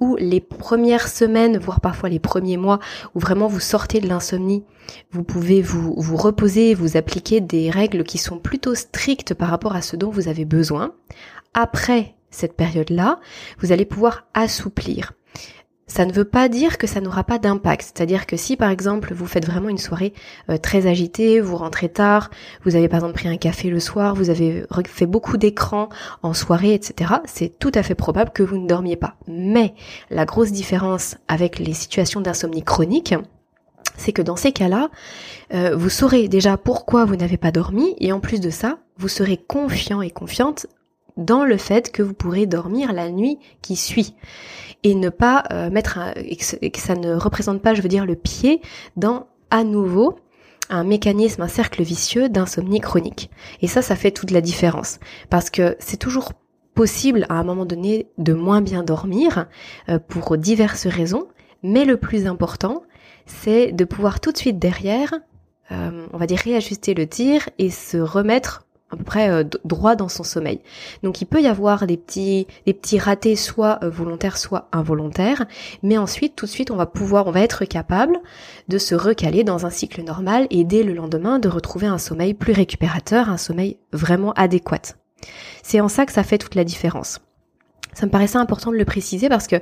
où 0.00 0.16
les 0.16 0.40
premières 0.40 1.06
semaines, 1.06 1.58
voire 1.58 1.80
parfois 1.80 2.08
les 2.08 2.18
premiers 2.18 2.56
mois, 2.56 2.80
où 3.14 3.20
vraiment 3.20 3.46
vous 3.46 3.60
sortez 3.60 4.00
de 4.00 4.08
l'insomnie, 4.08 4.64
vous 5.12 5.22
pouvez 5.22 5.62
vous, 5.62 5.94
vous 5.96 6.16
reposer, 6.16 6.74
vous 6.74 6.96
appliquer 6.96 7.40
des 7.40 7.70
règles 7.70 8.02
qui 8.02 8.18
sont 8.18 8.38
plutôt 8.38 8.74
strictes 8.74 9.34
par 9.34 9.48
rapport 9.48 9.76
à 9.76 9.82
ce 9.82 9.94
dont 9.94 10.10
vous 10.10 10.26
avez 10.26 10.44
besoin. 10.44 10.94
Après 11.54 12.16
cette 12.30 12.54
période-là, 12.54 13.18
vous 13.58 13.72
allez 13.72 13.84
pouvoir 13.84 14.26
assouplir 14.34 15.12
ça 15.90 16.06
ne 16.06 16.12
veut 16.12 16.24
pas 16.24 16.48
dire 16.48 16.78
que 16.78 16.86
ça 16.86 17.00
n'aura 17.00 17.24
pas 17.24 17.38
d'impact. 17.38 17.82
C'est-à-dire 17.82 18.26
que 18.26 18.36
si 18.36 18.56
par 18.56 18.70
exemple 18.70 19.12
vous 19.12 19.26
faites 19.26 19.44
vraiment 19.44 19.68
une 19.68 19.78
soirée 19.78 20.14
euh, 20.48 20.56
très 20.56 20.86
agitée, 20.86 21.40
vous 21.40 21.56
rentrez 21.56 21.88
tard, 21.88 22.30
vous 22.64 22.76
avez 22.76 22.88
par 22.88 22.98
exemple 22.98 23.14
pris 23.14 23.28
un 23.28 23.36
café 23.36 23.68
le 23.70 23.80
soir, 23.80 24.14
vous 24.14 24.30
avez 24.30 24.64
fait 24.86 25.06
beaucoup 25.06 25.36
d'écrans 25.36 25.88
en 26.22 26.32
soirée, 26.32 26.74
etc., 26.74 27.14
c'est 27.24 27.58
tout 27.58 27.72
à 27.74 27.82
fait 27.82 27.96
probable 27.96 28.30
que 28.30 28.44
vous 28.44 28.56
ne 28.56 28.68
dormiez 28.68 28.96
pas. 28.96 29.16
Mais 29.26 29.74
la 30.10 30.24
grosse 30.24 30.52
différence 30.52 31.16
avec 31.26 31.58
les 31.58 31.74
situations 31.74 32.20
d'insomnie 32.20 32.62
chronique, 32.62 33.14
c'est 33.96 34.12
que 34.12 34.22
dans 34.22 34.36
ces 34.36 34.52
cas-là, 34.52 34.90
euh, 35.52 35.74
vous 35.76 35.90
saurez 35.90 36.28
déjà 36.28 36.56
pourquoi 36.56 37.04
vous 37.04 37.16
n'avez 37.16 37.36
pas 37.36 37.50
dormi 37.50 37.96
et 37.98 38.12
en 38.12 38.20
plus 38.20 38.40
de 38.40 38.50
ça, 38.50 38.78
vous 38.96 39.08
serez 39.08 39.36
confiant 39.36 40.02
et 40.02 40.10
confiante 40.10 40.66
dans 41.16 41.44
le 41.44 41.56
fait 41.56 41.92
que 41.92 42.02
vous 42.02 42.14
pourrez 42.14 42.46
dormir 42.46 42.92
la 42.92 43.10
nuit 43.10 43.38
qui 43.62 43.76
suit 43.76 44.14
et 44.82 44.94
ne 44.94 45.08
pas 45.08 45.44
euh, 45.52 45.70
mettre 45.70 45.98
et, 46.16 46.36
que, 46.36 46.78
ça 46.78 46.94
ne 46.94 47.14
représente 47.14 47.62
pas, 47.62 47.74
je 47.74 47.82
veux 47.82 47.88
dire, 47.88 48.06
le 48.06 48.16
pied 48.16 48.60
dans 48.96 49.26
à 49.50 49.64
nouveau 49.64 50.18
un 50.70 50.84
mécanisme, 50.84 51.42
un 51.42 51.48
cercle 51.48 51.82
vicieux 51.82 52.28
d'insomnie 52.28 52.80
chronique. 52.80 53.30
Et 53.60 53.66
ça, 53.66 53.82
ça 53.82 53.96
fait 53.96 54.12
toute 54.12 54.30
la 54.30 54.40
différence 54.40 55.00
parce 55.28 55.50
que 55.50 55.76
c'est 55.80 55.96
toujours 55.96 56.32
possible 56.74 57.26
à 57.28 57.34
un 57.34 57.44
moment 57.44 57.66
donné 57.66 58.06
de 58.18 58.32
moins 58.32 58.60
bien 58.60 58.82
dormir 58.82 59.46
euh, 59.88 59.98
pour 59.98 60.36
diverses 60.38 60.86
raisons, 60.86 61.26
mais 61.62 61.84
le 61.84 61.96
plus 61.96 62.26
important, 62.26 62.82
c'est 63.26 63.72
de 63.72 63.84
pouvoir 63.84 64.20
tout 64.20 64.32
de 64.32 64.38
suite 64.38 64.58
derrière, 64.58 65.12
euh, 65.72 66.06
on 66.12 66.18
va 66.18 66.26
dire 66.26 66.38
réajuster 66.38 66.94
le 66.94 67.06
tir 67.06 67.48
et 67.58 67.70
se 67.70 67.98
remettre 67.98 68.66
à 68.90 68.96
peu 68.96 69.04
près 69.04 69.30
euh, 69.30 69.44
droit 69.64 69.96
dans 69.96 70.08
son 70.08 70.22
sommeil. 70.22 70.60
Donc 71.02 71.20
il 71.20 71.26
peut 71.26 71.40
y 71.40 71.46
avoir 71.46 71.86
des 71.86 71.96
petits 71.96 72.46
des 72.66 72.74
petits 72.74 72.98
ratés 72.98 73.36
soit 73.36 73.78
euh, 73.82 73.90
volontaires 73.90 74.36
soit 74.36 74.68
involontaires, 74.72 75.46
mais 75.82 75.98
ensuite 75.98 76.36
tout 76.36 76.46
de 76.46 76.50
suite 76.50 76.70
on 76.70 76.76
va 76.76 76.86
pouvoir 76.86 77.26
on 77.26 77.30
va 77.30 77.40
être 77.40 77.64
capable 77.64 78.18
de 78.68 78.78
se 78.78 78.94
recaler 78.94 79.44
dans 79.44 79.66
un 79.66 79.70
cycle 79.70 80.02
normal 80.02 80.46
et 80.50 80.64
dès 80.64 80.82
le 80.82 80.94
lendemain 80.94 81.38
de 81.38 81.48
retrouver 81.48 81.86
un 81.86 81.98
sommeil 81.98 82.34
plus 82.34 82.52
récupérateur, 82.52 83.28
un 83.28 83.38
sommeil 83.38 83.78
vraiment 83.92 84.32
adéquat. 84.32 84.94
C'est 85.62 85.80
en 85.80 85.88
ça 85.88 86.06
que 86.06 86.12
ça 86.12 86.22
fait 86.22 86.38
toute 86.38 86.54
la 86.54 86.64
différence. 86.64 87.20
Ça 87.94 88.06
me 88.06 88.10
paraissait 88.10 88.38
important 88.38 88.70
de 88.70 88.76
le 88.76 88.84
préciser 88.84 89.28
parce 89.28 89.46
que 89.46 89.56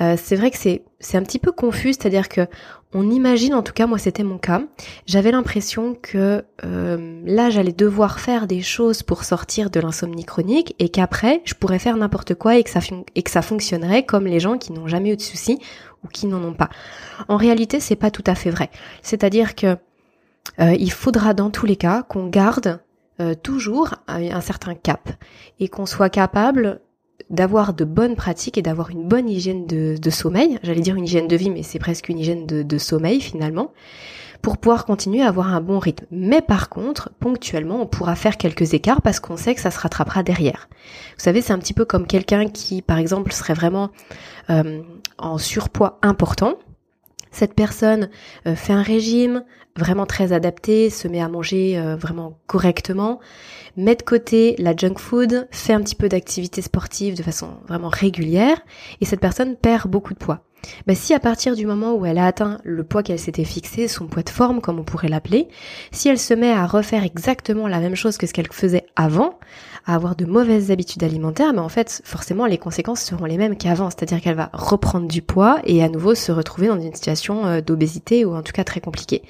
euh, 0.00 0.16
c'est 0.16 0.36
vrai 0.36 0.50
que 0.50 0.56
c'est 0.56 0.82
c'est 0.98 1.18
un 1.18 1.22
petit 1.22 1.38
peu 1.38 1.52
confus, 1.52 1.92
c'est-à-dire 1.92 2.28
que 2.28 2.46
on 2.94 3.10
imagine, 3.10 3.54
en 3.54 3.62
tout 3.62 3.74
cas 3.74 3.86
moi 3.86 3.98
c'était 3.98 4.22
mon 4.22 4.38
cas, 4.38 4.62
j'avais 5.04 5.30
l'impression 5.30 5.94
que 5.94 6.44
euh, 6.64 7.20
là 7.24 7.50
j'allais 7.50 7.72
devoir 7.72 8.18
faire 8.18 8.46
des 8.46 8.62
choses 8.62 9.02
pour 9.02 9.24
sortir 9.24 9.70
de 9.70 9.78
l'insomnie 9.80 10.24
chronique 10.24 10.74
et 10.78 10.88
qu'après 10.88 11.42
je 11.44 11.54
pourrais 11.54 11.78
faire 11.78 11.96
n'importe 11.96 12.34
quoi 12.34 12.56
et 12.56 12.64
que 12.64 12.70
ça 12.70 12.80
et 13.14 13.22
que 13.22 13.30
ça 13.30 13.42
fonctionnerait 13.42 14.04
comme 14.04 14.26
les 14.26 14.40
gens 14.40 14.56
qui 14.56 14.72
n'ont 14.72 14.88
jamais 14.88 15.10
eu 15.10 15.16
de 15.16 15.22
soucis 15.22 15.58
ou 16.04 16.08
qui 16.08 16.26
n'en 16.26 16.42
ont 16.42 16.54
pas. 16.54 16.70
En 17.28 17.36
réalité 17.36 17.80
c'est 17.80 17.96
pas 17.96 18.10
tout 18.10 18.24
à 18.26 18.34
fait 18.34 18.50
vrai. 18.50 18.70
C'est-à-dire 19.02 19.54
que 19.54 19.76
euh, 20.60 20.74
il 20.78 20.92
faudra 20.92 21.34
dans 21.34 21.50
tous 21.50 21.66
les 21.66 21.76
cas 21.76 22.02
qu'on 22.02 22.28
garde 22.28 22.80
toujours 23.42 23.94
un 24.08 24.42
certain 24.42 24.74
cap 24.74 25.08
et 25.58 25.68
qu'on 25.68 25.86
soit 25.86 26.10
capable 26.10 26.82
d'avoir 27.30 27.74
de 27.74 27.84
bonnes 27.84 28.16
pratiques 28.16 28.58
et 28.58 28.62
d'avoir 28.62 28.90
une 28.90 29.06
bonne 29.06 29.28
hygiène 29.28 29.66
de, 29.66 30.10
sommeil, 30.10 30.58
j'allais 30.62 30.80
dire 30.80 30.96
une 30.96 31.04
hygiène 31.04 31.28
de 31.28 31.36
vie, 31.36 31.50
mais 31.50 31.62
c'est 31.62 31.78
presque 31.78 32.08
une 32.08 32.18
hygiène 32.18 32.46
de, 32.46 32.78
sommeil 32.78 33.20
finalement, 33.20 33.72
pour 34.42 34.58
pouvoir 34.58 34.84
continuer 34.84 35.22
à 35.22 35.28
avoir 35.28 35.52
un 35.52 35.60
bon 35.60 35.78
rythme. 35.78 36.06
Mais 36.12 36.40
par 36.40 36.68
contre, 36.68 37.10
ponctuellement, 37.18 37.82
on 37.82 37.86
pourra 37.86 38.14
faire 38.14 38.36
quelques 38.36 38.74
écarts 38.74 39.02
parce 39.02 39.18
qu'on 39.18 39.36
sait 39.36 39.54
que 39.54 39.60
ça 39.60 39.70
se 39.70 39.80
rattrapera 39.80 40.22
derrière. 40.22 40.68
Vous 41.16 41.24
savez, 41.24 41.40
c'est 41.40 41.52
un 41.52 41.58
petit 41.58 41.74
peu 41.74 41.84
comme 41.84 42.06
quelqu'un 42.06 42.48
qui, 42.48 42.80
par 42.82 42.98
exemple, 42.98 43.32
serait 43.32 43.54
vraiment 43.54 43.90
euh, 44.50 44.82
en 45.18 45.38
surpoids 45.38 45.98
important. 46.02 46.54
Cette 47.36 47.52
personne 47.52 48.08
euh, 48.46 48.56
fait 48.56 48.72
un 48.72 48.80
régime 48.80 49.44
vraiment 49.76 50.06
très 50.06 50.32
adapté, 50.32 50.88
se 50.88 51.06
met 51.06 51.20
à 51.20 51.28
manger 51.28 51.76
euh, 51.76 51.94
vraiment 51.94 52.38
correctement, 52.46 53.20
met 53.76 53.94
de 53.94 54.02
côté 54.02 54.54
la 54.58 54.74
junk 54.74 54.94
food, 54.96 55.46
fait 55.50 55.74
un 55.74 55.82
petit 55.82 55.94
peu 55.94 56.08
d'activité 56.08 56.62
sportive 56.62 57.14
de 57.14 57.22
façon 57.22 57.48
vraiment 57.68 57.90
régulière, 57.90 58.56
et 59.02 59.04
cette 59.04 59.20
personne 59.20 59.54
perd 59.54 59.90
beaucoup 59.90 60.14
de 60.14 60.18
poids. 60.18 60.46
Bah, 60.86 60.94
si 60.94 61.12
à 61.12 61.20
partir 61.20 61.56
du 61.56 61.66
moment 61.66 61.92
où 61.92 62.06
elle 62.06 62.16
a 62.16 62.24
atteint 62.24 62.58
le 62.64 62.84
poids 62.84 63.02
qu'elle 63.02 63.18
s'était 63.18 63.44
fixé, 63.44 63.86
son 63.86 64.06
poids 64.06 64.22
de 64.22 64.30
forme 64.30 64.62
comme 64.62 64.78
on 64.78 64.84
pourrait 64.84 65.08
l'appeler, 65.08 65.48
si 65.92 66.08
elle 66.08 66.18
se 66.18 66.32
met 66.32 66.50
à 66.50 66.66
refaire 66.66 67.04
exactement 67.04 67.68
la 67.68 67.80
même 67.80 67.96
chose 67.96 68.16
que 68.16 68.26
ce 68.26 68.32
qu'elle 68.32 68.50
faisait 68.50 68.86
avant, 68.96 69.38
à 69.86 69.94
avoir 69.94 70.16
de 70.16 70.24
mauvaises 70.24 70.70
habitudes 70.70 71.04
alimentaires, 71.04 71.52
mais 71.52 71.60
en 71.60 71.68
fait 71.68 72.02
forcément 72.04 72.46
les 72.46 72.58
conséquences 72.58 73.00
seront 73.02 73.24
les 73.24 73.38
mêmes 73.38 73.56
qu'avant, 73.56 73.88
c'est-à-dire 73.90 74.20
qu'elle 74.20 74.36
va 74.36 74.50
reprendre 74.52 75.06
du 75.06 75.22
poids 75.22 75.60
et 75.64 75.82
à 75.82 75.88
nouveau 75.88 76.14
se 76.14 76.32
retrouver 76.32 76.66
dans 76.66 76.80
une 76.80 76.94
situation 76.94 77.46
euh, 77.46 77.60
d'obésité 77.60 78.24
ou 78.24 78.34
en 78.34 78.42
tout 78.42 78.52
cas 78.52 78.64
très 78.64 78.80
compliquée. 78.80 79.22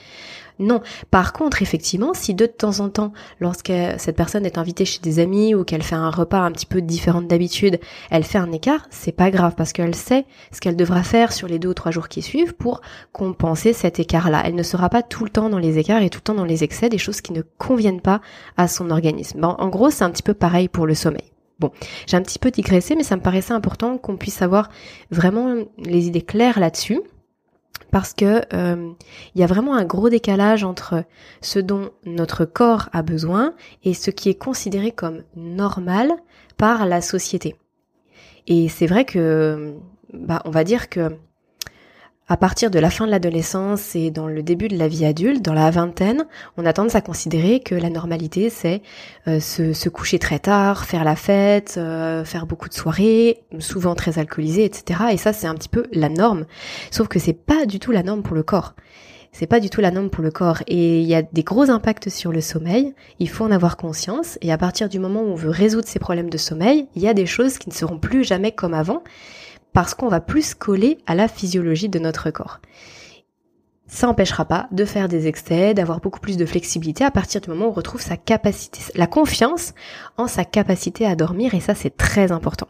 Non. 0.59 0.81
Par 1.11 1.33
contre, 1.33 1.63
effectivement, 1.63 2.15
si 2.15 2.35
de 2.35 2.47
temps 2.47 2.81
en 2.81 2.89
temps, 2.89 3.13
lorsque 3.41 3.73
cette 3.99 4.17
personne 4.17 4.47
est 4.47 4.59
invitée 4.59 4.85
chez 4.85 5.01
des 5.01 5.19
amis 5.19 5.55
ou 5.55 5.65
qu'elle 5.65 5.83
fait 5.83 5.95
un 5.95 6.11
repas 6.11 6.41
un 6.41 6.53
petit 6.53 6.67
peu 6.67 6.81
différent 6.81 7.21
d'habitude, 7.21 7.79
elle 8.11 8.25
fait 8.25 8.39
un 8.39 8.51
écart, 8.53 8.87
c'est 8.91 9.13
pas 9.13 9.31
grave 9.31 9.55
parce 9.57 9.73
qu'elle 9.73 9.95
sait 9.95 10.25
ce 10.53 10.61
qu'elle 10.61 10.77
devra 10.77 11.03
faire 11.03 11.33
sur 11.33 11.49
les 11.49 11.59
deux 11.59 11.69
ou 11.69 11.75
trois 11.75 11.93
jours 11.93 12.09
qui 12.09 12.23
suivent 12.23 12.55
pour 12.55 12.81
compenser 13.13 13.73
cet 13.73 14.01
écart-là. 14.01 14.43
Elle 14.45 14.55
ne 14.55 14.63
sera 14.63 14.89
pas 14.89 15.03
tout 15.03 15.25
le 15.25 15.31
temps 15.31 15.51
dans 15.51 15.59
les 15.59 15.79
écarts 15.79 16.03
et 16.03 16.11
tout 16.11 16.19
le 16.21 16.25
temps 16.25 16.35
dans 16.35 16.45
les 16.45 16.65
excès, 16.65 16.89
des 16.89 16.99
choses 16.99 17.21
qui 17.21 17.33
ne 17.33 17.43
conviennent 17.59 18.01
pas 18.01 18.21
à 18.57 18.69
son 18.69 18.91
organisme. 18.91 19.45
en 19.45 19.69
gros, 19.69 19.91
c'est 19.91 20.05
un 20.05 20.11
petit 20.11 20.23
peu 20.23 20.35
pareil 20.35 20.69
pour 20.69 20.87
le 20.87 20.95
sommeil. 20.95 21.33
Bon, 21.59 21.71
j'ai 22.07 22.19
un 22.19 22.23
petit 22.23 22.39
peu 22.39 22.51
digressé, 22.51 22.95
mais 22.97 23.03
ça 23.03 23.17
me 23.17 23.23
paraissait 23.23 23.55
important 23.55 23.97
qu'on 23.97 24.17
puisse 24.17 24.43
avoir 24.43 24.69
vraiment 25.11 25.55
les 25.79 26.07
idées 26.07 26.23
claires 26.23 26.61
là-dessus 26.61 27.01
parce 27.91 28.13
que 28.13 28.43
euh, 28.53 28.93
il 29.35 29.41
y 29.41 29.45
a 29.45 29.47
vraiment 29.47 29.75
un 29.75 29.85
gros 29.85 30.09
décalage 30.09 30.65
entre 30.65 31.05
ce 31.41 31.59
dont 31.59 31.91
notre 32.05 32.45
corps 32.45 32.89
a 32.93 33.03
besoin 33.03 33.55
et 33.85 33.95
ce 33.95 34.11
qui 34.11 34.29
est 34.29 34.35
considéré 34.39 34.93
comme 34.93 35.23
normal 35.35 36.11
par 36.57 36.87
la 36.87 37.01
société. 37.01 37.57
Et 38.47 38.69
c'est 38.69 38.87
vrai 38.87 39.05
que, 39.05 39.75
bah, 40.13 40.43
on 40.45 40.51
va 40.51 40.65
dire 40.65 40.89
que 40.89 41.17
à 42.29 42.37
partir 42.37 42.71
de 42.71 42.79
la 42.79 42.91
fin 42.91 43.07
de 43.07 43.11
l'adolescence 43.11 43.95
et 43.95 44.11
dans 44.11 44.27
le 44.27 44.43
début 44.43 44.67
de 44.67 44.77
la 44.77 44.89
vie 44.89 45.05
adulte, 45.05 45.43
dans 45.43 45.55
la 45.55 45.71
vingtaine, 45.71 46.27
on 46.57 46.67
a 46.67 46.73
tendance 46.73 46.97
à 46.97 47.01
considérer 47.01 47.61
que 47.61 47.75
la 47.75 47.89
normalité, 47.89 48.51
c'est 48.51 48.83
euh, 49.29 49.39
se, 49.39 49.89
coucher 49.89 50.19
très 50.19 50.41
tard, 50.41 50.87
faire 50.87 51.05
la 51.05 51.15
fête, 51.15 51.77
euh, 51.79 52.25
faire 52.25 52.47
beaucoup 52.47 52.69
de 52.69 52.75
soirées, 52.75 53.45
souvent 53.61 53.95
très 53.95 54.19
alcoolisé, 54.19 54.65
etc. 54.65 55.01
Et 55.13 55.17
ça, 55.19 55.33
c'est 55.33 55.47
un 55.47 55.55
petit 55.55 55.69
peu 55.69 55.87
la 55.93 56.09
norme. 56.09 56.47
Sauf 56.91 57.07
que 57.07 57.21
c'est 57.21 57.33
pas 57.33 57.65
du 57.65 57.79
tout 57.79 57.93
la 57.93 58.03
norme 58.03 58.23
pour 58.23 58.35
le 58.35 58.43
corps. 58.43 58.75
C'est 59.31 59.47
pas 59.47 59.61
du 59.61 59.71
tout 59.71 59.81
la 59.81 59.91
norme 59.91 60.11
pour 60.11 60.25
le 60.25 60.31
corps. 60.31 60.63
Et 60.67 61.01
il 61.01 61.07
y 61.07 61.15
a 61.15 61.23
des 61.23 61.43
gros 61.45 61.71
impacts 61.71 62.09
sur 62.09 62.33
le 62.33 62.41
sommeil. 62.41 62.95
Il 63.21 63.29
faut 63.29 63.45
en 63.45 63.51
avoir 63.51 63.77
conscience. 63.77 64.39
Et 64.41 64.51
à 64.51 64.59
partir 64.59 64.89
du 64.89 64.99
moment 64.99 65.21
où 65.21 65.27
on 65.27 65.35
veut 65.35 65.51
résoudre 65.51 65.87
ces 65.87 65.99
problèmes 65.99 66.31
de 66.31 66.39
sommeil, 66.39 66.87
il 66.97 67.03
y 67.03 67.09
a 67.09 67.15
des 67.15 67.27
choses 67.27 67.59
qui 67.59 67.69
ne 67.69 67.75
seront 67.75 67.99
plus 67.99 68.25
jamais 68.25 68.51
comme 68.51 68.75
avant 68.75 69.03
parce 69.77 69.93
qu'on 69.93 70.09
va 70.09 70.21
plus 70.21 70.55
coller 70.55 70.97
à 71.07 71.15
la 71.15 71.29
physiologie 71.29 71.91
de 71.91 71.99
notre 71.99 72.31
corps. 72.31 72.61
Ça 73.87 74.07
n'empêchera 74.07 74.47
pas 74.47 74.69
de 74.73 74.87
faire 74.87 75.07
des 75.07 75.27
excès, 75.27 75.75
d'avoir 75.75 76.01
beaucoup 76.01 76.19
plus 76.19 76.39
de 76.39 76.47
flexibilité 76.47 77.05
à 77.05 77.11
partir 77.11 77.43
du 77.43 77.51
moment 77.51 77.67
où 77.67 77.69
on 77.69 77.73
retrouve 77.73 78.01
sa 78.01 78.17
capacité, 78.17 78.81
la 78.95 79.07
confiance 79.07 79.75
en 80.17 80.29
sa 80.29 80.47
capacité 80.47 81.05
à 81.05 81.15
dormir 81.15 81.53
et 81.53 81.61
ça 81.61 81.75
c'est 81.75 81.95
très 81.95 82.33
important. 82.33 82.69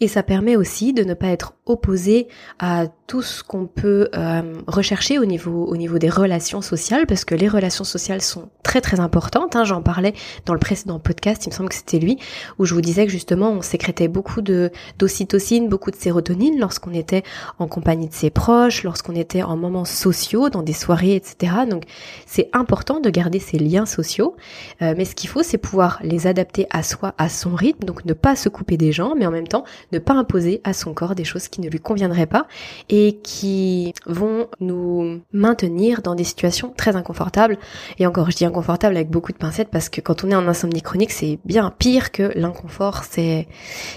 Et 0.00 0.06
ça 0.06 0.22
permet 0.22 0.54
aussi 0.54 0.92
de 0.92 1.02
ne 1.02 1.14
pas 1.14 1.26
être 1.26 1.54
opposé 1.66 2.28
à 2.60 2.86
tout 3.08 3.22
ce 3.22 3.42
qu'on 3.42 3.66
peut 3.66 4.08
euh, 4.14 4.54
rechercher 4.68 5.18
au 5.18 5.24
niveau, 5.24 5.64
au 5.64 5.76
niveau 5.76 5.98
des 5.98 6.08
relations 6.08 6.62
sociales, 6.62 7.06
parce 7.06 7.24
que 7.24 7.34
les 7.34 7.48
relations 7.48 7.82
sociales 7.82 8.22
sont 8.22 8.48
très 8.62 8.80
très 8.80 9.00
importantes. 9.00 9.56
Hein. 9.56 9.64
J'en 9.64 9.82
parlais 9.82 10.12
dans 10.44 10.52
le 10.52 10.60
précédent 10.60 11.00
podcast, 11.00 11.46
il 11.46 11.48
me 11.48 11.54
semble 11.54 11.70
que 11.70 11.74
c'était 11.74 11.98
lui, 11.98 12.18
où 12.58 12.64
je 12.64 12.74
vous 12.74 12.80
disais 12.80 13.06
que 13.06 13.10
justement 13.10 13.50
on 13.50 13.62
sécrétait 13.62 14.08
beaucoup 14.08 14.40
de 14.40 14.70
d'ocytocine, 14.98 15.68
beaucoup 15.68 15.90
de 15.90 15.96
sérotonine 15.96 16.60
lorsqu'on 16.60 16.92
était 16.92 17.22
en 17.58 17.66
compagnie 17.66 18.08
de 18.08 18.14
ses 18.14 18.30
proches, 18.30 18.84
lorsqu'on 18.84 19.14
était 19.14 19.42
en 19.42 19.56
moments 19.56 19.86
sociaux, 19.86 20.48
dans 20.48 20.62
des 20.62 20.74
soirées, 20.74 21.16
etc. 21.16 21.52
Donc 21.68 21.84
c'est 22.26 22.50
important 22.52 23.00
de 23.00 23.10
garder 23.10 23.40
ces 23.40 23.58
liens 23.58 23.86
sociaux, 23.86 24.36
euh, 24.82 24.94
mais 24.96 25.04
ce 25.04 25.14
qu'il 25.14 25.28
faut 25.28 25.42
c'est 25.42 25.58
pouvoir 25.58 25.98
les 26.02 26.26
adapter 26.26 26.66
à 26.70 26.82
soi, 26.82 27.14
à 27.18 27.28
son 27.28 27.54
rythme, 27.54 27.84
donc 27.84 28.04
ne 28.04 28.12
pas 28.12 28.36
se 28.36 28.48
couper 28.48 28.76
des 28.76 28.92
gens, 28.92 29.14
mais 29.16 29.26
en 29.26 29.30
même 29.32 29.48
temps 29.48 29.64
ne 29.92 29.98
pas 29.98 30.14
imposer 30.14 30.60
à 30.64 30.72
son 30.72 30.94
corps 30.94 31.14
des 31.14 31.24
choses 31.24 31.48
qui 31.48 31.60
ne 31.60 31.68
lui 31.68 31.80
conviendraient 31.80 32.26
pas 32.26 32.46
et 32.88 33.18
qui 33.22 33.92
vont 34.06 34.48
nous 34.60 35.20
maintenir 35.32 36.02
dans 36.02 36.14
des 36.14 36.24
situations 36.24 36.72
très 36.76 36.96
inconfortables. 36.96 37.58
Et 37.98 38.06
encore, 38.06 38.30
je 38.30 38.36
dis 38.36 38.44
inconfortable 38.44 38.96
avec 38.96 39.10
beaucoup 39.10 39.32
de 39.32 39.38
pincettes 39.38 39.70
parce 39.70 39.88
que 39.88 40.00
quand 40.00 40.24
on 40.24 40.30
est 40.30 40.36
en 40.36 40.48
insomnie 40.48 40.82
chronique, 40.82 41.12
c'est 41.12 41.38
bien 41.44 41.70
pire 41.70 42.12
que 42.12 42.32
l'inconfort, 42.34 43.04
c'est, 43.08 43.48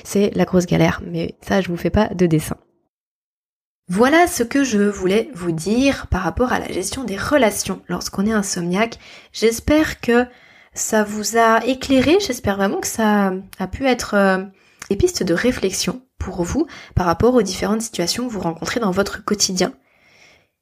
c'est 0.03 0.31
la 0.35 0.45
grosse 0.45 0.65
galère. 0.65 1.01
Mais 1.05 1.35
ça, 1.41 1.61
je 1.61 1.67
vous 1.67 1.77
fais 1.77 1.89
pas 1.89 2.07
de 2.07 2.25
dessin. 2.25 2.57
Voilà 3.93 4.25
ce 4.27 4.43
que 4.43 4.63
je 4.63 4.79
voulais 4.79 5.29
vous 5.33 5.51
dire 5.51 6.07
par 6.07 6.21
rapport 6.21 6.53
à 6.53 6.59
la 6.59 6.71
gestion 6.71 7.03
des 7.03 7.17
relations 7.17 7.81
lorsqu'on 7.89 8.25
est 8.25 8.31
insomniaque. 8.31 8.97
J'espère 9.33 9.99
que 9.99 10.25
ça 10.73 11.03
vous 11.03 11.37
a 11.37 11.65
éclairé, 11.65 12.17
j'espère 12.25 12.55
vraiment 12.55 12.79
que 12.79 12.87
ça 12.87 13.33
a 13.59 13.67
pu 13.67 13.85
être 13.85 14.13
euh, 14.13 14.43
pistes 14.95 15.23
de 15.23 15.33
réflexion 15.33 16.01
pour 16.17 16.43
vous 16.43 16.67
par 16.95 17.05
rapport 17.05 17.33
aux 17.33 17.41
différentes 17.41 17.81
situations 17.81 18.27
que 18.27 18.31
vous 18.33 18.39
rencontrez 18.39 18.79
dans 18.79 18.91
votre 18.91 19.23
quotidien. 19.23 19.73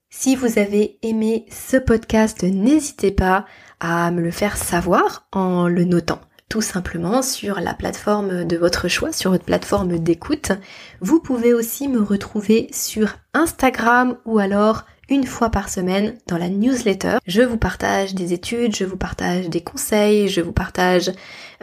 Si 0.10 0.36
vous 0.36 0.58
avez 0.58 0.98
aimé 1.04 1.46
ce 1.52 1.78
podcast, 1.78 2.44
n'hésitez 2.44 3.12
pas 3.12 3.46
à 3.80 4.10
me 4.12 4.22
le 4.22 4.32
faire 4.32 4.58
savoir 4.58 5.28
en 5.32 5.68
le 5.68 5.86
notant 5.86 6.20
tout 6.50 6.62
simplement 6.62 7.22
sur 7.22 7.62
la 7.62 7.76
plateforme 7.76 8.44
de 8.44 8.58
votre 8.58 8.88
choix, 8.88 9.12
sur 9.14 9.30
votre 9.32 9.46
plateforme 9.46 10.00
d'écoute. 10.00 10.52
Vous 11.00 11.20
pouvez 11.20 11.54
aussi 11.54 11.88
me 11.88 12.02
retrouver 12.02 12.68
sur 12.74 13.18
Instagram 13.36 14.18
ou 14.26 14.40
alors 14.40 14.86
une 15.10 15.26
fois 15.26 15.50
par 15.50 15.70
semaine 15.70 16.16
dans 16.28 16.38
la 16.38 16.50
newsletter. 16.50 17.18
Je 17.26 17.42
vous 17.42 17.58
partage 17.58 18.16
des 18.16 18.34
études, 18.34 18.76
je 18.76 18.84
vous 18.84 18.98
partage 18.98 19.50
des 19.50 19.62
conseils, 19.62 20.28
je 20.28 20.42
vous 20.42 20.52
partage 20.52 21.12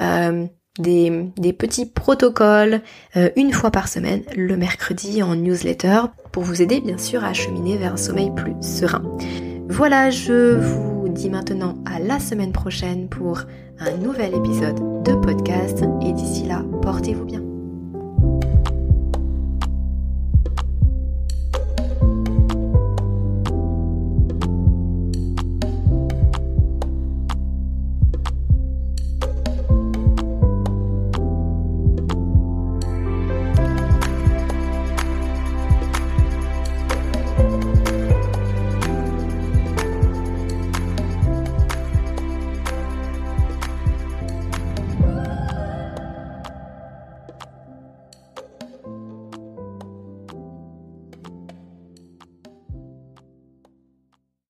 euh, 0.01 0.47
des, 0.79 1.53
petits 1.53 1.87
protocoles 1.87 2.83
euh, 3.17 3.31
une 3.37 3.53
fois 3.53 3.71
par 3.71 3.89
semaine, 3.89 4.23
le 4.37 4.57
mercredi 4.57 5.23
en 5.23 5.35
newsletter, 5.37 6.03
pour 6.33 6.43
vous 6.43 6.63
aider 6.63 6.81
bien 6.81 6.99
sûr 6.99 7.25
à 7.25 7.33
cheminer 7.33 7.77
vers 7.77 7.95
un 7.95 7.97
sommeil 7.97 8.31
plus 8.35 8.55
serein. 8.61 9.03
Voilà, 9.69 10.11
je 10.11 10.57
vous 10.57 11.09
dis 11.09 11.31
maintenant 11.31 11.77
à 11.87 11.99
la 11.99 12.19
semaine 12.19 12.53
prochaine 12.53 13.09
pour 13.09 13.43
un 13.79 13.97
nouvel 13.99 14.35
épisode 14.35 15.03
de 15.03 15.15
podcast 15.15 15.85
et 16.03 16.13
d'ici 16.13 16.45
là, 16.45 16.63
portez-vous 16.83 17.25
bien. 17.25 17.46